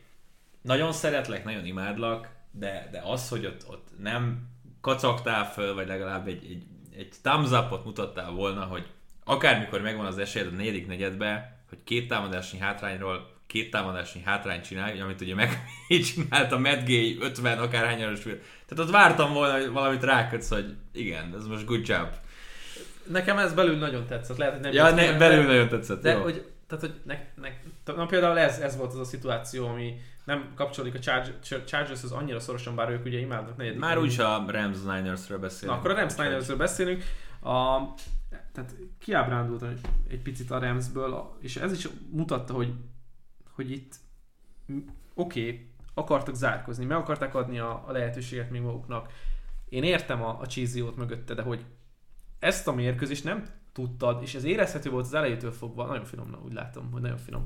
[0.61, 4.47] nagyon szeretlek, nagyon imádlak, de, de az, hogy ott, ott nem
[4.81, 6.63] kacagtál föl, vagy legalább egy, egy,
[6.97, 8.85] egy thumbs up-ot mutattál volna, hogy
[9.23, 14.99] akármikor megvan az esélyed a negyedik negyedbe, hogy két támadási hátrányról két támadási hátrányt csinálj,
[14.99, 15.63] amit ugye meg
[16.13, 21.33] csinált a Matt Gay 50 akárhányaros Tehát ott vártam volna, hogy valamit rákötsz, hogy igen,
[21.37, 22.07] ez most good job.
[23.11, 24.37] Nekem ez belül nagyon tetszett.
[24.37, 26.01] Lehet, hogy nem Ja, ne, belül nagyon tetszett.
[26.01, 26.21] De jó.
[26.21, 27.49] hogy, tehát, hogy ne, ne,
[27.95, 32.39] na például ez, ez volt az a szituáció, ami nem kapcsolódik a Charge- Chargershoz annyira
[32.39, 33.79] szorosan, bár ők ugye imádnak negyedik.
[33.79, 35.77] Már úgyis a Rams Ninersről Na, beszélünk.
[35.77, 37.03] akkor a Rams Ninersről beszélünk.
[37.41, 37.79] A,
[38.51, 39.63] tehát kiábrándult
[40.09, 42.73] egy picit a Ramsből, és ez is mutatta, hogy,
[43.51, 43.95] hogy itt
[45.13, 49.11] oké, okay, akartak zárkozni, meg akarták adni a, a lehetőséget még maguknak.
[49.69, 51.65] Én értem a, a cheesy mögötte, de hogy
[52.39, 56.53] ezt a mérkőzést nem tudtad, és ez érezhető volt az elejétől fogva, nagyon finom, úgy
[56.53, 57.43] látom, hogy nagyon finom.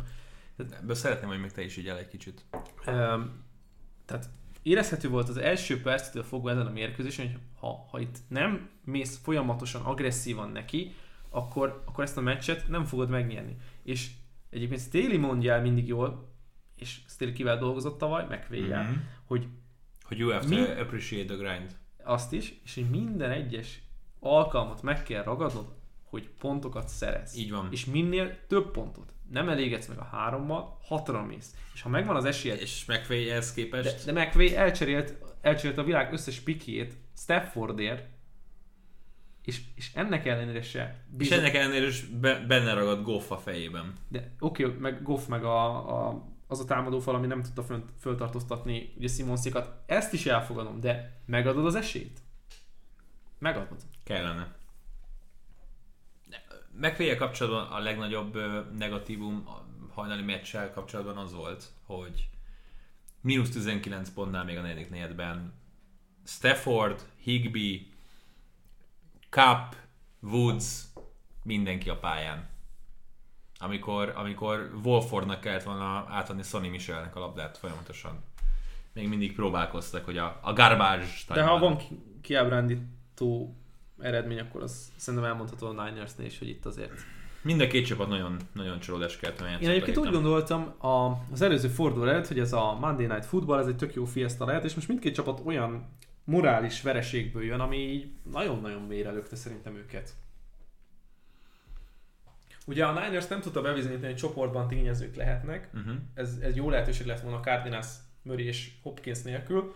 [0.58, 2.46] Ebből szeretném, hogy még te is így el egy kicsit.
[2.88, 3.44] Um,
[4.06, 4.30] tehát
[4.62, 9.18] érezhető volt az első perctől fogva ezen a mérkőzésen, hogy ha, ha itt nem mész
[9.24, 10.96] folyamatosan agresszívan neki,
[11.30, 13.58] akkor, akkor ezt a meccset nem fogod megnyerni.
[13.84, 14.10] És
[14.50, 16.30] egyébként Staley mondja el mindig jól,
[16.76, 18.92] és Staley kivel dolgozott tavaly, megvédjel, Mhm.
[18.92, 19.02] mm-hmm.
[19.26, 19.48] hogy
[20.02, 21.76] Hogy you have Mi- to appreciate the grind.
[22.04, 23.82] azt is, és hogy minden egyes
[24.20, 25.74] alkalmat meg kell ragadnod,
[26.10, 27.38] hogy pontokat szerez.
[27.38, 27.68] Így van.
[27.72, 29.14] És minél több pontot.
[29.32, 31.56] Nem elégedsz meg a hárommal, hatra mész.
[31.74, 34.06] És ha megvan az esélyed, És McVay ehhez de, képest...
[34.06, 38.08] de McVay elcserélt, elcserélt a világ összes pikjét Staffordért,
[39.44, 43.38] és, és ennek ellenére se és bízott- ennek ellenére is be, benne ragadt Goff a
[43.38, 43.94] fejében.
[44.08, 47.64] De oké, okay, meg Goff meg a, a, az a támadó fal, ami nem tudta
[47.64, 52.20] fönt, föltartóztatni ugye Simonsikat, ezt is elfogadom, de megadod az esélyt?
[53.40, 53.82] Megadod.
[54.04, 54.56] Kellene.
[56.80, 58.38] Mcvay kapcsolatban a legnagyobb
[58.78, 62.30] negatívum a hajnali meccsel kapcsolatban az volt, hogy
[63.22, 65.54] mínusz 19 pontnál még a negyedik negyedben
[66.26, 67.92] Stafford, Higby,
[69.30, 69.76] Cup,
[70.22, 70.84] Woods,
[71.44, 72.48] mindenki a pályán.
[73.58, 78.24] Amikor, amikor Wolfordnak kellett volna átadni Sonny Michelnek a labdát folyamatosan.
[78.94, 83.56] Még mindig próbálkoztak, hogy a, a garbage De ha van ki- kiábrándító
[84.02, 86.92] eredmény, akkor az szerintem elmondható a Ninersnél is, hogy itt azért.
[87.42, 91.68] Mind a két csapat nagyon, nagyon csalódás hogy Én egyébként úgy gondoltam a, az előző
[91.68, 94.76] forduló előtt, hogy ez a Monday Night Football, ez egy tök jó fiesta lehet, és
[94.76, 95.88] most mindkét csapat olyan
[96.24, 100.14] morális vereségből jön, ami így nagyon-nagyon mélyre lökte szerintem őket.
[102.66, 105.70] Ugye a Niners nem tudta bebizonyítani, hogy csoportban tényezők lehetnek.
[105.74, 105.94] Uh-huh.
[106.14, 107.88] Ez, ez jó lehetőség lett volna a Cardinals,
[108.22, 109.74] Murray és Hopkins nélkül.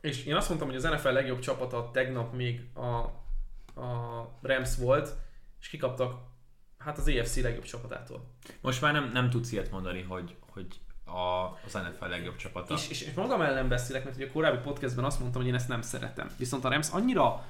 [0.00, 2.84] És én azt mondtam, hogy az NFL legjobb csapata tegnap még a,
[3.80, 5.16] a Rams volt,
[5.60, 6.26] és kikaptak
[6.78, 8.34] hát az AFC legjobb csapatától.
[8.60, 10.66] Most már nem, nem tudsz ilyet mondani, hogy, hogy
[11.04, 12.74] a, az NFL legjobb csapata.
[12.74, 15.56] És, és, és magam ellen beszélek, mert ugye a korábbi podcastben azt mondtam, hogy én
[15.56, 16.30] ezt nem szeretem.
[16.36, 17.46] Viszont a Rams annyira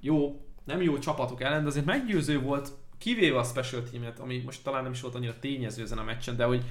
[0.00, 4.62] jó, nem jó csapatok ellen, de azért meggyőző volt, kivéve a special teamet, ami most
[4.62, 6.64] talán nem is volt annyira tényező ezen a meccsen, de hogy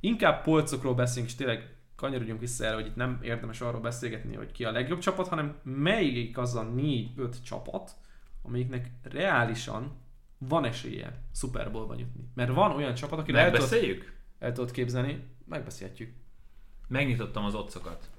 [0.00, 4.52] inkább polcokról beszélünk, és tényleg kanyarodjunk vissza erre, hogy itt nem érdemes arról beszélgetni, hogy
[4.52, 7.90] ki a legjobb csapat, hanem melyik az a 4-5 csapat,
[8.42, 9.92] amelyiknek reálisan
[10.38, 12.24] van esélye Super Bowlban jutni.
[12.34, 14.04] Mert van olyan csapat, akire el tudod,
[14.38, 16.12] el tudod képzelni, megbeszélhetjük.
[16.88, 18.10] Megnyitottam az otcokat,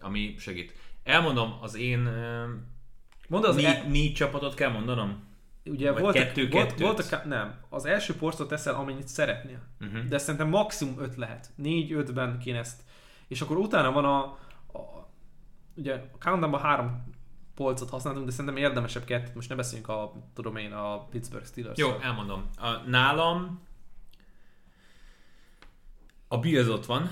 [0.00, 0.74] ami segít.
[1.02, 2.08] Elmondom, az én
[3.28, 5.22] Mondd az, négy, e- négy csapatot kell mondanom?
[5.64, 6.80] Ugye Vagy volt, kettő, volt, kettőt?
[6.86, 9.58] volt a, ká- nem, az első porcot teszel, amennyit szeretnél.
[9.80, 10.04] Uh-huh.
[10.04, 11.50] De szerintem maximum 5 lehet.
[11.62, 12.82] 4-5-ben kéne ezt.
[13.28, 14.18] És akkor utána van a,
[14.78, 15.08] a
[15.74, 17.04] ugye a countdownban három
[17.54, 19.34] polcot használtunk, de szerintem érdemesebb kettőt.
[19.34, 22.48] Most ne beszéljünk a, tudom én, a Pittsburgh steelers Jó, elmondom.
[22.56, 23.60] A, nálam
[26.28, 27.08] a Bills ott van,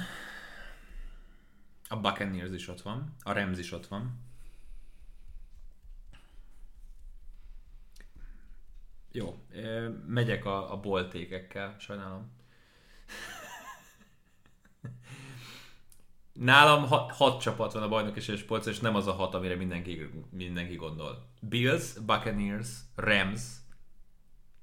[1.88, 4.18] a Buccaneers is ott van, a Rams is ott van.
[9.12, 9.38] Jó,
[10.06, 12.36] megyek a, a boltékekkel, sajnálom.
[16.32, 19.54] Nálam hat, hat csapat van a bajnok és polcon, és nem az a hat, amire
[19.54, 21.26] mindenki, mindenki gondol.
[21.40, 23.40] Bills, Buccaneers, Rams,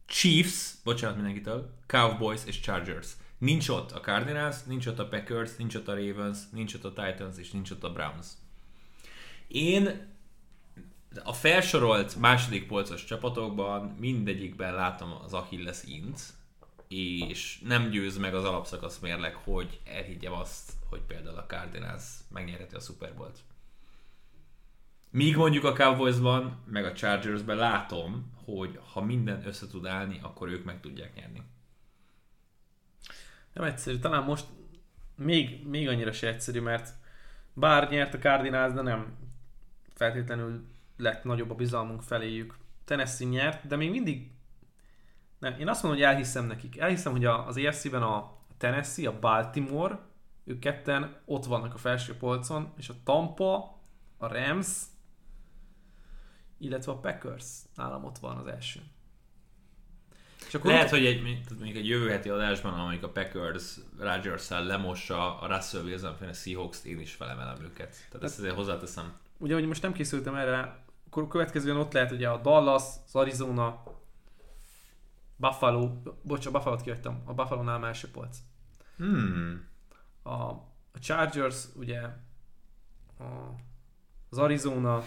[0.06, 3.12] Chiefs, bocsánat mindenkitől, Cowboys és Chargers.
[3.38, 6.94] Nincs ott a Cardinals, nincs ott a Packers, nincs ott a Ravens, nincs ott a
[6.94, 8.28] Titans, és nincs ott a Browns.
[9.48, 10.15] Én
[11.24, 16.20] a felsorolt második polcos csapatokban mindegyikben látom az Achilles int,
[16.88, 22.76] és nem győz meg az alapszakasz mérleg, hogy elhiggyem azt, hogy például a Cardinals megnyerheti
[22.76, 23.40] a Super Bowl-t.
[25.10, 30.50] Míg mondjuk a Cowboysban, meg a Chargersben látom, hogy ha minden össze tud állni, akkor
[30.50, 31.42] ők meg tudják nyerni.
[33.54, 34.46] Nem egyszerű, talán most
[35.16, 36.94] még, még annyira se egyszerű, mert
[37.54, 39.18] bár nyert a Cardinals, de nem
[39.94, 40.66] feltétlenül
[40.98, 42.58] lett nagyobb a bizalmunk feléjük.
[42.86, 44.32] Tennessee nyert, de még mindig
[45.40, 46.78] nem, én azt mondom, hogy elhiszem nekik.
[46.78, 50.00] Elhiszem, hogy az EFC-ben a Tennessee, a Baltimore,
[50.44, 53.82] ők ketten ott vannak a felső polcon, és a Tampa,
[54.18, 54.68] a Rams,
[56.58, 57.46] illetve a Packers
[57.76, 58.80] nálam ott van az első.
[60.48, 65.40] És akkor Lehet, hogy egy, mondjuk egy jövő heti adásban, amelyik a Packers rodgers lemossa
[65.40, 67.96] a Russell Wilson a Seahawks-t, én is felemelem őket.
[68.10, 69.14] Tehát ezt azért hozzáteszem.
[69.38, 70.85] Ugye, hogy most nem készültem erre,
[71.16, 73.84] akkor következően ott lehet ugye a Dallas, az Arizona,
[75.36, 78.38] Buffalo, bocs, a Buffalo-t kihagytam, a Buffalo-nál első polc.
[78.98, 79.68] Hmm.
[80.24, 82.02] A, a Chargers, ugye,
[83.18, 83.24] a,
[84.30, 85.04] az Arizona.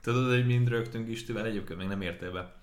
[0.00, 2.54] Tudod, hogy mind rögtünk Istivel, egyébként még nem értél be.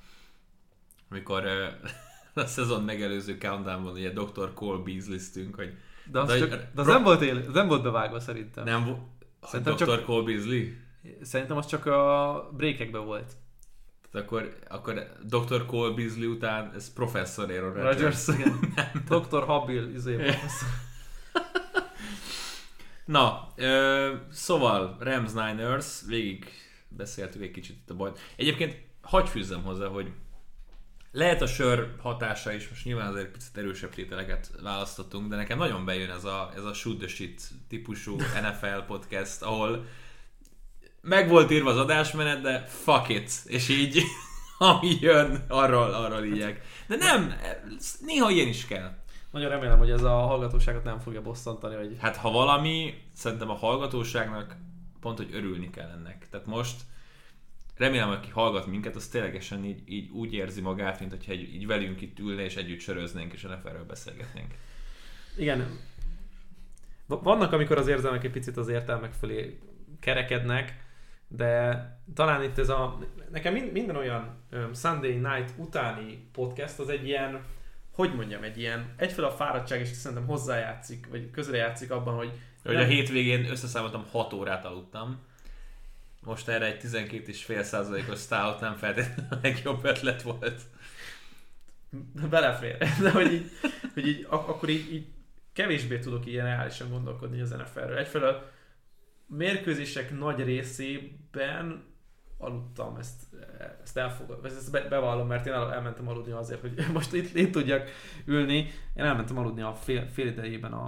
[1.10, 1.44] Amikor
[2.34, 4.54] a szezon megelőző countdownban ugye Dr.
[4.54, 5.78] Cole Beasley-ztünk, hogy
[6.12, 8.64] de az, de, csak, de az nem volt él, az nem volt bevágva szerintem.
[8.64, 8.98] Nem,
[9.42, 9.86] szerintem Dr.
[9.86, 10.88] Csak, Cole Beasley?
[11.22, 13.32] Szerintem az csak a breakekben volt.
[14.12, 15.66] Tehát akkor, akkor Dr.
[15.66, 18.28] Cole Beasley után ez Professor Aaron Rodgers.
[18.28, 18.52] Rodgers
[19.10, 19.44] Dr.
[19.44, 20.18] Habil izé
[23.06, 26.52] Na, ö, szóval Rams Niners, végig
[26.88, 28.20] beszéltük egy kicsit itt a bajt.
[28.36, 30.12] Egyébként hagyj fűzzem hozzá, hogy
[31.12, 35.86] lehet a sör hatása is, most nyilván azért picit erősebb tételeket választottunk, de nekem nagyon
[35.86, 39.86] bejön ez a, ez a shoot the shit típusú NFL podcast, ahol
[41.02, 44.04] meg volt írva az adásmenet, de fuck it, és így
[44.58, 46.62] ami jön, arról, arról ígyek.
[46.88, 47.34] De nem,
[48.06, 48.98] néha ilyen is kell.
[49.32, 51.76] Nagyon remélem, hogy ez a hallgatóságot nem fogja bosszantani.
[51.76, 51.98] Hogy...
[52.00, 54.56] Hát ha valami, szerintem a hallgatóságnak
[55.00, 56.28] pont, hogy örülni kell ennek.
[56.30, 56.82] Tehát most
[57.78, 61.68] remélem, aki hallgat minket, az ténylegesen így, így úgy érzi magát, mint hogyha így, így
[61.68, 64.54] velünk itt ülne, és együtt söröznénk, és a neferről beszélgetnénk.
[65.38, 65.80] Igen.
[67.08, 69.60] Vannak, amikor az érzelmek egy picit az értelmek fölé
[70.00, 70.89] kerekednek,
[71.30, 71.84] de
[72.14, 73.00] talán itt ez a...
[73.32, 74.44] Nekem minden olyan
[74.74, 77.44] Sunday night utáni podcast az egy ilyen,
[77.94, 82.32] hogy mondjam, egy ilyen, egyfelé a fáradtság is szerintem hozzájátszik, vagy közrejátszik abban, hogy...
[82.64, 82.84] Hogy nem...
[82.84, 85.20] a hétvégén összeszámoltam 6 órát aludtam.
[86.24, 90.62] Most erre egy 12,5 százalékos stout nem feltétlenül a legjobb ötlet volt.
[92.30, 92.78] Belefér.
[93.04, 93.52] De hogy így,
[93.94, 95.08] hogy így ak- akkor így, így
[95.54, 97.98] kevésbé tudok ilyen reálisan gondolkodni az NFL-ről.
[97.98, 98.52] Egyfelől
[99.30, 101.84] mérkőzések nagy részében
[102.38, 103.22] aludtam, ezt,
[103.84, 107.52] ezt elfogadom, ezt be, bevallom, mert én el, elmentem aludni azért, hogy most itt, itt
[107.52, 107.90] tudjak
[108.26, 108.58] ülni.
[108.94, 110.86] Én elmentem aludni a fél, fél idejében a,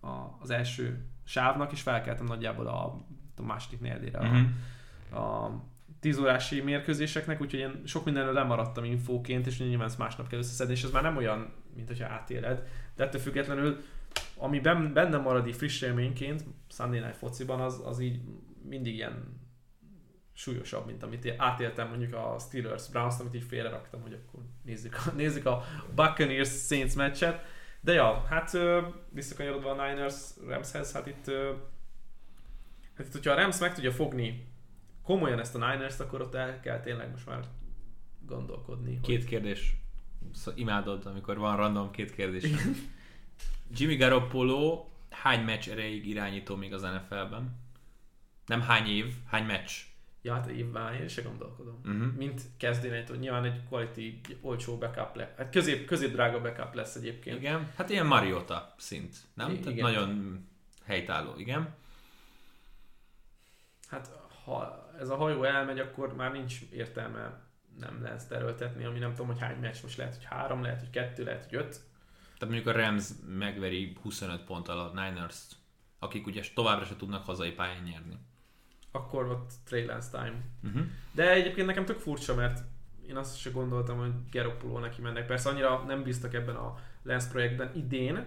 [0.00, 3.06] a, az első sávnak, és felkeltem nagyjából a,
[3.36, 4.46] a második negyedére uh-huh.
[5.10, 5.62] a, a
[6.00, 10.72] tíz órási mérkőzéseknek, úgyhogy én sok mindenről lemaradtam infóként, és nyilván ezt másnap kell összeszedni,
[10.72, 12.66] és ez már nem olyan, mint hogyha átéled,
[12.96, 13.80] de ettől függetlenül
[14.36, 18.20] ami benne marad így friss élményként Sunday Night fociban, az, az így
[18.68, 19.42] mindig ilyen
[20.32, 24.96] súlyosabb, mint amit átéltem mondjuk a Steelers Browns, amit így félre raktam, hogy akkor nézzük,
[25.06, 25.64] a, nézzük a
[25.94, 27.44] Buccaneers Saints meccset.
[27.80, 28.58] De ja, hát
[29.10, 31.30] visszakanyarodva a Niners Ramshez, hát itt,
[32.94, 34.52] hát itt, hogyha a Rams meg tudja fogni
[35.02, 37.44] komolyan ezt a Niners-t, akkor ott el kell tényleg most már
[38.26, 39.00] gondolkodni.
[39.00, 39.28] Két hogy...
[39.28, 39.76] kérdés.
[40.32, 42.44] Szóval imádod, amikor van random két kérdés.
[43.70, 47.56] Jimmy Garoppolo hány meccs erejéig irányító még az NFL-ben?
[48.46, 49.70] Nem hány év, hány meccs?
[50.22, 51.80] Ja, hát évben én se gondolkodom.
[51.84, 52.12] Uh-huh.
[52.16, 52.42] Mint
[53.08, 55.36] hogy nyilván egy quality, olcsó backup lesz.
[55.36, 57.36] Hát közép, közép drága backup lesz egyébként.
[57.38, 59.50] Igen, hát ilyen Mariota szint, nem?
[59.50, 60.38] I- Tehát nagyon
[60.84, 61.74] helytálló, igen.
[63.88, 64.10] Hát
[64.44, 67.40] ha ez a hajó elmegy, akkor már nincs értelme
[67.80, 70.90] nem lesz terültetni, ami nem tudom, hogy hány meccs, most lehet, hogy három, lehet, hogy
[70.90, 71.80] kettő, lehet, hogy öt
[72.44, 75.56] tehát mondjuk a Rams megveri 25 ponttal a Niners-t,
[75.98, 78.18] akik ugye továbbra se tudnak hazai pályán nyerni.
[78.90, 80.44] Akkor ott Trey Lance time.
[80.62, 80.86] Uh-huh.
[81.12, 82.64] De egyébként nekem tök furcsa, mert
[83.08, 85.26] én azt se gondoltam, hogy Geroppolo neki mennek.
[85.26, 88.26] Persze annyira nem bíztak ebben a Lance projektben idén,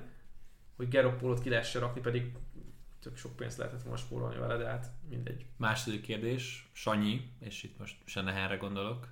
[0.76, 2.32] hogy Geroppolót ki lehessen rakni, pedig
[3.00, 5.46] tök sok pénzt lehetett volna spórolni vele, de hát mindegy.
[5.58, 9.08] Második kérdés, Sanyi, és itt most Senehenre gondolok.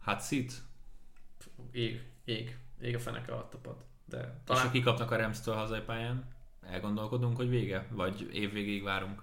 [0.00, 0.52] Hát szit?
[1.70, 2.56] Ég, ég.
[2.80, 3.76] Ég a feneke alatt a pad.
[4.04, 4.62] De Talán...
[4.62, 6.24] És ha kikapnak a Rams-től hazai pályán,
[6.62, 7.86] elgondolkodunk, hogy vége?
[7.90, 9.22] Vagy évvégéig várunk?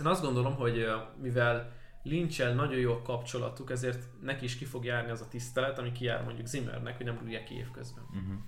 [0.00, 0.86] Én azt gondolom, hogy
[1.20, 1.72] mivel
[2.02, 5.92] Lynch-el nagyon jó a kapcsolatuk, ezért neki is ki fog járni az a tisztelet, ami
[5.92, 8.04] kijár mondjuk Zimmernek, hogy nem rúgják ki évközben.
[8.04, 8.38] Uh-huh.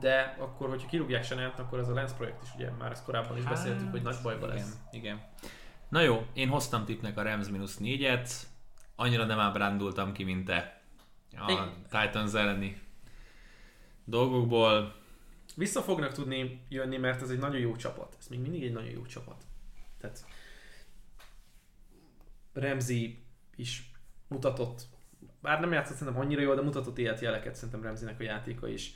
[0.00, 3.36] De akkor, hogyha kirúgják Senelt, akkor ez a Lens projekt is, ugye már ezt korábban
[3.36, 4.78] is beszéltük, hogy nagy bajba igen, lesz.
[4.92, 5.20] Igen.
[5.88, 8.46] Na jó, én hoztam tippnek a Rams mínusz négyet,
[8.96, 10.82] annyira nem ábrándultam ki, mint te
[11.36, 11.72] a.
[11.90, 12.82] Titans elleni
[14.04, 14.94] dolgokból.
[15.56, 18.16] Vissza fognak tudni jönni, mert ez egy nagyon jó csapat.
[18.18, 19.44] Ez még mindig egy nagyon jó csapat.
[19.98, 20.24] Tehát
[22.52, 23.24] Remzi
[23.56, 23.92] is
[24.28, 24.82] mutatott,
[25.40, 28.94] bár nem játszott szerintem annyira jól, de mutatott ilyet jeleket szerintem Remzinek a játéka is.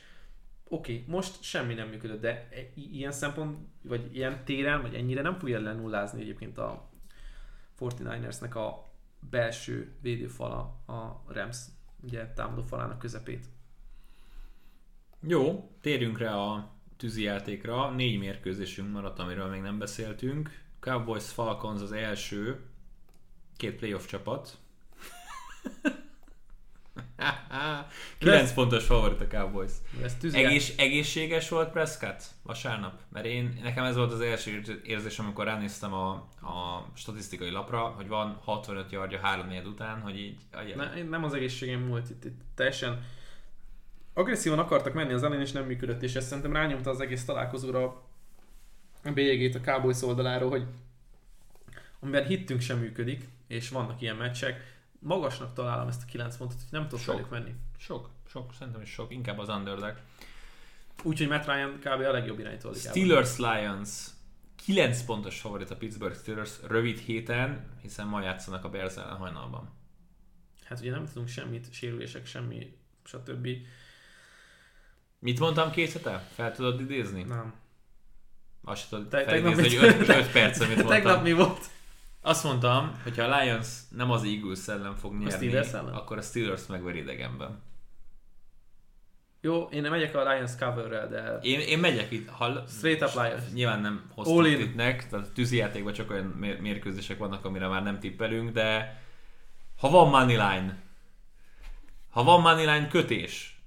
[0.68, 5.22] Oké, okay, most semmi nem működött, de e- ilyen szempont, vagy ilyen téren, vagy ennyire
[5.22, 6.90] nem fogja lenullázni egyébként a
[7.78, 8.92] 49ersnek a
[9.30, 11.58] belső védőfala a Rams,
[12.02, 13.46] ugye támadó falának közepét.
[15.20, 17.90] Jó, térjünk rá a tűzijátékra.
[17.90, 20.62] Négy mérkőzésünk maradt, amiről még nem beszéltünk.
[20.80, 22.60] Cowboys Falcons az első,
[23.56, 24.58] két playoff csapat.
[28.18, 29.72] 9 pontos favorit a Cowboys.
[30.32, 33.00] Egész, egészséges volt Prescott vasárnap?
[33.12, 36.10] Mert én, nekem ez volt az első érzés, amikor ránéztem a,
[36.40, 40.36] a statisztikai lapra, hogy van 65 yardja 3 után, hogy így...
[40.76, 43.04] Ne, nem az egészségem múlt itt, itt teljesen
[44.14, 48.02] agresszívan akartak menni az elején, és nem működött, és ezt szerintem rányomta az egész találkozóra
[49.04, 50.66] a bélyegét a Cowboys oldaláról, hogy
[52.00, 56.68] amiben hittünk sem működik, és vannak ilyen meccsek, magasnak találom ezt a 9 pontot, hogy
[56.70, 57.30] nem tudok Sok.
[57.30, 57.54] menni.
[57.78, 59.94] Sok, sok, szerintem is sok, inkább az underdog.
[61.02, 61.86] Úgyhogy Matt Ryan kb.
[62.00, 62.74] a legjobb irányító a.
[62.74, 64.06] Steelers Lions
[64.64, 69.70] 9 pontos favorit a Pittsburgh Steelers rövid héten, hiszen ma játszanak a Bears ellen hajnalban.
[70.64, 73.48] Hát ugye nem tudunk semmit, sérülések, semmi, stb.
[75.18, 76.28] Mit mondtam két hete?
[76.34, 77.22] Fel tudod idézni?
[77.22, 77.54] Nem.
[78.62, 81.22] Azt tudod Te- tegnap felidézni, hogy mit- 5 perc, amit Tegnap mondtam.
[81.22, 81.66] mi volt?
[82.28, 85.94] Azt mondtam, hogy ha a Lions nem az Eagles ellen fog nyerni, Steelers ellen?
[85.94, 87.62] akkor a Steelers megveri idegenben.
[89.40, 92.64] Jó, én nem megyek a Lions coverrel, de Én, én megyek itt, hall...
[92.68, 93.52] Straight up Lions.
[93.52, 94.56] Nyilván nem in.
[94.56, 99.00] tippnek, tehát a tűzijátékban csak olyan mér- mérkőzések vannak, amire már nem tippelünk, de
[99.78, 100.76] ha van moneyline,
[102.10, 103.60] ha van moneyline kötés,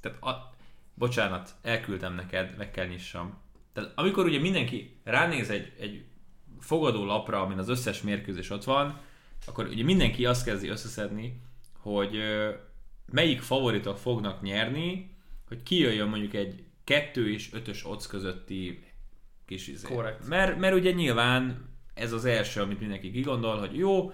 [0.00, 0.54] tehát a,
[0.94, 3.38] bocsánat, elküldtem neked, meg kell nyissam.
[3.72, 6.04] Tehát amikor ugye mindenki ránéz egy, egy
[6.62, 9.00] fogadó lapra, amin az összes mérkőzés ott van,
[9.46, 11.40] akkor ugye mindenki azt kezdi összeszedni,
[11.78, 12.18] hogy
[13.12, 15.16] melyik favoritok fognak nyerni,
[15.48, 18.84] hogy kijöjjön mondjuk egy 2 és 5-ös odds közötti
[19.46, 19.94] kis izé.
[19.94, 20.28] Korrekt.
[20.28, 24.12] Mert, mert ugye nyilván ez az első, amit mindenki kigondol, hogy jó,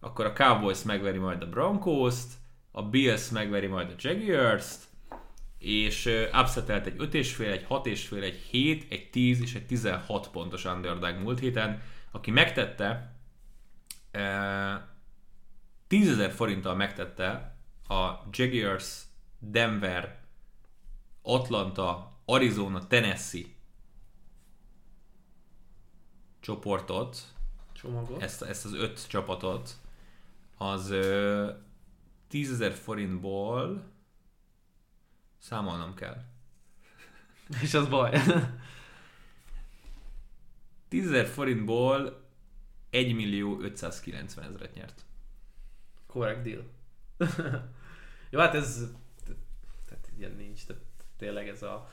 [0.00, 2.32] akkor a Cowboys megveri majd a Broncos-t,
[2.70, 4.85] a Bills megveri majd a Jaguars-t,
[5.58, 11.18] és upsetelt egy 5,5, egy 6,5, egy 7, egy 10 és egy 16 pontos underdog
[11.22, 13.16] múlt héten, aki megtette,
[14.14, 14.80] uh,
[15.86, 17.56] 10 ezer forinttal megtette
[17.88, 19.02] a Jaguars,
[19.38, 20.20] Denver,
[21.22, 23.44] Atlanta, Arizona, Tennessee
[26.40, 27.22] csoportot,
[27.72, 28.22] csomagot.
[28.22, 29.70] ezt, ezt az öt csapatot,
[30.56, 31.50] az ö,
[32.28, 33.84] 10 ezer forintból
[35.46, 36.16] számolnom kell.
[37.62, 38.20] És az baj.
[40.88, 42.24] 10 ezer forintból
[42.90, 45.04] 1 millió 590 ezeret nyert.
[46.06, 46.62] Correct deal.
[48.30, 48.90] Jó, hát ez...
[49.84, 50.82] Tehát ilyen nincs, tehát
[51.16, 51.90] tényleg ez a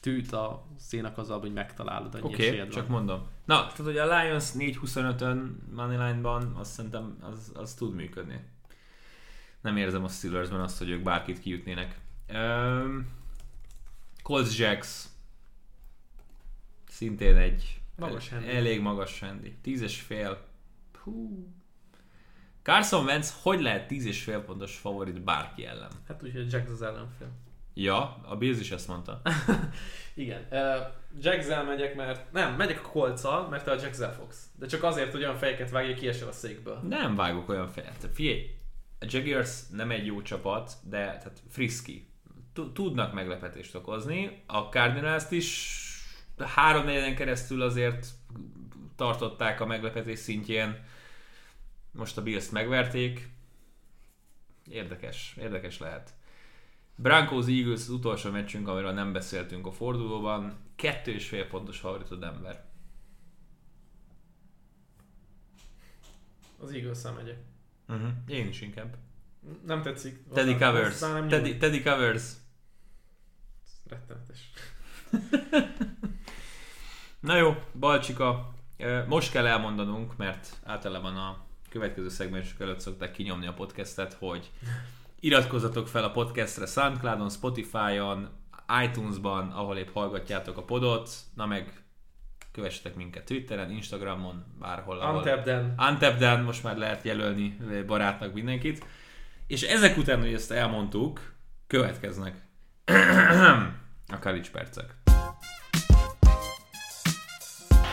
[0.00, 2.96] tűt a szénak azzal, hogy megtalálod, annyi Oké, okay, csak van.
[2.96, 3.28] mondom.
[3.44, 8.53] Na, tehát hogy a Lions 4-25-ön Moneyline-ban, azt szerintem az, az tud működni.
[9.64, 11.98] Nem érzem a Steelersben azt, hogy ők bárkit kiütnének.
[12.34, 13.08] Um,
[14.22, 15.04] Colts Jacks
[16.88, 19.56] szintén egy Magas el- elég magas handy.
[19.62, 20.46] 10 és fél.
[21.02, 21.46] Hú.
[22.62, 25.90] Carson Wentz hogy lehet 10 és fél pontos favorit bárki ellen?
[26.08, 27.28] Hát úgyhogy Jack az ellenfél.
[27.74, 29.22] Ja, a Bills is ezt mondta.
[30.14, 30.46] Igen.
[30.50, 30.86] Uh,
[31.20, 32.32] Jackszel megyek, mert...
[32.32, 34.48] Nem, megyek a kolccal, mert te a Jackszel fogsz.
[34.58, 36.80] De csak azért, hogy olyan fejeket vágj, hogy kiesel a székből.
[36.88, 38.08] Nem vágok olyan fejet.
[38.12, 38.56] Figyelj,
[39.04, 42.08] a Jaguars nem egy jó csapat, de tehát friszki.
[42.52, 44.42] Tud- Tudnak meglepetést okozni.
[44.46, 45.80] A cardinals is
[46.38, 48.06] három negyen keresztül azért
[48.96, 50.84] tartották a meglepetés szintjén.
[51.92, 53.28] Most a Bills megverték.
[54.70, 56.14] Érdekes, érdekes lehet.
[56.96, 60.58] Broncos Eagles az utolsó meccsünk, amiről nem beszéltünk a fordulóban.
[60.76, 62.64] Kettő és fél pontos favorit a Denver.
[66.58, 67.53] Az eagles megyek.
[67.88, 68.08] Uh-huh.
[68.26, 68.96] Én is inkább.
[69.66, 70.18] Nem tetszik.
[70.32, 71.00] Teddy Covers.
[71.00, 71.56] nem Teddy.
[71.56, 72.32] Teddy Covers.
[73.88, 74.50] Rettenetes.
[77.20, 78.54] Na jó, Balcsika,
[79.06, 84.50] most kell elmondanunk, mert általában a következő szegmensek előtt szokták kinyomni a podcastet, hogy
[85.20, 88.28] iratkozzatok fel a podcastre Soundcloudon, Spotify-on,
[88.84, 91.83] iTunes-ban, ahol épp hallgatjátok a podot, na meg
[92.54, 94.96] kövessetek minket Twitteren, Instagramon, bárhol.
[94.96, 95.74] Untapped-en.
[95.78, 97.56] Untapped-en most már lehet jelölni
[97.86, 98.84] barátnak mindenkit.
[99.46, 101.34] És ezek után, hogy ezt elmondtuk,
[101.66, 102.34] következnek
[104.14, 104.94] a Kalics percek.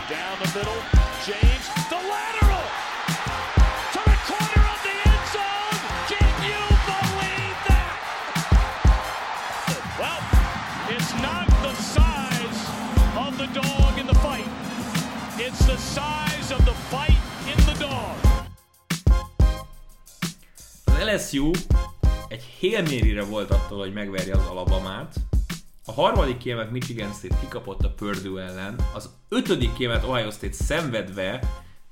[0.10, 0.82] Down the middle,
[1.28, 2.11] James, the
[21.16, 21.52] LSU
[22.28, 25.16] egy Hail Mary-re volt attól, hogy megverje az Alabamát.
[25.86, 28.76] A harmadik kiemelt Michigan State kikapott a Purdue ellen.
[28.94, 31.40] Az ötödik kiemelt Ohio State szenvedve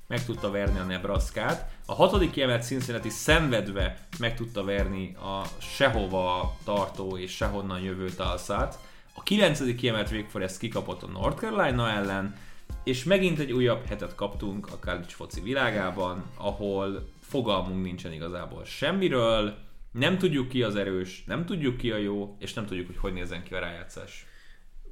[0.07, 1.71] meg tudta verni a Nebraskát.
[1.85, 8.79] A hatodik kiemelt Cincinnati szenvedve meg tudta verni a sehova tartó és sehonnan jövő Talszát.
[9.13, 12.35] A kilencedik kiemelt Wake Forest kikapott a North Carolina ellen,
[12.83, 19.57] és megint egy újabb hetet kaptunk a college foci világában, ahol fogalmunk nincsen igazából semmiről,
[19.91, 23.13] nem tudjuk ki az erős, nem tudjuk ki a jó, és nem tudjuk, hogy hogy
[23.13, 24.25] nézzen ki a rájátszás.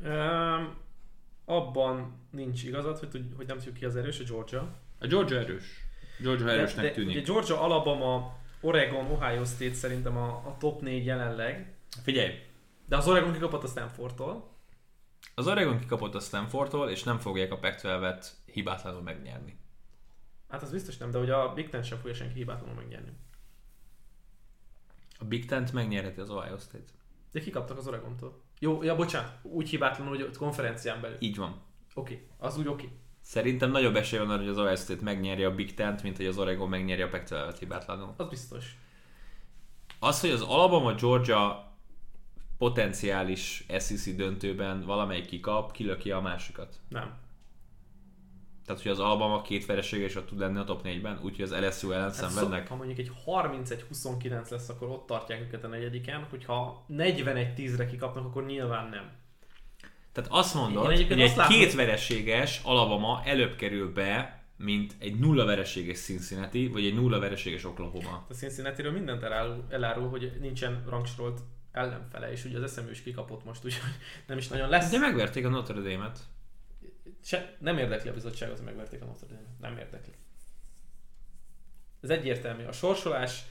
[0.04, 0.76] Um,
[1.46, 4.76] abban nincs igazad, hogy, hogy nem tudjuk ki az erős, a Georgia.
[5.00, 5.64] A Georgia erős.
[6.20, 7.16] Georgia erősnek de, tűnik.
[7.16, 11.74] Ugye Georgia, Alabama, Oregon, Ohio State szerintem a, a top 4 jelenleg.
[12.04, 12.34] Figyelj,
[12.86, 14.56] De az Oregon kikapott a Stanfordtól.
[15.36, 19.58] az Oregon kikapott a Stanfordtól, és nem fogják a Pac-12-et hibátlanul megnyerni.
[20.48, 23.12] Hát az biztos nem, de hogy a Big Ten sem fogja senki hibátlanul megnyerni.
[25.20, 26.92] A Big Ten-t megnyerheti az Ohio State.
[27.32, 28.42] De kikaptak az Oregontól.
[28.60, 31.18] Jó, ja bocsánat, úgy hibátlanul, hogy konferencián belül.
[31.20, 31.62] Így van.
[31.94, 32.86] Oké, okay, az úgy oké.
[32.86, 32.98] Okay.
[33.22, 36.26] Szerintem nagyobb esély van arra, hogy az Ohio State megnyerje a Big Ten-t, mint hogy
[36.26, 38.14] az Oregon megnyerje a Pac-12-et hibátlanul.
[38.18, 38.78] Az biztos.
[40.00, 41.72] Az, hogy az Alabama Georgia
[42.58, 46.80] potenciális SEC döntőben valamelyik kikap, kilöki a másikat.
[46.90, 47.18] Nem.
[48.68, 51.52] Tehát, hogy az Alabama két veresége is ott tud lenni a top 4-ben, úgyhogy az
[51.52, 52.68] LSU ellen Hát szenvednek.
[52.68, 58.26] Szó, ha mondjuk egy 31-29 lesz, akkor ott tartják őket a negyediken, hogyha 41-10-re kikapnak,
[58.26, 59.12] akkor nyilván nem.
[60.12, 65.46] Tehát azt mondod, hogy egy látom- két vereséges Alabama előbb kerül be, mint egy nulla
[65.46, 68.26] vereséges Cincinnati, vagy egy nulla vereséges Oklahoma.
[68.30, 71.40] A Cincinnati-ről mindent elárul, elárul, hogy nincsen rangsorolt
[71.72, 73.92] ellenfele, és ugye az SMU is kikapott most, úgyhogy
[74.28, 74.92] nem is nagyon lesz.
[74.92, 76.20] De megverték a Notre Dame-et.
[77.24, 79.48] Se, nem érdekli a bizottságot, hogy megverték a Notre Dame.
[79.62, 80.14] Nem érdekli.
[82.02, 82.64] Ez egyértelmű.
[82.64, 83.44] A sorsolás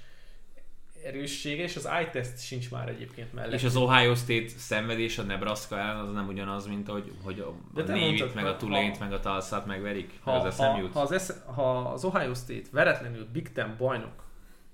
[1.04, 3.52] erőssége, és az eye-test sincs már egyébként mellett.
[3.52, 7.48] És az Ohio State szenvedés a Nebraska ellen az nem ugyanaz, mint hogy, hogy a,
[7.48, 11.12] a Navy-t, mondtad, meg a Tulane-t, meg a Tulsa-t megverik, ha, az ha, ha, az
[11.12, 14.24] esz, ha az Ohio State veretlenül Big Ten bajnok,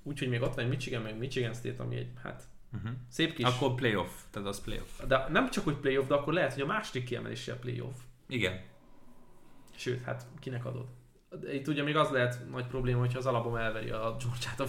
[0.02, 2.42] úgyhogy még ott van egy Michigan, meg Michigan State, ami egy, hát
[2.74, 2.90] Uh-huh.
[3.08, 3.44] szép kis...
[3.44, 5.00] Akkor playoff, tehát az playoff.
[5.08, 7.94] De nem csak hogy playoff, de akkor lehet, hogy a második kiemelési a playoff.
[8.28, 8.60] Igen.
[9.82, 10.86] Sőt, hát kinek adod?
[11.52, 14.60] Itt ugye még az lehet nagy probléma, hogyha az Alabama elveri a Georgia-t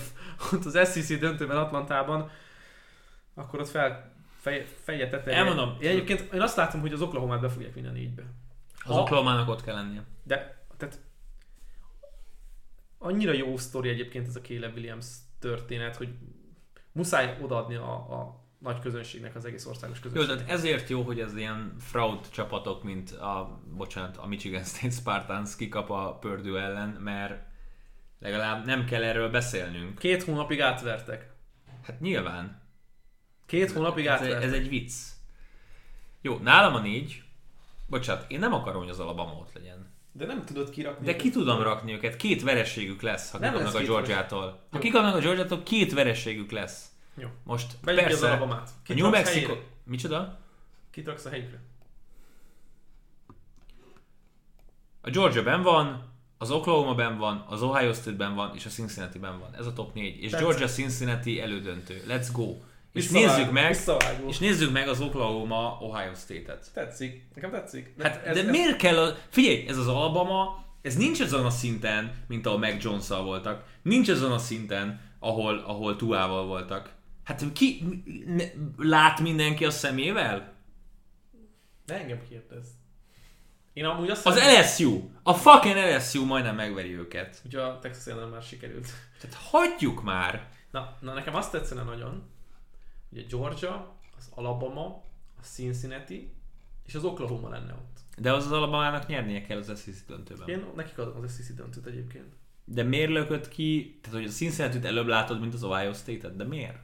[0.54, 2.30] ott az SEC döntőben Atlantában,
[3.34, 5.42] akkor ott fel, fej, feje tetejére.
[5.42, 5.78] Elmondom.
[5.80, 8.24] Én egyébként én azt látom, hogy az Oklahoma-t be fogják vinni a négybe.
[8.86, 10.04] Az Oklahoma-nak ott kell lennie.
[10.24, 11.00] De, tehát
[12.98, 15.08] annyira jó sztori egyébként ez a Caleb Williams
[15.40, 16.10] történet, hogy
[16.92, 20.46] muszáj odaadni a, a nagy közönségnek, az egész országos Jó, közönségnek.
[20.46, 25.56] tehát ezért jó, hogy ez ilyen fraud csapatok, mint a, bocsánat, a Michigan State Spartans
[25.56, 27.42] kikap a Purdue ellen, mert
[28.20, 30.00] legalább nem kell erről beszélnünk.
[30.00, 31.32] Két hónapig átvertek.
[31.84, 32.62] Hát nyilván.
[33.46, 34.44] Két hónapig ez, átvertek.
[34.44, 34.94] ez egy vicc.
[36.22, 37.24] Jó, nálam a négy.
[37.88, 39.92] Bocsánat, én nem akarom, hogy az Alabama ott legyen.
[40.12, 41.06] De nem tudod kirakni.
[41.06, 44.42] De ki tudom rakni őket, két vereségük lesz, ha Nem kikapnak a két Georgiától.
[44.42, 44.80] Ha Jó.
[44.80, 46.93] kikapnak a Georgiától, két vereségük lesz.
[47.16, 47.28] Jó.
[47.44, 48.70] Most Vegyük ki az persze, Alabamát.
[48.88, 49.54] a New Mexico...
[49.84, 50.40] Micsoda?
[50.92, 51.60] Kit raksz a helyükre?
[55.02, 58.70] A Georgia ben van, az Oklahoma ben van, az Ohio State ben van, és a
[58.70, 59.56] Cincinnati ben van.
[59.56, 60.16] Ez a top 4.
[60.16, 60.40] És Tetszett.
[60.40, 62.04] Georgia Cincinnati elődöntő.
[62.08, 62.56] Let's go.
[62.94, 63.78] És nézzük meg,
[64.28, 66.72] és nézzük meg az Oklahoma Ohio State-et.
[66.74, 67.28] Tetszik.
[67.36, 67.96] Nekem tetszik.
[68.00, 69.16] Hát, de miért kell a...
[69.30, 73.64] Figyelj, ez az Alabama, ez nincs azon a szinten, mint ahol Mac jones voltak.
[73.82, 76.93] Nincs azon a szinten, ahol, ahol Tuával voltak.
[77.24, 77.84] Hát ki
[78.78, 80.54] lát mindenki a szemével?
[81.86, 82.68] Ne engem kérdez.
[83.74, 87.40] Én amúgy azt Az hiszem, LSU, a fucking LSU majdnem megveri őket.
[87.42, 88.88] hogy a Texas ellen már sikerült.
[89.22, 90.50] Tehát hagyjuk már!
[90.72, 92.24] Na, na nekem azt tetszene nagyon,
[93.10, 94.86] hogy a Georgia, az Alabama,
[95.40, 96.32] a Cincinnati
[96.86, 97.98] és az Oklahoma lenne ott.
[98.18, 100.48] De az az Alabamának nyernie kell az SEC döntőben.
[100.50, 102.34] Én nekik adom az SEC döntőt egyébként.
[102.66, 106.44] De miért lökött ki, tehát hogy a cincinnati előbb látod, mint az Ohio State-et, de
[106.44, 106.78] miért?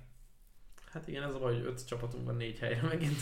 [0.94, 3.20] Hát igen, ez a baj, hogy öt csapatunk van négy helyre megint.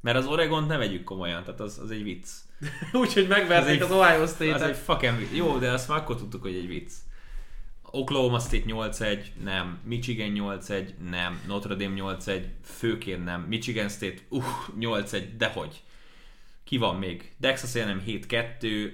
[0.00, 2.28] Mert az Oregont ne vegyük komolyan, tehát az, az egy vicc.
[2.92, 4.76] Úgyhogy megverték az Ohio Az egy State-et.
[4.76, 5.34] fucking vicc.
[5.34, 6.92] Jó, de azt már akkor tudtuk, hogy egy vicc.
[7.82, 9.78] Oklahoma State 8-1, nem.
[9.84, 11.40] Michigan 8-1, nem.
[11.46, 13.40] Notre Dame 8-1, főként nem.
[13.40, 14.44] Michigan State, uh,
[14.78, 15.82] 8-1, dehogy.
[16.64, 17.34] Ki van még?
[17.40, 18.92] Texas A&M 7-2, ö,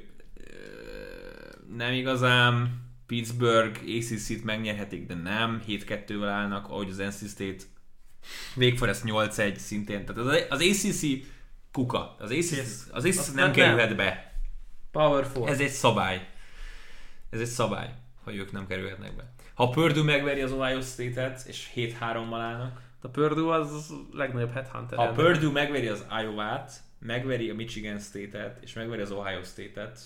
[1.77, 2.87] nem igazán.
[3.07, 5.63] Pittsburgh, ACC-t megnyerhetik, de nem.
[5.69, 7.65] 7-2-vel állnak, ahogy az NC State.
[8.57, 10.05] Wake Forest 8-1 szintén.
[10.05, 11.03] Tehát az, az ACC
[11.73, 12.17] kuka.
[12.19, 14.33] Az ACC, az ACC nem kerülhet be.
[14.91, 15.49] Power four.
[15.49, 16.29] Ez egy szabály.
[17.31, 19.33] Ez egy szabály, hogy ők nem kerülhetnek be.
[19.55, 24.99] Ha Purdue megveri az Ohio State-et, és 7-3-mal állnak, A Purdue az a legnagyobb headhunter.
[24.99, 25.07] ha.
[25.13, 30.01] Purdue megveri az Iowa-t, megveri a Michigan State-et, és megveri az Ohio State-et,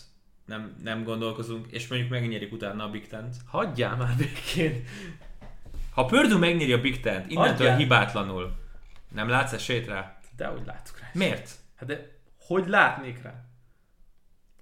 [0.46, 3.36] nem, nem gondolkozunk, és mondjuk megnyerik utána a Big Ten-t.
[3.46, 4.84] Hagyjál már békén.
[5.92, 7.76] Ha Purdue megnyeri a Big Ten-t, innentől Hagyjál.
[7.76, 8.52] hibátlanul,
[9.12, 10.18] nem látsz esélyt rá?
[10.36, 11.10] De hogy látok rá.
[11.14, 11.50] Miért?
[11.76, 13.44] Hát de hogy látnék rá?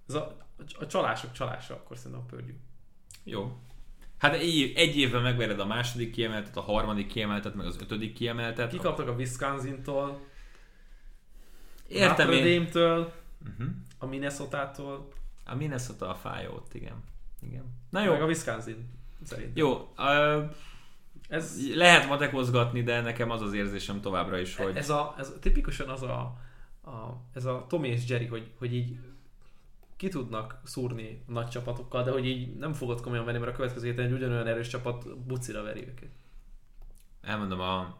[0.08, 0.36] Ez a,
[0.80, 2.54] a csalások csalása akkor szerintem a Purdue.
[3.24, 3.58] Jó.
[4.18, 8.70] Hát egy, egy évben megvered a második kiemeltet, a harmadik kiemeltet, meg az ötödik kiemeltet.
[8.70, 10.20] Kikaptak a Wisconsin-tól,
[11.88, 12.58] Értem Notre én.
[12.58, 13.12] Dame-től,
[13.48, 13.66] Uh-huh.
[13.98, 15.08] a Minnesota-tól,
[15.44, 17.04] A Minnesota a fája ott, igen.
[17.42, 17.64] igen.
[17.90, 18.12] Na jó.
[18.12, 18.90] meg a Wisconsin
[19.24, 19.56] szerint.
[19.58, 19.92] jó.
[19.98, 20.50] Uh,
[21.30, 24.76] Ez, lehet matekozgatni, de nekem az az érzésem továbbra is, hogy...
[24.76, 26.18] ez, a, ez tipikusan az a,
[26.84, 28.98] a, ez a Tommy és Jerry, hogy, hogy így
[29.96, 33.86] ki tudnak szúrni nagy csapatokkal, de hogy így nem fogod komolyan venni, mert a következő
[33.86, 36.10] héten egy ugyanolyan erős csapat bucira veri őket.
[37.20, 37.96] Elmondom a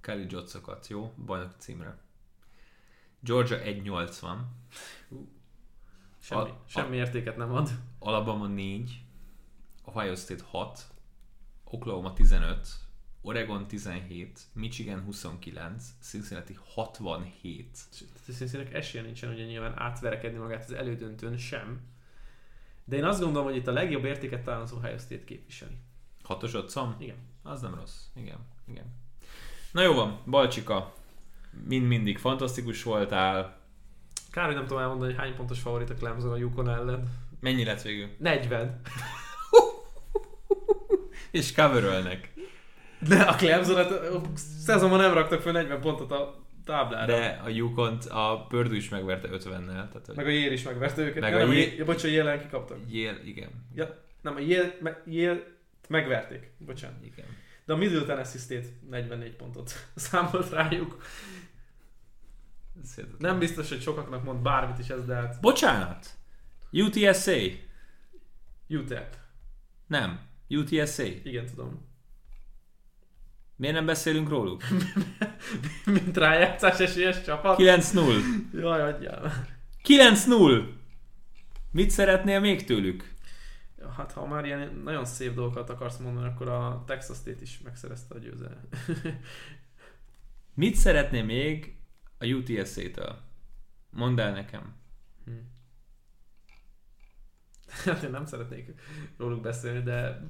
[0.00, 1.12] Kelly Jotsokat, jó?
[1.26, 1.98] Bajnoki címre.
[3.20, 4.36] Georgia 1.80,
[6.18, 7.70] Semmi, A- semmi értéket nem ad.
[7.98, 9.04] Alabama 4,
[9.84, 10.86] Ohio State 6,
[11.70, 12.68] Oklahoma 15,
[13.22, 17.78] Oregon 17, Michigan 29, Cincinnati 67.
[18.34, 21.80] Cincinnati esélye nincsen ugye nyilván átverekedni magát az elődöntőn sem.
[22.84, 25.76] De én azt gondolom, hogy itt a legjobb értéket talán az Ohio State képviseli.
[26.22, 26.96] Hatos otthon?
[26.98, 27.16] Igen.
[27.42, 28.04] Az nem rossz.
[28.14, 28.38] Igen,
[28.68, 28.84] igen.
[29.72, 30.94] Na jó van, Balcsika.
[31.64, 33.60] Mind mindig fantasztikus voltál.
[34.30, 37.08] Kár, hogy nem tudom elmondani, hogy hány pontos favorit a Clemson a Yukon ellen.
[37.40, 38.08] Mennyi lett végül?
[38.18, 38.80] 40.
[41.30, 42.32] És coverölnek.
[43.08, 47.06] De a Clemson a szezonban nem raktak fel 40 pontot a táblára.
[47.06, 49.66] De a Yukon a Purdue is megverte 50-nel.
[49.66, 51.20] Tehát, hogy Meg a Yale is megverte őket.
[51.20, 52.78] Meg ja, a a, ja, bocs, a Yale-en kikaptak.
[52.88, 53.50] Yale, igen.
[53.74, 55.42] Ja, nem, a Yale, me, Yale
[55.88, 56.50] megverték.
[56.58, 57.04] Bocsánat.
[57.04, 57.26] igen.
[57.64, 61.02] De a Middle Tennessee State 44 pontot számolt rájuk.
[63.18, 66.06] Nem biztos, hogy sokaknak mond bármit is ez, de hát Bocsánat!
[66.72, 67.32] UTSA?
[68.68, 69.16] UTEP.
[69.86, 70.20] Nem.
[70.48, 71.04] UTSA.
[71.04, 71.86] Igen, tudom.
[73.56, 74.62] Miért nem beszélünk róluk?
[75.84, 77.58] Mint rájátszás esélyes csapat.
[77.58, 78.20] 9-0.
[78.52, 79.56] Jaj, adjál már.
[79.84, 80.64] 9-0!
[81.70, 83.14] Mit szeretnél még tőlük?
[83.78, 87.60] Ja, hát ha már ilyen nagyon szép dolgokat akarsz mondani, akkor a Texas State is
[87.64, 88.76] megszerezte a győzelmet.
[90.54, 91.76] Mit szeretnél még
[92.18, 93.18] a UTSA-től?
[93.90, 94.74] Mondd el nekem.
[97.84, 98.74] Hát én nem szeretnék
[99.18, 100.20] róluk beszélni, de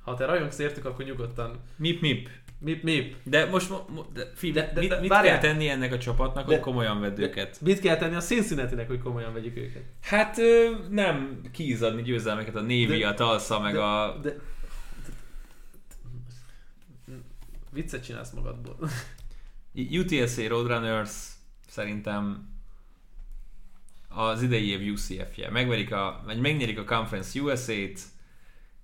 [0.00, 1.60] ha te rajongsz értük, akkor nyugodtan.
[1.76, 2.28] Mip mip.
[2.58, 3.16] Mip, mip.
[3.22, 5.38] De most mo- mo- de, fi, De- de, de- mit, de- mit várjál.
[5.38, 7.60] kell tenni ennek a csapatnak, hogy De- komolyan vedd őket?
[7.60, 9.82] Mit kell tenni a Cincinnati-nek, hogy komolyan vegyük őket?
[10.02, 14.18] Hát ö, nem kiizadni győzelmeket a Navy, De- a Tulsa, meg de, a...
[14.18, 14.36] De,
[17.72, 18.76] viccet csinálsz magadból.
[19.74, 21.10] UTSA Roadrunners
[21.68, 22.48] szerintem
[24.14, 25.50] az idei év UCF-je.
[25.50, 28.00] Megverik a, vagy megnyerik a Conference USA-t,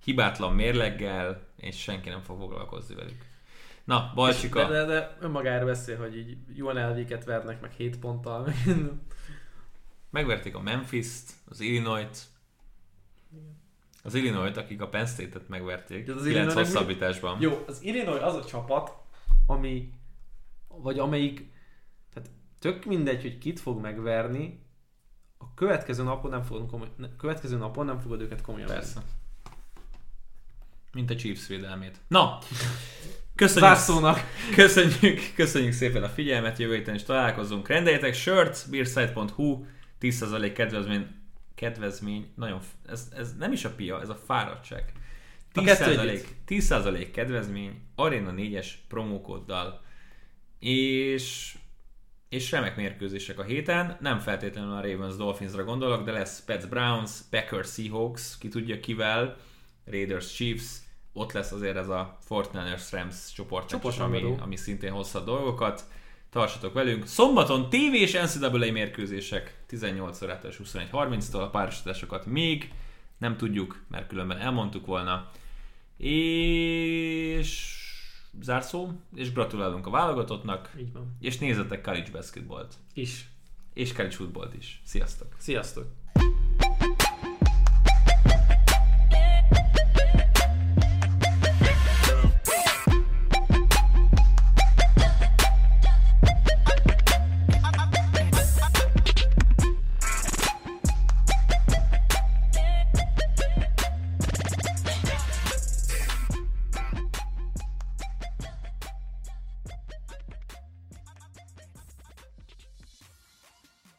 [0.03, 3.25] hibátlan mérleggel, és senki nem fog foglalkozni velük.
[3.83, 4.67] Na, Balcsika.
[4.67, 8.47] De, de, de önmagára beszél, hogy így UNLV-ket vernek meg 7 ponttal.
[10.09, 12.17] Megverték a Memphis-t, az Illinois-t,
[14.03, 17.41] az Illinois-t, akik a Penn State-et megverték, De az 9 Illinois-nak mi- hosszabbításban.
[17.41, 18.91] Jó, az Illinois az a csapat,
[19.45, 19.93] ami,
[20.67, 21.49] vagy amelyik,
[22.13, 22.29] tehát
[22.59, 24.66] tök mindegy, hogy kit fog megverni,
[25.37, 26.87] a következő napon nem fogod, komoly,
[27.17, 28.79] következő napon nem fogod őket komolyan venni.
[28.79, 29.01] Persze.
[30.91, 31.97] Mint a Chiefs védelmét.
[32.07, 32.39] Na,
[33.35, 34.19] köszönjük, Zászlónak.
[34.55, 37.67] köszönjük, köszönjük szépen a figyelmet, jövő héten is találkozunk.
[37.67, 39.65] Rendeljetek sört, beersite.hu,
[40.01, 41.07] 10% kedvezmény,
[41.55, 44.91] kedvezmény, nagyon, ez, ez nem is a pia, ez a fáradtság.
[45.53, 46.27] A 10%, kettő együtt.
[46.47, 49.81] 10% kedvezmény Arena 4-es promókóddal.
[50.59, 51.57] És
[52.29, 57.11] és remek mérkőzések a héten, nem feltétlenül a Ravens Dolphinsra gondolok, de lesz Pets Browns,
[57.29, 59.37] Packers Seahawks, ki tudja kivel,
[59.85, 60.77] Raiders Chiefs,
[61.13, 64.37] ott lesz azért ez a Fortniners Rams csoport, ami, Csoportragadó.
[64.41, 65.83] ami szintén hozza dolgokat.
[66.29, 67.05] Tartsatok velünk.
[67.05, 72.71] Szombaton TV és NCAA mérkőzések 18 órától és 21.30-tól a párosításokat még
[73.17, 75.31] nem tudjuk, mert különben elmondtuk volna.
[75.97, 77.76] És
[78.41, 81.15] zárszó, és gratulálunk a válogatottnak, Így van.
[81.19, 83.29] és nézzetek college basketballt, Is.
[83.73, 84.81] és college footballt is.
[84.85, 85.35] Sziasztok!
[85.37, 85.85] Sziasztok!